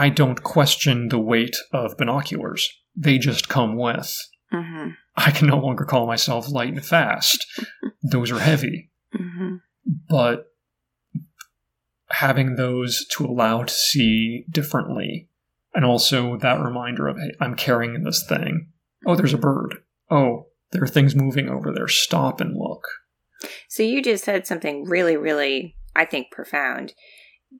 I 0.00 0.08
don't 0.08 0.42
question 0.42 1.08
the 1.08 1.18
weight 1.18 1.56
of 1.72 1.96
binoculars, 1.98 2.68
they 2.96 3.18
just 3.18 3.48
come 3.48 3.76
with. 3.76 4.10
hmm 4.50 4.90
I 5.16 5.30
can 5.32 5.48
no 5.48 5.58
longer 5.58 5.84
call 5.84 6.06
myself 6.06 6.48
light 6.48 6.72
and 6.72 6.84
fast. 6.84 7.44
Those 8.02 8.30
are 8.30 8.38
heavy. 8.40 8.90
hmm 9.14 9.56
but 10.08 10.46
having 12.10 12.56
those 12.56 13.06
to 13.12 13.24
allow 13.24 13.62
to 13.64 13.72
see 13.72 14.44
differently 14.50 15.28
and 15.74 15.84
also 15.84 16.36
that 16.36 16.60
reminder 16.60 17.08
of 17.08 17.16
hey 17.16 17.30
i'm 17.40 17.54
carrying 17.56 18.02
this 18.04 18.24
thing 18.28 18.68
oh 19.06 19.16
there's 19.16 19.32
a 19.34 19.38
bird 19.38 19.76
oh 20.10 20.46
there 20.72 20.82
are 20.82 20.88
things 20.88 21.14
moving 21.16 21.48
over 21.48 21.72
there 21.72 21.88
stop 21.88 22.40
and 22.40 22.56
look 22.56 22.84
So 23.68 23.82
you 23.82 24.02
just 24.02 24.24
said 24.24 24.46
something 24.46 24.84
really, 24.84 25.16
really, 25.16 25.74
I 25.96 26.04
think, 26.04 26.30
profound. 26.30 26.92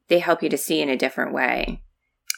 They 0.08 0.18
help 0.18 0.42
you 0.42 0.50
to 0.50 0.58
see 0.58 0.80
in 0.82 0.90
a 0.90 0.96
different 1.04 1.32
way. 1.32 1.82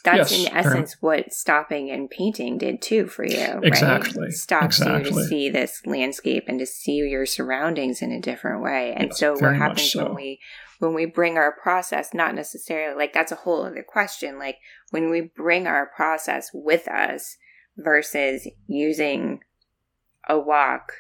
That's 0.05 0.32
Yes, 0.32 0.46
in 0.46 0.48
essence 0.53 0.96
what 1.00 1.32
stopping 1.32 1.90
and 1.90 2.11
painting 2.11 2.59
did 2.59 2.82
too 2.82 3.07
for 3.07 3.24
you. 3.24 3.36
right? 3.36 3.62
Exactly, 3.62 4.30
Stops 4.30 4.80
you 4.80 5.05
to 5.05 5.14
see 5.14 5.48
this 5.48 5.80
landscape 5.86 6.44
and 6.48 6.59
to 6.59 6.66
see 6.66 6.96
your 6.96 7.24
surroundings 7.24 8.03
in 8.03 8.11
a 8.11 8.20
different 8.20 8.62
way. 8.62 8.92
And 8.96 9.09
Yes, 9.09 9.18
so 9.18 9.32
what 9.38 9.57
happens 9.57 9.92
so. 9.92 10.07
when 10.07 10.14
we 10.16 10.40
when 10.80 10.94
we 10.94 11.07
bring 11.07 11.38
our 11.38 11.53
process, 11.53 12.12
not 12.12 12.34
necessarily 12.34 12.96
like 12.96 13.12
that's 13.12 13.30
a 13.30 13.36
whole 13.36 13.64
other 13.64 13.84
question. 13.86 14.38
Like 14.38 14.57
when 14.90 15.09
we 15.11 15.20
bring 15.36 15.68
our 15.68 15.86
process 15.94 16.50
with 16.53 16.88
us 16.88 17.36
versus 17.76 18.48
using 18.66 19.40
a 20.28 20.38
walk 20.38 20.92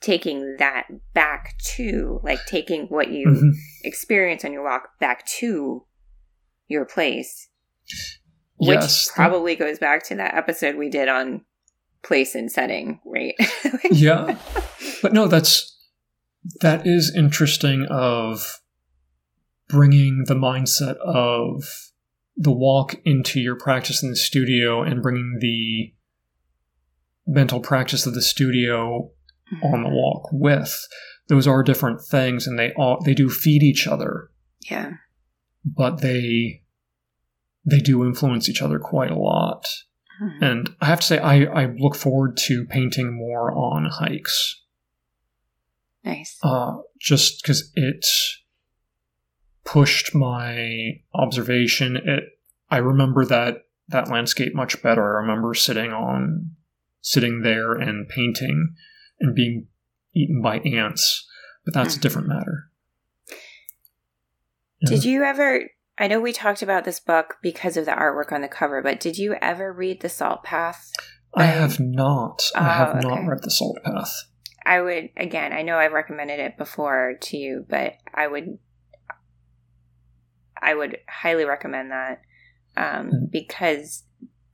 taking 0.00 0.56
that 0.58 0.86
back 1.12 1.54
to 1.58 2.20
like 2.22 2.38
taking 2.46 2.86
what 2.86 3.10
you 3.10 3.26
Mhm. 3.26 3.52
experience 3.84 4.44
on 4.44 4.52
your 4.52 4.62
walk 4.62 4.98
back 4.98 5.26
to 5.26 5.84
your 6.68 6.84
place 6.84 7.48
which 8.56 8.80
yes 8.80 9.08
probably 9.14 9.54
goes 9.54 9.78
back 9.78 10.02
to 10.04 10.14
that 10.16 10.34
episode 10.34 10.76
we 10.76 10.88
did 10.88 11.08
on 11.08 11.44
place 12.02 12.34
and 12.34 12.50
setting 12.50 13.00
right? 13.04 13.34
Yeah. 13.90 14.38
But 15.02 15.12
no 15.12 15.28
that's 15.28 15.76
that 16.60 16.86
is 16.86 17.14
interesting 17.14 17.86
of 17.90 18.60
bringing 19.68 20.24
the 20.26 20.34
mindset 20.34 20.96
of 20.96 21.64
the 22.36 22.52
walk 22.52 22.94
into 23.04 23.40
your 23.40 23.56
practice 23.56 24.02
in 24.02 24.10
the 24.10 24.16
studio 24.16 24.82
and 24.82 25.02
bringing 25.02 25.38
the 25.40 25.92
mental 27.26 27.60
practice 27.60 28.06
of 28.06 28.14
the 28.14 28.22
studio 28.22 29.10
on 29.62 29.82
the 29.82 29.88
mm-hmm. 29.88 29.96
walk 29.96 30.28
with. 30.32 30.86
Those 31.28 31.46
are 31.46 31.62
different 31.62 32.00
things 32.00 32.46
and 32.46 32.58
they 32.58 32.72
all 32.74 33.02
they 33.04 33.14
do 33.14 33.28
feed 33.28 33.62
each 33.62 33.86
other. 33.86 34.30
Yeah. 34.70 34.92
But 35.64 36.00
they 36.00 36.62
they 37.70 37.78
do 37.80 38.04
influence 38.04 38.48
each 38.48 38.62
other 38.62 38.78
quite 38.78 39.10
a 39.10 39.18
lot. 39.18 39.64
Mhm. 40.20 40.42
and 40.42 40.74
i 40.80 40.86
have 40.86 40.98
to 40.98 41.06
say 41.06 41.18
i 41.18 41.44
i 41.44 41.66
look 41.78 41.94
forward 41.94 42.36
to 42.36 42.64
painting 42.66 43.12
more 43.16 43.52
on 43.52 43.84
hikes. 43.84 44.62
Nice. 46.04 46.38
Uh 46.42 46.78
just 46.98 47.40
because 47.42 47.70
it 47.74 48.04
pushed 49.64 50.14
my 50.14 51.00
observation. 51.14 51.96
It 51.96 52.24
i 52.70 52.78
remember 52.78 53.24
that 53.26 53.66
that 53.88 54.08
landscape 54.10 54.54
much 54.54 54.82
better. 54.82 55.16
I 55.16 55.20
remember 55.20 55.54
sitting 55.54 55.92
on 55.92 56.56
sitting 57.00 57.42
there 57.42 57.72
and 57.74 58.08
painting 58.08 58.74
and 59.20 59.34
being 59.36 59.68
eaten 60.14 60.42
by 60.42 60.58
ants 60.60 61.26
but 61.64 61.74
that's 61.74 61.96
a 61.96 62.00
different 62.00 62.28
matter. 62.28 62.70
Did 64.86 65.04
you 65.04 65.22
ever 65.22 65.68
i 65.98 66.06
know 66.06 66.20
we 66.20 66.32
talked 66.32 66.62
about 66.62 66.84
this 66.84 67.00
book 67.00 67.36
because 67.42 67.76
of 67.76 67.84
the 67.84 67.90
artwork 67.92 68.32
on 68.32 68.40
the 68.40 68.48
cover 68.48 68.82
but 68.82 69.00
did 69.00 69.18
you 69.18 69.34
ever 69.42 69.72
read 69.72 70.00
the 70.00 70.08
salt 70.08 70.42
path 70.42 70.92
i 71.34 71.44
have 71.44 71.78
not 71.80 72.42
i 72.54 72.64
have 72.68 72.96
Oh, 72.96 73.00
not 73.00 73.18
okay. 73.18 73.26
read 73.28 73.42
the 73.42 73.50
salt 73.50 73.78
path 73.84 74.24
I 74.66 74.82
would 74.82 75.08
again. 75.16 75.54
I 75.54 75.62
know 75.62 75.78
I've 75.78 75.92
recommended 75.94 76.40
it 76.40 76.58
before 76.58 77.14
to 77.22 77.38
you, 77.38 77.64
but 77.70 77.94
I 78.12 78.26
would, 78.28 78.58
I 80.60 80.74
would 80.74 80.98
highly 81.08 81.46
recommend 81.46 81.90
that 81.90 82.20
um, 82.76 83.10
Mm. 83.10 83.30
because 83.30 84.04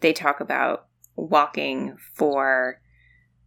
they 0.01 0.13
talk 0.13 0.39
about 0.39 0.87
walking 1.17 1.97
for 2.15 2.81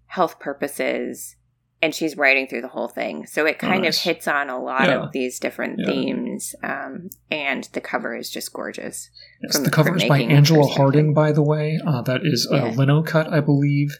health 0.07 0.39
purposes 0.41 1.37
and 1.81 1.93
she's 1.93 2.17
writing 2.17 2.47
through 2.47 2.61
the 2.61 2.67
whole 2.67 2.87
thing. 2.87 3.27
So 3.27 3.45
it 3.45 3.59
kind 3.59 3.83
nice. 3.83 3.97
of 3.97 4.03
hits 4.03 4.27
on 4.27 4.49
a 4.49 4.59
lot 4.59 4.87
Yeah. 4.87 5.03
of 5.03 5.11
these 5.11 5.39
different 5.39 5.79
Yeah. 5.79 5.85
themes. 5.85 6.55
Um, 6.63 7.09
and 7.29 7.69
the 7.73 7.81
cover 7.81 8.15
is 8.15 8.31
just 8.31 8.51
gorgeous. 8.51 9.11
Yes, 9.43 9.55
from- 9.55 9.63
the 9.65 9.69
cover 9.69 9.95
is 9.95 10.03
by 10.05 10.19
Angela. 10.21 10.65
Harding, 10.67 11.13
by 11.13 11.31
the 11.31 11.43
way. 11.43 11.79
Uh, 11.85 12.01
that 12.01 12.21
is 12.23 12.47
a 12.51 12.55
Yeah. 12.57 12.69
lino 12.71 13.03
cut, 13.03 13.31
I 13.31 13.41
believe. 13.41 13.95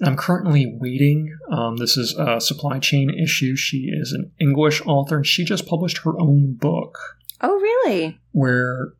And 0.00 0.10
I'm 0.10 0.16
currently 0.16 0.76
waiting. 0.78 1.34
Um, 1.50 1.78
this 1.78 1.96
is 1.96 2.14
a 2.18 2.38
supply 2.38 2.78
chain 2.78 3.08
issue. 3.10 3.56
She 3.56 3.88
is 3.90 4.12
an 4.12 4.30
English 4.38 4.82
author, 4.84 5.16
and 5.16 5.26
she 5.26 5.44
just 5.44 5.66
published 5.66 5.98
her 6.04 6.18
own 6.20 6.52
book 6.60 6.98
Oh, 7.40 7.54
really? 7.58 8.18
where 8.32 8.92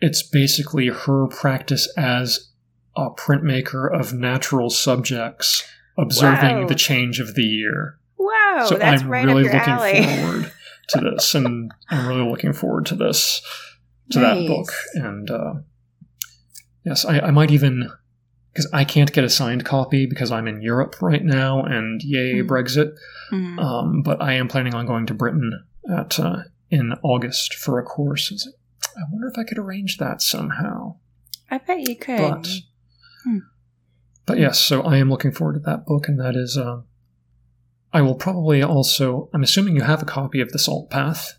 it's 0.00 0.22
basically 0.22 0.88
her 0.88 1.26
practice 1.26 1.92
as 1.96 2.50
a 2.94 3.10
printmaker 3.10 3.92
of 3.92 4.12
natural 4.14 4.70
subjects, 4.70 5.64
observing 5.98 6.60
Wow. 6.62 6.66
the 6.66 6.74
change 6.74 7.20
of 7.20 7.34
the 7.34 7.42
year. 7.42 7.98
Wow, 8.18 8.66
so 8.68 8.76
that's 8.76 9.02
I'm 9.02 9.08
right 9.08 9.24
really 9.26 9.44
looking 9.44 9.58
alley. 9.60 10.02
forward 10.04 10.52
to 10.88 11.00
this, 11.00 11.34
and 11.34 11.72
I'm 11.90 12.08
really 12.08 12.28
looking 12.28 12.52
forward 12.52 12.86
to 12.86 12.94
this, 12.96 13.40
to 14.10 14.20
Nice. 14.20 14.38
that 14.40 14.46
book. 14.48 14.72
And 14.94 15.30
uh, 15.30 15.54
yes, 16.84 17.04
I, 17.04 17.20
I 17.20 17.30
might 17.30 17.50
even 17.50 17.90
because 18.52 18.70
I 18.72 18.84
can't 18.84 19.12
get 19.12 19.22
a 19.24 19.28
signed 19.28 19.64
copy 19.66 20.06
because 20.06 20.32
I'm 20.32 20.48
in 20.48 20.62
Europe 20.62 21.02
right 21.02 21.22
now, 21.22 21.62
and 21.62 22.02
yay 22.02 22.40
Hmm. 22.40 22.46
Brexit. 22.48 22.94
Mhm. 23.32 23.58
Um, 23.62 24.02
but 24.02 24.22
I 24.22 24.32
am 24.34 24.48
planning 24.48 24.74
on 24.74 24.86
going 24.86 25.04
to 25.06 25.14
Britain 25.14 25.52
at 25.94 26.18
uh, 26.18 26.44
in 26.70 26.94
August 27.02 27.54
for 27.54 27.78
a 27.78 27.82
course. 27.84 28.30
Like, 28.32 28.54
I 28.96 29.02
wonder 29.12 29.28
if 29.28 29.36
I 29.38 29.44
could 29.44 29.58
arrange 29.58 29.98
that 29.98 30.22
somehow. 30.22 30.96
I 31.50 31.58
bet 31.58 31.80
you 31.88 31.96
could. 31.96 32.18
But 32.18 32.48
Hmm. 33.24 33.38
But 34.26 34.38
yes, 34.38 34.60
so 34.60 34.82
I 34.82 34.96
am 34.96 35.08
looking 35.08 35.30
forward 35.32 35.54
to 35.54 35.60
that 35.60 35.86
book, 35.86 36.08
and 36.08 36.20
that 36.20 36.36
is. 36.36 36.58
Uh, 36.58 36.82
I 37.92 38.02
will 38.02 38.16
probably 38.16 38.62
also. 38.62 39.30
I'm 39.32 39.42
assuming 39.42 39.76
you 39.76 39.82
have 39.82 40.02
a 40.02 40.06
copy 40.06 40.40
of 40.40 40.52
the 40.52 40.58
Salt 40.58 40.90
Path. 40.90 41.38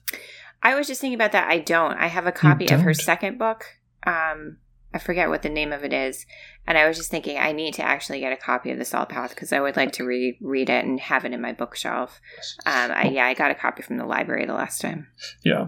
I 0.63 0.75
was 0.75 0.87
just 0.87 1.01
thinking 1.01 1.15
about 1.15 1.33
that. 1.33 1.49
I 1.49 1.59
don't. 1.59 1.97
I 1.97 2.07
have 2.07 2.25
a 2.25 2.31
copy 2.31 2.67
of 2.69 2.81
her 2.81 2.93
second 2.93 3.37
book. 3.37 3.65
Um, 4.05 4.57
I 4.93 4.99
forget 4.99 5.29
what 5.29 5.41
the 5.41 5.49
name 5.49 5.73
of 5.73 5.83
it 5.83 5.91
is, 5.91 6.25
and 6.65 6.77
I 6.77 6.87
was 6.87 6.97
just 6.97 7.11
thinking 7.11 7.37
I 7.37 7.51
need 7.51 7.73
to 7.75 7.83
actually 7.83 8.21
get 8.21 8.31
a 8.31 8.37
copy 8.37 8.71
of 8.71 8.79
the 8.79 8.85
Salt 8.85 9.09
Path 9.09 9.31
because 9.31 9.51
I 9.51 9.59
would 9.59 9.75
like 9.75 9.91
to 9.93 10.05
re- 10.05 10.37
read 10.41 10.69
it 10.69 10.85
and 10.85 10.99
have 10.99 11.25
it 11.25 11.33
in 11.33 11.41
my 11.41 11.51
bookshelf. 11.51 12.21
Um, 12.65 12.91
I, 12.91 13.09
yeah, 13.09 13.27
I 13.27 13.33
got 13.33 13.51
a 13.51 13.55
copy 13.55 13.83
from 13.83 13.97
the 13.97 14.05
library 14.05 14.45
the 14.45 14.53
last 14.53 14.79
time. 14.79 15.07
Yeah, 15.43 15.67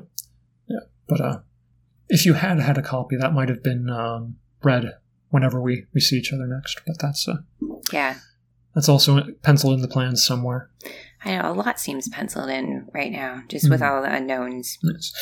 yeah. 0.67 0.79
But 1.07 1.21
uh, 1.21 1.39
if 2.07 2.25
you 2.25 2.33
had 2.33 2.59
had 2.59 2.77
a 2.77 2.81
copy, 2.81 3.17
that 3.17 3.33
might 3.33 3.49
have 3.49 3.61
been 3.61 3.89
um, 3.89 4.37
read 4.63 4.93
whenever 5.29 5.61
we 5.61 5.85
we 5.93 6.01
see 6.01 6.17
each 6.17 6.33
other 6.33 6.47
next. 6.47 6.81
But 6.85 6.99
that's 6.99 7.27
uh, 7.27 7.37
Yeah, 7.93 8.15
that's 8.75 8.89
also 8.89 9.21
penciled 9.43 9.73
in 9.75 9.81
the 9.81 9.87
plans 9.87 10.25
somewhere. 10.25 10.69
I 11.25 11.35
know 11.37 11.51
a 11.51 11.53
lot 11.53 11.79
seems 11.79 12.07
penciled 12.07 12.49
in 12.49 12.87
right 12.93 13.11
now, 13.11 13.43
just 13.49 13.69
with 13.69 13.81
Mhm. 13.81 13.89
all 13.91 14.01
the 14.01 14.13
unknowns. 14.13 14.77
Yes. 14.81 15.13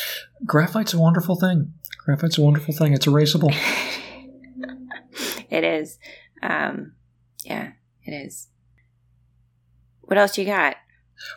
Graphite's 0.46 0.94
a 0.94 0.98
wonderful 0.98 1.34
thing. 1.36 1.72
Graphite's 2.04 2.38
a 2.38 2.42
wonderful 2.42 2.72
thing. 2.72 2.92
It's 2.92 3.06
erasable. 3.06 3.52
it 5.50 5.64
is. 5.64 5.98
Um, 6.42 6.92
yeah, 7.44 7.72
it 8.04 8.12
is. 8.12 8.48
What 10.02 10.18
else 10.18 10.32
do 10.32 10.42
you 10.42 10.46
got? 10.46 10.76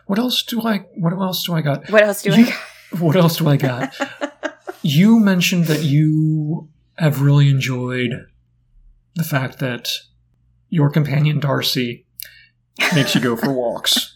What 0.06 0.20
else 0.20 0.44
do 0.44 0.62
I? 0.62 0.86
What 0.96 1.12
else 1.14 1.44
do 1.46 1.54
I 1.54 1.62
got? 1.62 1.90
What 1.90 2.04
else 2.04 2.22
do 2.22 2.30
You- 2.36 2.46
I 2.46 2.50
got? 2.50 2.60
What 3.00 3.16
else 3.16 3.38
do 3.38 3.48
I 3.48 3.56
got? 3.56 3.96
you 4.82 5.18
mentioned 5.22 5.66
that 5.68 5.82
you 5.84 6.68
have 6.98 7.22
really 7.22 7.50
enjoyed 7.50 8.28
the 9.16 9.24
fact 9.24 9.60
that 9.60 9.90
your 10.70 10.90
companion 10.90 11.40
Darcy 11.40 12.06
makes 12.96 13.14
you 13.14 13.22
go 13.22 13.36
for 13.36 13.52
walks. 13.54 14.16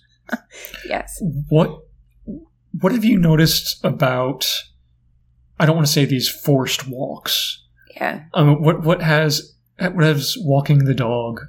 yes. 0.88 1.18
What 1.50 1.82
what 2.82 2.92
have 2.92 3.06
you 3.06 3.18
noticed 3.18 3.84
about? 3.84 4.48
I 5.60 5.66
don't 5.66 5.76
want 5.76 5.88
to 5.88 5.94
say 5.94 6.06
these 6.06 6.28
forced 6.28 6.88
walks. 6.88 7.64
Yeah. 7.96 8.24
Um, 8.34 8.62
what 8.62 8.84
what 8.84 9.02
has 9.02 9.54
what 9.80 10.04
has 10.04 10.36
walking 10.40 10.86
the 10.86 10.94
dog 10.94 11.42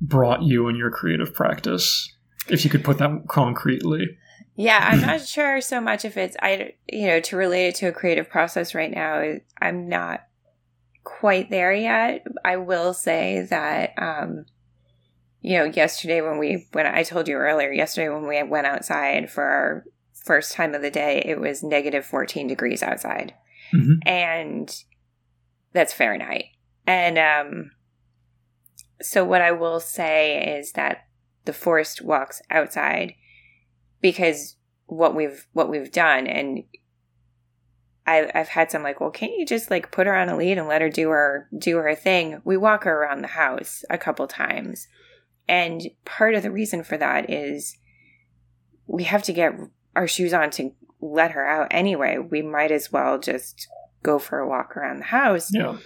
brought 0.00 0.42
you 0.42 0.68
in 0.68 0.76
your 0.76 0.90
creative 0.90 1.34
practice? 1.34 2.12
If 2.48 2.64
you 2.64 2.70
could 2.70 2.84
put 2.84 2.98
that 2.98 3.10
concretely. 3.28 4.18
Yeah, 4.56 4.86
I'm 4.90 5.00
not 5.06 5.26
sure 5.26 5.60
so 5.60 5.80
much 5.80 6.04
if 6.04 6.16
it's 6.16 6.36
I 6.42 6.72
you 6.90 7.06
know 7.06 7.20
to 7.20 7.36
relate 7.36 7.68
it 7.68 7.74
to 7.76 7.88
a 7.88 7.92
creative 7.92 8.28
process 8.28 8.74
right 8.74 8.90
now. 8.90 9.36
I'm 9.60 9.88
not 9.88 10.24
quite 11.08 11.48
there 11.48 11.72
yet. 11.72 12.26
I 12.44 12.56
will 12.58 12.92
say 12.92 13.46
that 13.48 13.94
um 13.96 14.44
you 15.40 15.56
know 15.56 15.64
yesterday 15.64 16.20
when 16.20 16.38
we 16.38 16.66
when 16.72 16.86
I 16.86 17.02
told 17.02 17.28
you 17.28 17.36
earlier 17.36 17.72
yesterday 17.72 18.08
when 18.10 18.26
we 18.26 18.42
went 18.42 18.66
outside 18.66 19.30
for 19.30 19.42
our 19.42 19.84
first 20.12 20.52
time 20.52 20.74
of 20.74 20.82
the 20.82 20.90
day 20.90 21.22
it 21.24 21.40
was 21.40 21.62
negative 21.62 22.04
14 22.04 22.46
degrees 22.46 22.82
outside 22.82 23.34
Mhm. 23.72 24.06
and 24.06 24.84
that's 25.72 25.94
Fahrenheit. 25.94 26.44
And 26.86 27.18
um 27.18 27.70
so 29.00 29.24
what 29.24 29.40
I 29.40 29.52
will 29.52 29.80
say 29.80 30.58
is 30.58 30.72
that 30.72 31.06
the 31.46 31.52
forest 31.54 32.02
walks 32.02 32.42
outside 32.50 33.14
because 34.02 34.56
what 34.86 35.14
we've 35.14 35.46
what 35.52 35.70
we've 35.70 35.92
done 35.92 36.26
and 36.26 36.64
I, 38.08 38.30
I've 38.34 38.48
had 38.48 38.70
some 38.70 38.82
like, 38.82 39.00
well, 39.00 39.10
can't 39.10 39.32
you 39.36 39.44
just 39.44 39.70
like 39.70 39.92
put 39.92 40.06
her 40.06 40.16
on 40.16 40.28
a 40.28 40.36
lead 40.36 40.56
and 40.58 40.66
let 40.66 40.80
her 40.80 40.88
do 40.88 41.10
her 41.10 41.48
do 41.56 41.76
her 41.76 41.94
thing? 41.94 42.40
We 42.44 42.56
walk 42.56 42.84
her 42.84 43.02
around 43.02 43.20
the 43.22 43.28
house 43.28 43.84
a 43.90 43.98
couple 43.98 44.26
times, 44.26 44.88
and 45.46 45.82
part 46.04 46.34
of 46.34 46.42
the 46.42 46.50
reason 46.50 46.82
for 46.82 46.96
that 46.96 47.28
is 47.30 47.76
we 48.86 49.04
have 49.04 49.22
to 49.24 49.32
get 49.32 49.52
our 49.94 50.08
shoes 50.08 50.32
on 50.32 50.50
to 50.52 50.72
let 51.00 51.32
her 51.32 51.46
out 51.46 51.68
anyway. 51.70 52.18
We 52.18 52.42
might 52.42 52.70
as 52.72 52.90
well 52.90 53.18
just 53.18 53.68
go 54.02 54.18
for 54.18 54.38
a 54.38 54.48
walk 54.48 54.76
around 54.76 54.98
the 54.98 55.04
house 55.06 55.50
Yeah. 55.52 55.76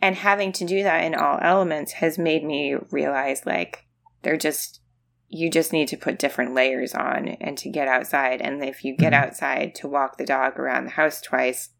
and 0.00 0.14
having 0.14 0.52
to 0.52 0.64
do 0.64 0.82
that 0.82 1.04
in 1.04 1.14
all 1.14 1.38
elements 1.42 1.92
has 1.94 2.18
made 2.18 2.44
me 2.44 2.76
realize 2.90 3.44
like 3.46 3.86
they're 4.22 4.36
just 4.36 4.80
you 5.28 5.50
just 5.50 5.72
need 5.72 5.88
to 5.88 5.96
put 5.96 6.18
different 6.18 6.54
layers 6.54 6.94
on 6.94 7.28
and 7.28 7.58
to 7.58 7.68
get 7.68 7.88
outside 7.88 8.40
and 8.40 8.62
if 8.64 8.84
you 8.84 8.96
get 8.96 9.12
Mhm. 9.12 9.16
outside 9.24 9.74
to 9.74 9.88
walk 9.88 10.16
the 10.18 10.24
dog 10.26 10.58
around 10.58 10.84
the 10.84 10.90
house 10.90 11.20
twice 11.20 11.70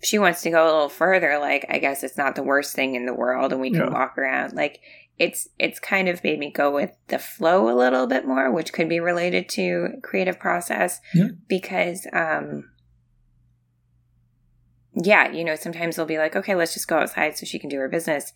if 0.00 0.04
she 0.08 0.18
wants 0.18 0.42
to 0.42 0.50
go 0.50 0.64
a 0.64 0.66
little 0.72 0.88
further 0.88 1.38
like 1.38 1.64
i 1.68 1.78
guess 1.78 2.02
it's 2.02 2.16
not 2.18 2.34
the 2.34 2.42
worst 2.42 2.74
thing 2.74 2.94
in 2.94 3.06
the 3.06 3.14
world 3.14 3.52
and 3.52 3.60
we 3.60 3.70
can 3.70 3.80
Yeah. 3.86 3.90
walk 3.90 4.18
around 4.18 4.52
like 4.54 4.80
it's 5.18 5.48
it's 5.58 5.78
kind 5.80 6.08
of 6.08 6.22
made 6.22 6.38
me 6.38 6.50
go 6.50 6.70
with 6.72 6.92
the 7.08 7.18
flow 7.18 7.68
a 7.68 7.74
little 7.76 8.06
bit 8.06 8.26
more 8.26 8.50
which 8.52 8.72
could 8.72 8.88
be 8.88 9.00
related 9.00 9.48
to 9.50 9.94
creative 10.02 10.38
process 10.38 11.00
Yeah. 11.14 11.28
because 11.48 12.06
um 12.12 12.70
yeah, 15.00 15.30
you 15.30 15.44
know, 15.44 15.54
sometimes 15.54 15.94
they'll 15.94 16.06
be 16.06 16.18
like, 16.18 16.34
okay, 16.34 16.56
let's 16.56 16.74
just 16.74 16.88
go 16.88 16.98
outside 16.98 17.36
so 17.36 17.46
she 17.46 17.58
can 17.60 17.68
do 17.68 17.78
her 17.78 17.88
business. 17.88 18.32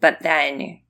But 0.00 0.18
then 0.20 0.80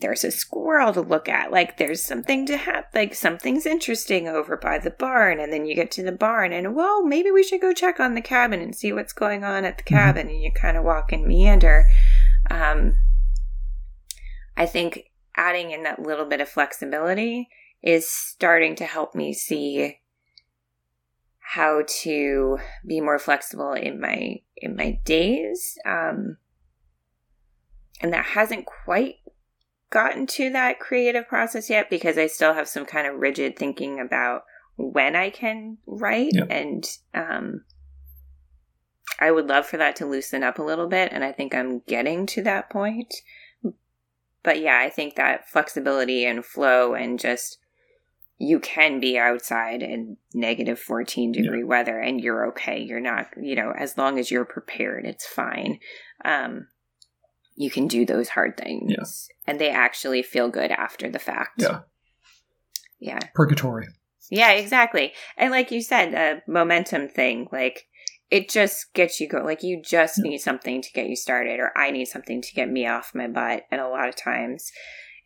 there's 0.00 0.24
a 0.24 0.30
squirrel 0.30 0.92
to 0.92 1.00
look 1.00 1.28
at. 1.28 1.50
Like 1.52 1.76
there's 1.76 2.02
something 2.02 2.46
to 2.46 2.56
have, 2.56 2.84
like 2.94 3.14
something's 3.14 3.64
interesting 3.66 4.28
over 4.28 4.56
by 4.56 4.78
the 4.78 4.90
barn. 4.90 5.40
And 5.40 5.52
then 5.52 5.66
you 5.66 5.74
get 5.74 5.90
to 5.92 6.02
the 6.02 6.12
barn 6.12 6.52
and, 6.52 6.74
well, 6.74 7.04
maybe 7.04 7.30
we 7.30 7.42
should 7.42 7.60
go 7.60 7.72
check 7.72 8.00
on 8.00 8.14
the 8.14 8.20
cabin 8.20 8.60
and 8.60 8.74
see 8.74 8.92
what's 8.92 9.12
going 9.12 9.44
on 9.44 9.64
at 9.64 9.78
the 9.78 9.84
Mhm. 9.84 9.96
cabin. 9.96 10.28
And 10.28 10.42
you 10.42 10.50
kind 10.52 10.76
of 10.76 10.84
walk 10.84 11.12
and 11.12 11.24
meander. 11.24 11.84
Um, 12.50 12.96
I 14.56 14.66
think 14.66 15.10
adding 15.36 15.70
in 15.70 15.82
that 15.84 16.00
little 16.02 16.26
bit 16.26 16.40
of 16.40 16.48
flexibility 16.48 17.48
is 17.82 18.08
starting 18.08 18.74
to 18.76 18.84
help 18.84 19.14
me 19.14 19.32
see 19.32 20.00
how 21.38 21.82
to 21.86 22.58
be 22.86 23.00
more 23.00 23.18
flexible 23.18 23.72
in 23.74 24.00
my 24.00 24.36
in 24.56 24.74
my 24.74 24.98
days 25.04 25.76
um 25.84 26.38
and 28.00 28.12
that 28.12 28.24
hasn't 28.24 28.64
quite 28.64 29.16
gotten 29.90 30.26
to 30.26 30.50
that 30.50 30.80
creative 30.80 31.28
process 31.28 31.70
yet 31.70 31.88
because 31.90 32.18
i 32.18 32.26
still 32.26 32.54
have 32.54 32.68
some 32.68 32.84
kind 32.84 33.06
of 33.06 33.14
rigid 33.16 33.56
thinking 33.56 34.00
about 34.00 34.42
when 34.76 35.14
i 35.14 35.30
can 35.30 35.78
write 35.86 36.32
Yep. 36.34 36.46
and 36.50 36.84
um 37.14 37.62
i 39.20 39.30
would 39.30 39.46
love 39.46 39.66
for 39.66 39.76
that 39.76 39.96
to 39.96 40.06
loosen 40.06 40.42
up 40.42 40.58
a 40.58 40.62
little 40.64 40.88
bit 40.88 41.12
and 41.12 41.22
i 41.22 41.30
think 41.32 41.54
i'm 41.54 41.80
getting 41.86 42.26
to 42.26 42.42
that 42.42 42.70
point. 42.70 43.14
But 44.42 44.60
yeah 44.60 44.78
i 44.78 44.90
think 44.90 45.14
that 45.16 45.48
flexibility 45.48 46.24
and 46.24 46.44
flow 46.44 46.94
and 46.94 47.18
just 47.18 47.58
you 48.36 48.58
can 48.58 48.98
be 48.98 49.16
outside 49.16 49.80
in 49.80 50.16
negative 50.34 50.78
14 50.80 51.30
degree 51.30 51.62
weather 51.62 52.00
and 52.00 52.20
you're 52.20 52.48
okay. 52.48 52.82
You're 52.82 52.98
not 52.98 53.28
you 53.40 53.54
know 53.54 53.70
as 53.70 53.96
long 53.96 54.18
as 54.18 54.30
you're 54.30 54.44
prepared 54.44 55.04
it's 55.06 55.26
fine. 55.26 55.78
Um 56.24 56.66
you 57.56 57.70
can 57.70 57.86
do 57.86 58.04
those 58.04 58.30
hard 58.30 58.56
things 58.56 58.90
Yeah. 58.90 59.04
and 59.46 59.60
they 59.60 59.70
actually 59.70 60.22
feel 60.22 60.48
good 60.48 60.70
after 60.70 61.08
the 61.10 61.18
fact 61.18 61.62
Yeah. 61.62 61.80
yeah 62.98 63.20
Purgatory. 63.34 63.88
yeah 64.30 64.52
exactly 64.52 65.12
and 65.36 65.50
like 65.50 65.70
you 65.70 65.80
said 65.82 66.14
a 66.14 66.42
momentum 66.50 67.08
thing 67.08 67.48
like 67.52 67.86
it 68.30 68.48
just 68.48 68.92
gets 68.94 69.20
you 69.20 69.28
going. 69.28 69.44
like 69.44 69.62
you 69.62 69.80
just 69.82 70.18
Yeah. 70.18 70.30
need 70.30 70.38
something 70.38 70.82
to 70.82 70.92
get 70.92 71.06
you 71.08 71.16
started 71.16 71.60
or 71.60 71.72
i 71.76 71.90
need 71.90 72.06
something 72.06 72.42
to 72.42 72.54
get 72.54 72.68
me 72.70 72.86
off 72.86 73.14
my 73.14 73.28
butt 73.28 73.64
and 73.70 73.80
a 73.80 73.88
lot 73.88 74.08
of 74.08 74.16
times 74.16 74.70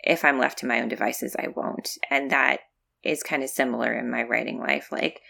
if 0.04 0.24
I'm 0.24 0.38
left 0.38 0.58
to 0.58 0.66
my 0.66 0.80
own 0.80 0.86
devices, 0.86 1.34
I 1.36 1.48
won't. 1.48 1.90
And 2.08 2.30
that 2.30 2.60
is 3.02 3.24
kind 3.24 3.42
of 3.42 3.50
similar 3.50 3.92
in 3.92 4.08
my 4.08 4.22
writing 4.22 4.60
life. 4.60 4.92
Like, 4.92 5.20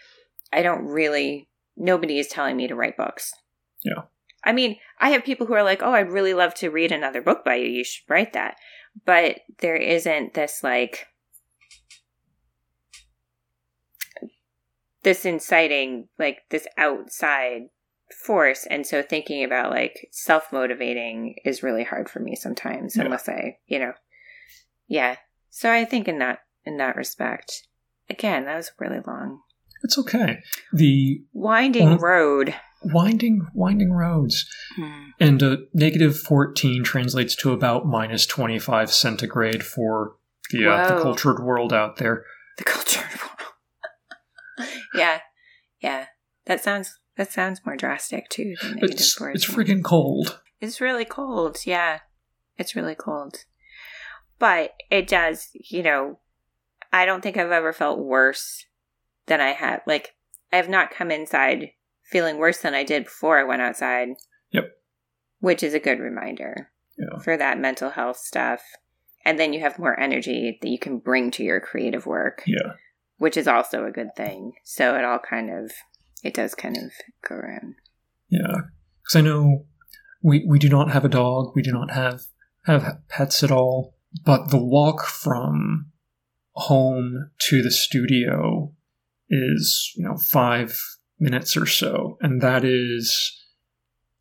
I 0.53 0.61
don't 0.61 0.85
really, 0.85 1.49
nobody 1.75 2.19
is 2.19 2.27
telling 2.27 2.55
me 2.55 2.67
to 2.67 2.75
write 2.75 2.95
books. 2.95 3.33
Yeah. 3.83 4.03
I 4.43 4.51
mean, 4.53 4.77
I 4.99 5.09
have 5.11 5.23
people 5.25 5.47
who 5.47 5.53
are 5.53 5.63
like, 5.63 5.81
oh, 5.83 5.91
I'd 5.93 6.11
really 6.11 6.33
love 6.33 6.53
to 6.55 6.69
read 6.69 6.91
another 6.91 7.21
book 7.21 7.43
by 7.43 7.55
you. 7.55 7.67
You 7.67 7.83
should 7.83 8.09
write 8.09 8.33
that. 8.33 8.55
But 9.05 9.41
there 9.59 9.75
isn't 9.75 10.33
this, 10.33 10.61
like, 10.63 11.07
this 15.03 15.25
inciting, 15.25 16.07
like, 16.17 16.39
this 16.49 16.67
outside 16.77 17.63
force. 18.25 18.65
And 18.69 18.85
so 18.85 19.01
thinking 19.01 19.43
about, 19.43 19.71
like, 19.71 20.07
self 20.11 20.51
motivating 20.51 21.35
is 21.45 21.63
really 21.63 21.83
hard 21.83 22.09
for 22.09 22.19
me 22.19 22.35
sometimes, 22.35 22.95
Yeah. 22.95 23.03
unless 23.03 23.29
I, 23.29 23.57
you 23.67 23.79
know, 23.79 23.93
yeah. 24.87 25.17
So 25.49 25.71
I 25.71 25.85
think 25.85 26.07
in 26.07 26.19
that, 26.19 26.39
in 26.65 26.77
that 26.77 26.95
respect, 26.95 27.67
again, 28.09 28.45
that 28.45 28.55
was 28.55 28.71
really 28.79 28.99
long. 29.05 29.41
It's 29.83 29.97
okay. 29.97 30.39
The 30.73 31.23
Winding 31.33 31.91
Well- 31.91 31.99
road. 31.99 32.55
Winding, 32.83 33.47
winding 33.53 33.91
roads. 33.91 34.45
Hmm. 34.75 34.91
And 35.19 35.43
uh, 35.43 35.57
negative 35.73 36.17
14 36.17 36.83
translates 36.83 37.35
to 37.37 37.51
about 37.51 37.85
minus 37.85 38.25
25 38.25 38.91
centigrade 38.91 39.63
for 39.63 40.15
the, 40.51 40.67
uh, 40.71 40.95
the 40.95 41.01
cultured 41.01 41.43
world 41.43 41.73
out 41.73 41.97
there. 41.97 42.23
The 42.57 42.63
culture 42.63 43.01
world. 44.59 44.67
yeah, 44.93 45.19
yeah. 45.81 46.05
That 46.45 46.63
sounds 46.63 46.97
that 47.15 47.31
sounds 47.31 47.61
more 47.65 47.75
drastic 47.75 48.29
too. 48.29 48.55
Than 48.61 48.75
negative 48.75 48.91
It's, 48.99 49.13
14. 49.13 49.35
it's 49.35 49.45
freaking 49.45 49.83
cold. 49.83 50.39
It's 50.61 50.81
really 50.81 51.05
cold. 51.05 51.57
Yeah, 51.65 51.99
it's 52.57 52.75
really 52.75 52.95
cold. 52.95 53.45
But 54.39 54.73
it 54.89 55.07
does. 55.07 55.49
You 55.53 55.83
know, 55.83 56.19
I 56.91 57.05
don't 57.05 57.21
think 57.21 57.37
I've 57.37 57.51
ever 57.51 57.73
felt 57.73 57.99
worse 57.99 58.65
than 59.27 59.41
I 59.41 59.49
have. 59.49 59.81
Like 59.85 60.15
I 60.51 60.55
have 60.55 60.69
not 60.69 60.91
come 60.91 61.11
inside 61.11 61.71
feeling 62.11 62.37
worse 62.37 62.59
than 62.59 62.73
I 62.73 62.83
did 62.83 63.05
before 63.05 63.39
I 63.39 63.43
went 63.43 63.61
outside. 63.61 64.09
Yep. 64.51 64.65
Which 65.39 65.63
is 65.63 65.73
a 65.73 65.79
good 65.79 65.99
reminder 65.99 66.71
Yeah. 66.97 67.19
for 67.23 67.37
that 67.37 67.59
mental 67.59 67.91
health 67.91 68.17
stuff. 68.17 68.61
And 69.25 69.37
then 69.39 69.53
you 69.53 69.59
have 69.59 69.77
more 69.79 69.99
energy 69.99 70.57
that 70.61 70.69
you 70.69 70.79
can 70.79 70.99
bring 70.99 71.29
to 71.31 71.43
your 71.43 71.59
creative 71.59 72.05
work 72.05 72.43
Yeah. 72.47 72.73
which 73.17 73.37
is 73.37 73.47
also 73.47 73.85
a 73.85 73.91
good 73.91 74.15
thing. 74.15 74.53
So 74.63 74.95
it 74.95 75.03
all 75.03 75.19
kind 75.19 75.49
of 75.51 75.71
it 76.23 76.33
does 76.33 76.55
kind 76.55 76.75
of 76.77 76.91
go 77.27 77.35
around. 77.35 77.75
Yeah. 78.29 78.55
Because 79.01 79.15
I 79.15 79.21
know 79.21 79.65
we, 80.21 80.45
we 80.47 80.59
do 80.59 80.67
not 80.69 80.91
have 80.91 81.05
a 81.05 81.09
dog. 81.09 81.53
We 81.55 81.61
do 81.61 81.71
not 81.71 81.91
have, 81.91 82.23
have 82.65 82.99
pets 83.07 83.41
at 83.41 83.51
all. 83.51 83.95
But 84.25 84.49
the 84.49 84.61
walk 84.61 85.05
from 85.05 85.91
home 86.53 87.31
to 87.39 87.61
the 87.61 87.71
studio 87.71 88.73
is, 89.29 89.93
you 89.95 90.03
know, 90.05 90.17
five 90.17 90.77
minutes 91.19 91.55
or 91.57 91.65
so. 91.65 92.17
And 92.21 92.41
that 92.41 92.63
is, 92.65 93.35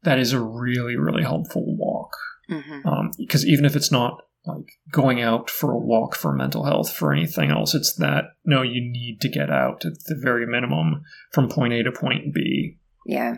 that 0.03 0.19
is 0.19 0.33
a 0.33 0.41
really, 0.41 0.97
really 0.97 1.23
helpful 1.23 1.65
walk. 1.77 2.11
Mm-hmm. 2.51 3.09
because 3.19 3.45
even 3.47 3.67
if 3.67 3.77
it's 3.77 3.93
not 3.93 4.23
like 4.47 4.65
going 4.91 5.21
out 5.21 5.51
for 5.51 5.71
a 5.73 5.79
walk 5.79 6.15
for 6.15 6.33
mental 6.33 6.65
health 6.65 6.91
for 6.91 7.13
anything 7.13 7.51
else 7.51 7.75
it's 7.75 7.95
that 7.97 8.25
no 8.47 8.63
you 8.63 8.81
need 8.81 9.21
to 9.21 9.29
get 9.29 9.51
out 9.51 9.85
at 9.85 9.93
the 10.07 10.19
very 10.19 10.47
minimum 10.47 11.03
from 11.31 11.51
point 11.51 11.75
a 11.75 11.83
to 11.83 11.93
point 11.93 12.33
b 12.33 12.79
Yeah. 13.05 13.35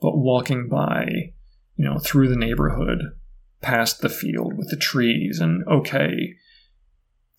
but 0.00 0.16
walking 0.18 0.68
by 0.68 1.04
you 1.76 1.84
know 1.84 2.00
through 2.00 2.26
the 2.28 2.34
neighborhood 2.36 2.98
past 3.60 4.00
the 4.00 4.08
field 4.08 4.54
with 4.58 4.70
the 4.70 4.76
trees 4.76 5.38
and 5.38 5.62
okay 5.68 6.34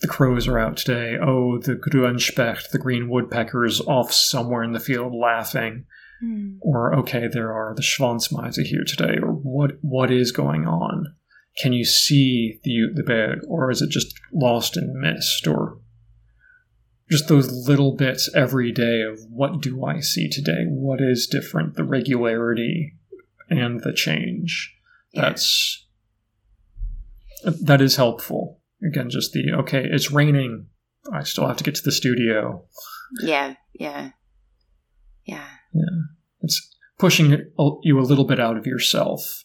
the 0.02 0.08
crows 0.08 0.47
are 0.47 0.60
out 0.60 0.78
today 0.78 1.16
oh 1.22 1.58
the 1.60 1.76
grünspecht 1.76 2.70
the 2.72 2.80
green 2.80 3.10
woodpecker 3.10 3.66
is 3.66 3.82
off 3.82 4.12
somewhere 4.12 4.64
in 4.64 4.74
the 4.74 4.80
field 4.80 5.14
laughing 5.14 5.86
hmm. 6.22 6.56
or 6.62 6.95
okay, 6.95 7.28
there 7.28 7.52
are 7.52 7.74
the 7.76 7.82
Schwanzmeise 7.82 8.64
here 8.64 8.84
today, 8.86 9.18
or 9.22 9.32
what 9.32 9.78
what 9.82 10.12
is 10.12 10.32
going 10.32 10.66
on? 10.66 11.16
Can 11.58 11.74
you 11.74 11.84
see 11.84 12.60
the 12.64 12.88
the 12.93 13.04
bag, 13.04 13.39
or 13.47 13.70
is 13.72 13.82
it 13.82 13.89
just 13.89 14.14
lost 14.32 14.78
in 14.78 14.99
mist, 14.99 15.47
or 15.47 15.80
just 17.10 17.28
those 17.28 17.68
little 17.68 17.95
bits 17.95 18.30
every 18.34 18.72
day 18.72 19.02
of 19.02 19.20
what 19.30 19.62
do 19.62 19.84
I 19.84 19.99
see 19.99 20.30
today? 20.30 20.66
What 20.68 21.02
is 21.02 21.28
different? 21.28 21.76
The 21.76 21.84
regularity 21.84 22.93
and 23.49 23.82
the 23.82 23.91
change. 23.91 24.74
Yeah. 25.12 25.24
That's 25.24 25.86
that 27.43 27.82
is 27.82 27.97
helpful. 27.97 28.61
Again, 28.88 29.10
just 29.10 29.32
the 29.34 29.52
okay, 29.60 29.84
it's 29.90 30.12
raining. 30.12 30.68
I 31.12 31.24
still 31.24 31.48
have 31.48 31.58
to 31.58 31.64
get 31.64 31.76
to 31.76 31.84
the 31.84 31.92
studio. 31.92 32.66
Yeah. 33.24 33.56
Yeah. 33.74 34.12
Yeah. 35.26 35.46
Yeah, 35.74 35.84
it's 36.42 36.76
pushing 37.00 37.32
you 37.84 38.00
a 38.00 38.02
little 38.02 38.26
bit 38.26 38.40
out 38.40 38.58
of 38.58 38.66
yourself. 38.66 39.44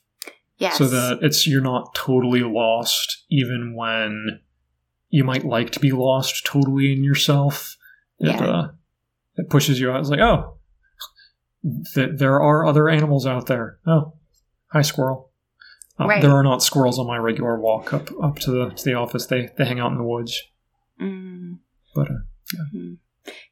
Yes. 0.58 0.78
so 0.78 0.86
that 0.86 1.18
it's 1.20 1.46
you're 1.46 1.60
not 1.60 1.94
totally 1.94 2.40
lost 2.40 3.24
even 3.30 3.74
when 3.76 4.40
you 5.10 5.22
might 5.22 5.44
like 5.44 5.70
to 5.72 5.80
be 5.80 5.90
lost 5.92 6.46
totally 6.46 6.94
in 6.94 7.04
yourself 7.04 7.76
it, 8.18 8.28
Yeah. 8.28 8.42
uh, 8.46 8.68
it 9.36 9.50
pushes 9.50 9.78
you 9.78 9.90
out 9.90 10.00
it's 10.00 10.08
like 10.08 10.20
oh 10.20 10.56
th- 11.94 12.12
there 12.16 12.40
are 12.40 12.64
other 12.64 12.88
animals 12.88 13.26
out 13.26 13.48
there 13.48 13.78
oh 13.86 14.14
hi 14.72 14.80
squirrel 14.80 15.30
uh, 15.98 16.06
Right. 16.06 16.22
there 16.22 16.32
are 16.32 16.42
not 16.42 16.62
squirrels 16.62 16.98
on 16.98 17.06
my 17.06 17.16
regular 17.16 17.58
walk 17.58 17.92
up 17.94 18.10
up 18.22 18.38
to 18.40 18.50
the 18.50 18.70
to 18.70 18.84
the 18.84 18.94
office 18.94 19.26
they 19.26 19.50
they 19.56 19.64
hang 19.64 19.80
out 19.80 19.92
in 19.92 19.98
the 19.98 20.04
woods 20.04 20.42
Mm. 21.00 21.58
but 21.94 22.08
uh, 22.10 22.14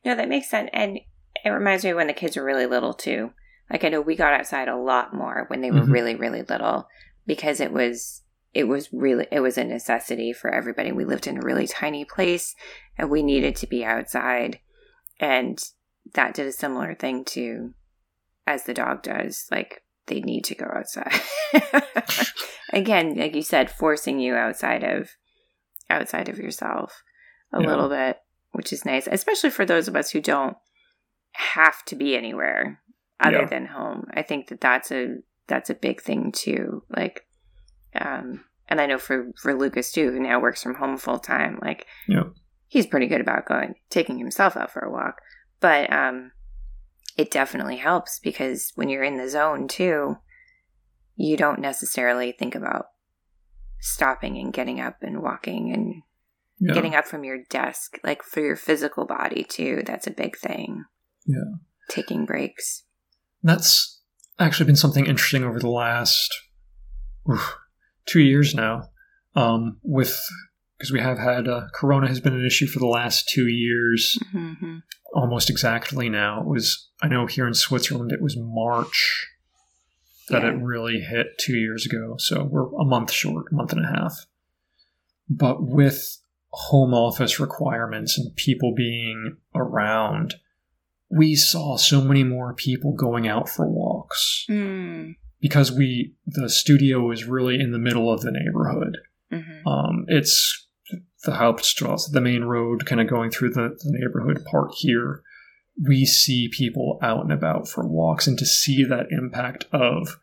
No, 0.04 0.14
that 0.14 0.28
makes 0.28 0.48
sense. 0.48 0.70
And 0.72 0.98
it 1.44 1.50
reminds 1.50 1.84
me 1.84 1.90
of 1.90 1.96
when 1.96 2.06
the 2.06 2.12
kids 2.12 2.36
were 2.36 2.44
really 2.44 2.66
little 2.66 2.94
too. 2.94 3.32
Like 3.70 3.84
I 3.84 3.88
know 3.88 4.00
we 4.00 4.16
got 4.16 4.32
outside 4.32 4.68
a 4.68 4.76
lot 4.76 5.14
more 5.14 5.44
when 5.48 5.60
they 5.60 5.70
were 5.70 5.80
Mhm. 5.80 5.90
really, 5.92 6.14
really 6.14 6.42
little 6.42 6.88
because 7.26 7.60
it 7.60 7.72
was 7.72 8.22
it 8.54 8.68
was 8.68 8.92
really 8.92 9.26
it 9.32 9.40
was 9.40 9.58
a 9.58 9.64
necessity 9.64 10.32
for 10.32 10.48
everybody. 10.48 10.92
We 10.92 11.04
lived 11.04 11.26
in 11.26 11.38
a 11.38 11.44
really 11.44 11.66
tiny 11.66 12.04
place 12.04 12.54
and 12.96 13.10
we 13.10 13.22
needed 13.22 13.56
to 13.56 13.66
be 13.66 13.84
outside. 13.84 14.60
And 15.18 15.58
that 16.14 16.34
did 16.34 16.46
a 16.46 16.52
similar 16.52 16.94
thing 16.94 17.24
to 17.26 17.74
as 18.46 18.64
the 18.64 18.74
dog 18.74 19.02
does. 19.02 19.46
Like 19.50 19.82
they 20.06 20.20
need 20.20 20.44
to 20.44 20.54
go 20.54 20.66
outside. 20.66 21.12
Again, 22.72 23.14
like 23.16 23.34
you 23.34 23.42
said, 23.42 23.70
forcing 23.70 24.18
you 24.18 24.34
outside 24.34 24.82
of 24.82 25.10
outside 25.90 26.28
of 26.28 26.38
yourself 26.38 27.02
a 27.52 27.60
Yeah. 27.60 27.68
little 27.68 27.88
bit, 27.88 28.18
which 28.52 28.72
is 28.72 28.84
nice, 28.84 29.06
especially 29.10 29.50
for 29.50 29.64
those 29.66 29.86
of 29.86 29.94
us 29.96 30.10
who 30.10 30.20
don't 30.20 30.56
have 31.32 31.84
to 31.86 31.96
be 31.96 32.16
anywhere 32.16 32.80
other 33.20 33.40
Yeah. 33.42 33.46
than 33.46 33.66
home. 33.66 34.06
I 34.14 34.22
think 34.22 34.48
that 34.48 34.60
that's 34.60 34.90
a 34.90 35.16
that's 35.46 35.68
a 35.70 35.74
big 35.74 36.00
thing 36.00 36.32
too. 36.32 36.82
Like, 36.88 37.26
um, 37.94 38.44
and 38.68 38.80
I 38.80 38.86
know 38.86 38.98
for 38.98 39.30
for 39.40 39.54
Lucas 39.54 39.92
too, 39.92 40.10
who 40.10 40.18
now 40.20 40.40
works 40.40 40.62
from 40.62 40.74
home 40.74 40.96
full 40.96 41.18
time. 41.18 41.58
Like, 41.62 41.86
Yeah. 42.08 42.24
he's 42.68 42.86
pretty 42.86 43.06
good 43.06 43.20
about 43.20 43.46
going 43.46 43.74
taking 43.90 44.18
himself 44.18 44.56
out 44.56 44.70
for 44.72 44.80
a 44.80 44.90
walk, 44.90 45.20
but 45.60 45.92
um, 45.92 46.32
it 47.16 47.30
definitely 47.30 47.76
helps 47.76 48.18
because 48.18 48.72
when 48.74 48.88
you're 48.88 49.04
in 49.04 49.16
the 49.16 49.28
zone 49.28 49.68
too, 49.68 50.16
you 51.16 51.36
don't 51.36 51.60
necessarily 51.60 52.32
think 52.32 52.54
about 52.54 52.86
stopping 53.80 54.38
and 54.38 54.52
getting 54.52 54.80
up 54.80 54.96
and 55.02 55.22
walking 55.22 55.72
and 55.72 56.02
yeah 56.58 56.74
getting 56.74 56.94
up 56.94 57.06
from 57.06 57.24
your 57.24 57.38
desk, 57.50 57.98
like 58.02 58.22
for 58.22 58.40
your 58.40 58.56
physical 58.56 59.06
body 59.06 59.44
too. 59.44 59.82
That's 59.86 60.06
a 60.06 60.12
big 60.12 60.36
thing. 60.36 60.84
Yeah. 61.26 61.56
Taking 61.88 62.24
breaks. 62.24 62.84
That's 63.42 64.00
actually 64.38 64.66
been 64.66 64.76
something 64.76 65.06
interesting 65.06 65.44
over 65.44 65.58
the 65.58 65.68
last 65.68 66.32
oof, 67.30 67.56
two 68.06 68.20
years 68.20 68.54
now. 68.54 68.88
Um, 69.36 69.78
with 69.82 70.18
because 70.78 70.92
we 70.92 71.00
have 71.00 71.18
had 71.18 71.48
uh, 71.48 71.66
Corona 71.74 72.08
has 72.08 72.20
been 72.20 72.34
an 72.34 72.44
issue 72.44 72.66
for 72.66 72.78
the 72.78 72.86
last 72.86 73.28
two 73.28 73.46
years, 73.46 74.18
Mm-hmm. 74.34 74.78
almost 75.14 75.50
exactly. 75.50 76.08
Now 76.08 76.40
it 76.40 76.46
was 76.46 76.88
I 77.02 77.08
know 77.08 77.26
here 77.26 77.46
in 77.46 77.54
Switzerland 77.54 78.12
it 78.12 78.22
was 78.22 78.36
March 78.38 79.26
that 80.28 80.42
Yeah. 80.42 80.50
it 80.50 80.62
really 80.62 81.00
hit 81.00 81.38
two 81.38 81.56
years 81.56 81.84
ago, 81.86 82.14
so 82.18 82.44
we're 82.44 82.68
a 82.80 82.84
month 82.84 83.12
short, 83.12 83.46
a 83.52 83.54
month 83.54 83.72
and 83.72 83.84
a 83.84 83.88
half. 83.88 84.26
But 85.28 85.62
with 85.66 86.18
home 86.50 86.94
office 86.94 87.40
requirements 87.40 88.16
and 88.18 88.34
people 88.36 88.74
being 88.74 89.36
around, 89.54 90.34
we 91.10 91.34
saw 91.34 91.76
so 91.76 92.00
many 92.00 92.22
more 92.24 92.54
people 92.54 92.92
going 92.94 93.26
out 93.28 93.48
for 93.48 93.68
walks 93.68 94.46
Mm. 94.48 95.14
because 95.40 95.70
we 95.72 96.14
the 96.26 96.48
studio 96.48 97.10
is 97.10 97.24
really 97.26 97.60
in 97.60 97.72
the 97.72 97.78
middle 97.78 98.12
of 98.12 98.20
the 98.22 98.32
neighborhood. 98.32 98.98
Mm-hmm. 99.32 99.66
Um, 99.68 100.04
it's 100.08 100.63
the 101.24 101.32
Hauptstrasse, 101.32 102.10
the 102.12 102.20
main 102.20 102.44
road, 102.44 102.86
kind 102.86 103.00
of 103.00 103.08
going 103.08 103.30
through 103.30 103.50
the, 103.50 103.76
the 103.82 103.90
neighborhood 103.98 104.44
part 104.50 104.72
here. 104.76 105.22
We 105.82 106.04
see 106.06 106.48
people 106.48 106.98
out 107.02 107.22
and 107.22 107.32
about 107.32 107.68
for 107.68 107.86
walks, 107.86 108.26
and 108.26 108.38
to 108.38 108.46
see 108.46 108.84
that 108.84 109.06
impact 109.10 109.66
of 109.72 110.18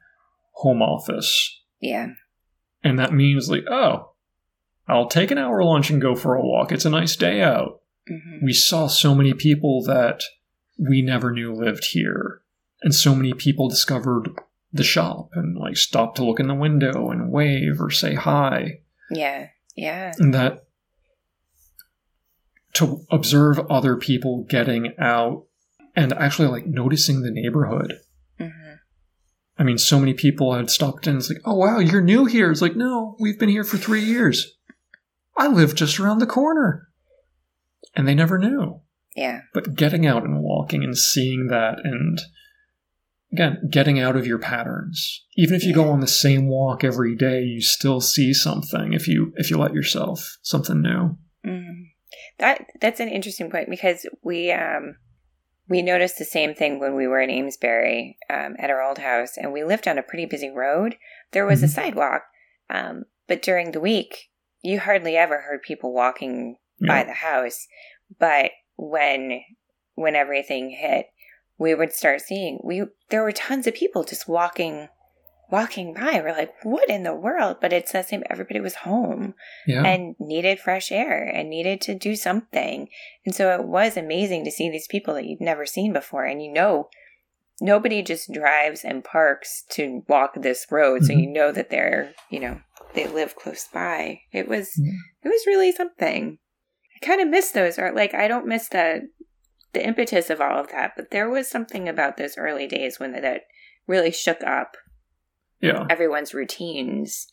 home 0.53 0.81
office, 0.81 1.59
Yeah. 1.79 2.09
and 2.83 2.97
that 2.99 3.13
means 3.13 3.49
like, 3.49 3.65
oh, 3.69 4.13
I'll 4.87 5.07
take 5.07 5.31
an 5.31 5.37
hour 5.37 5.63
lunch 5.63 5.89
and 5.89 6.01
go 6.01 6.15
for 6.15 6.35
a 6.35 6.41
walk. 6.45 6.71
It's 6.71 6.85
a 6.85 6.89
nice 6.89 7.15
day 7.15 7.41
out. 7.41 7.81
Mm-hmm. 8.09 8.45
We 8.45 8.53
saw 8.53 8.87
so 8.87 9.13
many 9.15 9.33
people 9.33 9.83
that 9.83 10.23
we 10.77 11.01
never 11.01 11.31
knew 11.31 11.53
lived 11.53 11.85
here. 11.91 12.41
And 12.81 12.93
so 12.95 13.13
many 13.15 13.33
people 13.33 13.69
discovered 13.69 14.29
the 14.73 14.83
shop 14.83 15.29
and 15.33 15.55
like 15.57 15.77
stopped 15.77 16.17
to 16.17 16.25
look 16.25 16.39
in 16.39 16.47
the 16.47 16.55
window 16.55 17.11
and 17.11 17.31
wave 17.31 17.79
or 17.79 17.91
say 17.91 18.15
hi. 18.15 18.79
Yeah. 19.11 19.49
Yeah. 19.75 20.13
And 20.17 20.33
that 20.33 20.65
to 22.73 23.05
observe 23.09 23.59
other 23.69 23.95
people 23.97 24.45
getting 24.49 24.93
out 24.99 25.45
and 25.95 26.13
actually 26.13 26.47
like 26.47 26.65
noticing 26.65 27.21
the 27.21 27.31
neighborhood. 27.31 27.93
Mm-hmm. 28.39 28.73
I 29.57 29.63
mean, 29.63 29.77
so 29.77 29.99
many 29.99 30.13
people 30.13 30.53
had 30.53 30.69
stopped 30.69 31.07
in. 31.07 31.17
It's 31.17 31.29
like, 31.29 31.41
oh 31.45 31.55
wow, 31.55 31.79
you're 31.79 32.01
new 32.01 32.25
here. 32.25 32.51
It's 32.51 32.61
like, 32.61 32.75
no, 32.75 33.15
we've 33.19 33.39
been 33.39 33.49
here 33.49 33.63
for 33.63 33.77
three 33.77 34.03
years. 34.03 34.55
I 35.37 35.47
live 35.47 35.75
just 35.75 35.99
around 35.99 36.19
the 36.19 36.25
corner. 36.25 36.87
And 37.95 38.07
they 38.07 38.15
never 38.15 38.37
knew. 38.37 38.81
Yeah. 39.15 39.41
But 39.53 39.75
getting 39.75 40.05
out 40.05 40.23
and 40.23 40.41
walking 40.41 40.83
and 40.83 40.97
seeing 40.97 41.47
that 41.47 41.79
and 41.83 42.19
again, 43.33 43.57
getting 43.69 43.99
out 43.99 44.15
of 44.15 44.27
your 44.27 44.39
patterns. 44.39 45.25
Even 45.35 45.55
if 45.55 45.63
you 45.63 45.73
go 45.73 45.89
on 45.89 45.99
the 45.99 46.07
same 46.07 46.47
walk 46.47 46.83
every 46.83 47.15
day, 47.15 47.41
you 47.41 47.61
still 47.61 48.01
see 48.01 48.33
something 48.33 48.93
if 48.93 49.07
you 49.07 49.33
if 49.35 49.49
you 49.49 49.57
let 49.57 49.73
yourself 49.73 50.37
something 50.41 50.81
new. 50.81 51.17
Mm. 51.45 51.90
That 52.39 52.65
that's 52.79 52.99
an 52.99 53.09
interesting 53.09 53.49
point 53.49 53.69
because 53.69 54.05
we 54.23 54.51
um 54.51 54.95
we 55.67 55.81
noticed 55.81 56.17
the 56.17 56.25
same 56.25 56.53
thing 56.53 56.79
when 56.79 56.95
we 56.95 57.07
were 57.07 57.21
in 57.21 57.29
Amesbury 57.29 58.17
um, 58.29 58.55
at 58.59 58.69
our 58.69 58.81
old 58.81 58.97
house, 58.97 59.37
and 59.37 59.53
we 59.53 59.63
lived 59.63 59.87
on 59.87 59.97
a 59.97 60.03
pretty 60.03 60.25
busy 60.25 60.49
road. 60.49 60.97
There 61.31 61.45
was 61.45 61.61
Mhm. 61.61 61.63
a 61.63 61.67
sidewalk, 61.69 62.23
um, 62.69 63.05
but 63.27 63.41
during 63.41 63.71
the 63.71 63.79
week, 63.79 64.29
you 64.61 64.79
hardly 64.79 65.15
ever 65.15 65.41
heard 65.41 65.61
people 65.61 65.93
walking 65.93 66.57
by 66.87 67.03
the 67.03 67.13
house. 67.13 67.67
But 68.19 68.51
when 68.75 69.43
when 69.95 70.15
everything 70.15 70.71
hit, 70.71 71.07
we 71.57 71.73
would 71.75 71.93
start 71.93 72.21
seeing 72.21 72.59
we 72.63 72.83
there 73.09 73.23
were 73.23 73.31
tons 73.31 73.67
of 73.67 73.75
people 73.75 74.03
just 74.03 74.27
walking 74.27 74.89
walking 75.51 75.93
by. 75.93 76.21
We're 76.23 76.31
like, 76.31 76.53
what 76.63 76.89
in 76.89 77.03
the 77.03 77.13
world? 77.15 77.57
But 77.61 77.73
it's 77.73 77.91
the 77.91 78.01
same. 78.03 78.23
Everybody 78.29 78.59
was 78.59 78.75
home 78.75 79.33
Yeah. 79.67 79.83
and 79.83 80.15
needed 80.19 80.59
fresh 80.59 80.91
air 80.91 81.23
and 81.23 81.49
needed 81.49 81.81
to 81.81 81.95
do 81.95 82.15
something. 82.15 82.87
And 83.25 83.35
so 83.35 83.51
it 83.53 83.65
was 83.65 83.97
amazing 83.97 84.45
to 84.45 84.51
see 84.51 84.69
these 84.69 84.87
people 84.87 85.13
that 85.15 85.25
you'd 85.25 85.41
never 85.41 85.65
seen 85.65 85.91
before. 85.93 86.23
And 86.25 86.41
you 86.41 86.51
know, 86.51 86.89
nobody 87.59 88.01
just 88.01 88.31
drives 88.31 88.83
and 88.83 89.03
parks 89.03 89.63
to 89.71 90.03
walk 90.07 90.33
this 90.35 90.65
road. 90.71 91.03
So 91.05 91.13
Mhm. 91.13 91.21
you 91.21 91.27
know 91.29 91.51
that 91.51 91.69
they're, 91.69 92.13
you 92.29 92.39
know, 92.39 92.61
they 92.93 93.07
live 93.07 93.35
close 93.35 93.67
by. 93.67 94.21
It 94.31 94.47
was, 94.47 94.71
it 94.77 95.27
was 95.27 95.45
really 95.47 95.71
something. 95.71 96.39
I 96.95 97.05
kind 97.05 97.21
of 97.21 97.27
miss 97.29 97.51
those, 97.51 97.77
or 97.77 97.91
like, 97.91 98.13
I 98.13 98.27
don't 98.27 98.47
miss 98.47 98.67
the, 98.69 99.09
the 99.73 99.85
impetus 99.85 100.29
of 100.29 100.41
all 100.41 100.59
of 100.59 100.69
that, 100.71 100.93
but 100.95 101.11
there 101.11 101.29
was 101.29 101.47
something 101.49 101.87
about 101.87 102.17
those 102.17 102.37
early 102.37 102.67
days 102.67 102.99
when 102.99 103.11
that 103.13 103.43
really 103.87 104.11
shook 104.11 104.43
up 104.43 104.75
yeah. 105.61 105.85
everyone's 105.89 106.33
routines. 106.33 107.27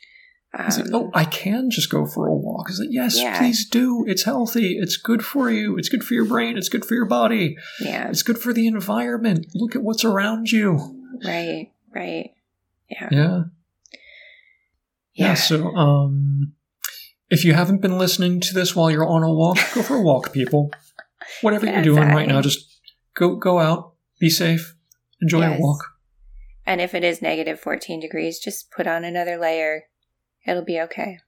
Um, 0.55 0.67
like, 0.69 0.87
oh, 0.95 1.11
I 1.13 1.25
can 1.27 1.69
just 1.71 1.91
go 1.91 2.07
for 2.07 2.27
a 2.27 2.35
walk. 2.35 2.71
It's 2.71 2.79
like, 2.79 2.89
yes, 2.91 3.19
Yeah. 3.21 3.39
please 3.39 3.69
do. 3.69 4.05
It's 4.09 4.23
healthy. 4.25 4.79
It's 4.79 4.97
good 4.97 5.23
for 5.25 5.51
you. 5.51 5.77
It's 5.77 5.91
good 5.91 6.03
for 6.03 6.15
your 6.15 6.25
brain. 6.25 6.57
It's 6.57 6.71
good 6.71 6.87
for 6.87 6.95
your 6.95 7.05
body. 7.05 7.57
yeah, 7.81 8.09
It's 8.09 8.23
good 8.23 8.39
for 8.39 8.55
the 8.55 8.67
environment. 8.67 9.47
Look 9.55 9.77
at 9.77 9.83
what's 9.83 10.05
around 10.05 10.51
you. 10.51 10.79
right, 11.25 11.71
right. 11.95 12.31
Yeah. 12.89 13.09
Yeah. 13.13 13.41
Yeah. 15.13 15.35
So, 15.35 15.67
um, 15.75 16.55
if 17.29 17.45
you 17.45 17.53
haven't 17.53 17.83
been 17.83 17.99
listening 17.99 18.41
to 18.41 18.55
this 18.55 18.75
while 18.75 18.91
you're 18.91 19.07
on 19.07 19.23
a 19.23 19.31
walk, 19.33 19.59
go 19.75 19.83
for 19.83 19.97
a 19.97 20.03
walk, 20.03 20.33
people. 20.39 20.71
Whatever 21.43 21.67
you're 21.67 21.83
doing 21.83 22.09
right 22.09 22.27
now, 22.27 22.41
just 22.41 22.81
go 23.15 23.37
go 23.37 23.59
out, 23.59 23.93
be 24.19 24.31
safe, 24.31 24.75
enjoy 25.21 25.41
Yes. 25.41 25.59
a 25.59 25.63
walk. 25.63 25.85
And 26.69 26.83
if 26.83 26.95
it 26.95 27.03
is 27.03 27.23
negative 27.23 27.59
14 27.59 27.99
degrees, 27.99 28.39
just 28.39 28.71
put 28.71 28.87
on 28.87 29.03
another 29.03 29.39
layer. 29.39 29.85
It'll 30.47 30.67
be 30.67 30.79
okay. 30.83 31.19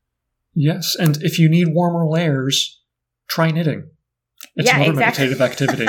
Yes, 0.52 0.94
and 1.00 1.16
if 1.22 1.38
you 1.38 1.48
need 1.48 1.68
warmer 1.72 2.06
layers, 2.06 2.82
try 3.26 3.50
knitting. 3.50 3.88
It's 4.54 4.68
Yeah, 4.68 4.76
another 4.76 5.00
exactly. 5.00 5.28
meditative 5.28 5.40
activity. 5.40 5.86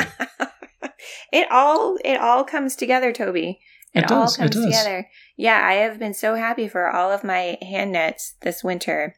it 1.34 1.52
all 1.52 1.98
it 2.06 2.16
all 2.22 2.46
comes 2.46 2.78
together, 2.78 3.12
Toby. 3.12 3.60
It, 3.94 4.06
It 4.06 4.12
all 4.12 4.22
does, 4.22 4.36
it 4.36 4.40
comes 4.40 4.52
does. 4.56 4.66
together. 4.68 5.10
Yeah, 5.36 5.60
I 5.62 5.74
have 5.74 6.00
been 6.00 6.14
so 6.14 6.36
happy 6.36 6.70
for 6.70 6.90
all 6.90 7.12
of 7.12 7.26
my 7.26 7.58
hand 7.62 7.92
knits 7.92 8.36
this 8.44 8.64
winter. 8.64 9.16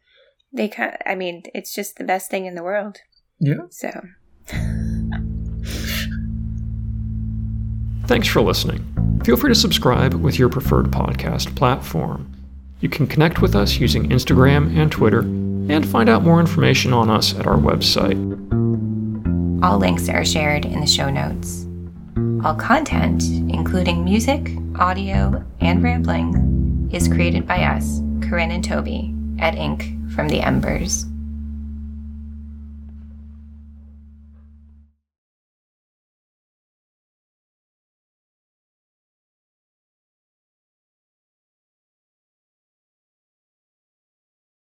They 0.51 0.67
kind 0.67 0.97
I 1.05 1.13
mean, 1.13 1.43
it's 1.53 1.75
just 1.75 1.97
the 1.97 2.03
best 2.03 2.31
thing 2.31 2.47
in 2.47 2.55
the 2.55 2.63
world. 2.63 2.97
yeah. 3.39 3.67
So, 3.69 3.91
Thanks 8.07 8.27
for 8.27 8.41
listening. 8.41 8.92
Feel 9.23 9.37
free 9.37 9.49
to 9.49 9.55
subscribe 9.55 10.13
with 10.15 10.37
your 10.37 10.49
preferred 10.49 10.87
podcast 10.87 11.55
platform. 11.55 12.29
You 12.81 12.89
can 12.89 13.07
connect 13.07 13.41
with 13.41 13.55
us 13.55 13.77
using 13.77 14.09
Instagram 14.09 14.77
and 14.77 14.91
Twitter, 14.91 15.21
and 15.21 15.87
find 15.87 16.09
out 16.09 16.23
more 16.23 16.41
information 16.41 16.91
on 16.91 17.09
us 17.09 17.33
at 17.39 17.47
our 17.47 17.55
website. 17.55 18.19
all 19.63 19.77
links 19.77 20.09
are 20.09 20.25
shared 20.25 20.65
in 20.65 20.81
the 20.81 20.87
show 20.87 21.09
notes. 21.09 21.65
All 22.43 22.55
content, 22.55 23.23
including 23.49 24.03
music, 24.03 24.51
audio, 24.75 25.41
and 25.61 25.81
rambling, 25.81 26.89
is 26.91 27.07
created 27.07 27.47
by 27.47 27.63
us, 27.63 28.01
Corinne 28.21 28.51
and 28.51 28.63
Toby, 28.63 29.15
at 29.39 29.55
Ink 29.55 29.85
from 30.13 30.27
the 30.27 30.41
Embers. 30.41 31.05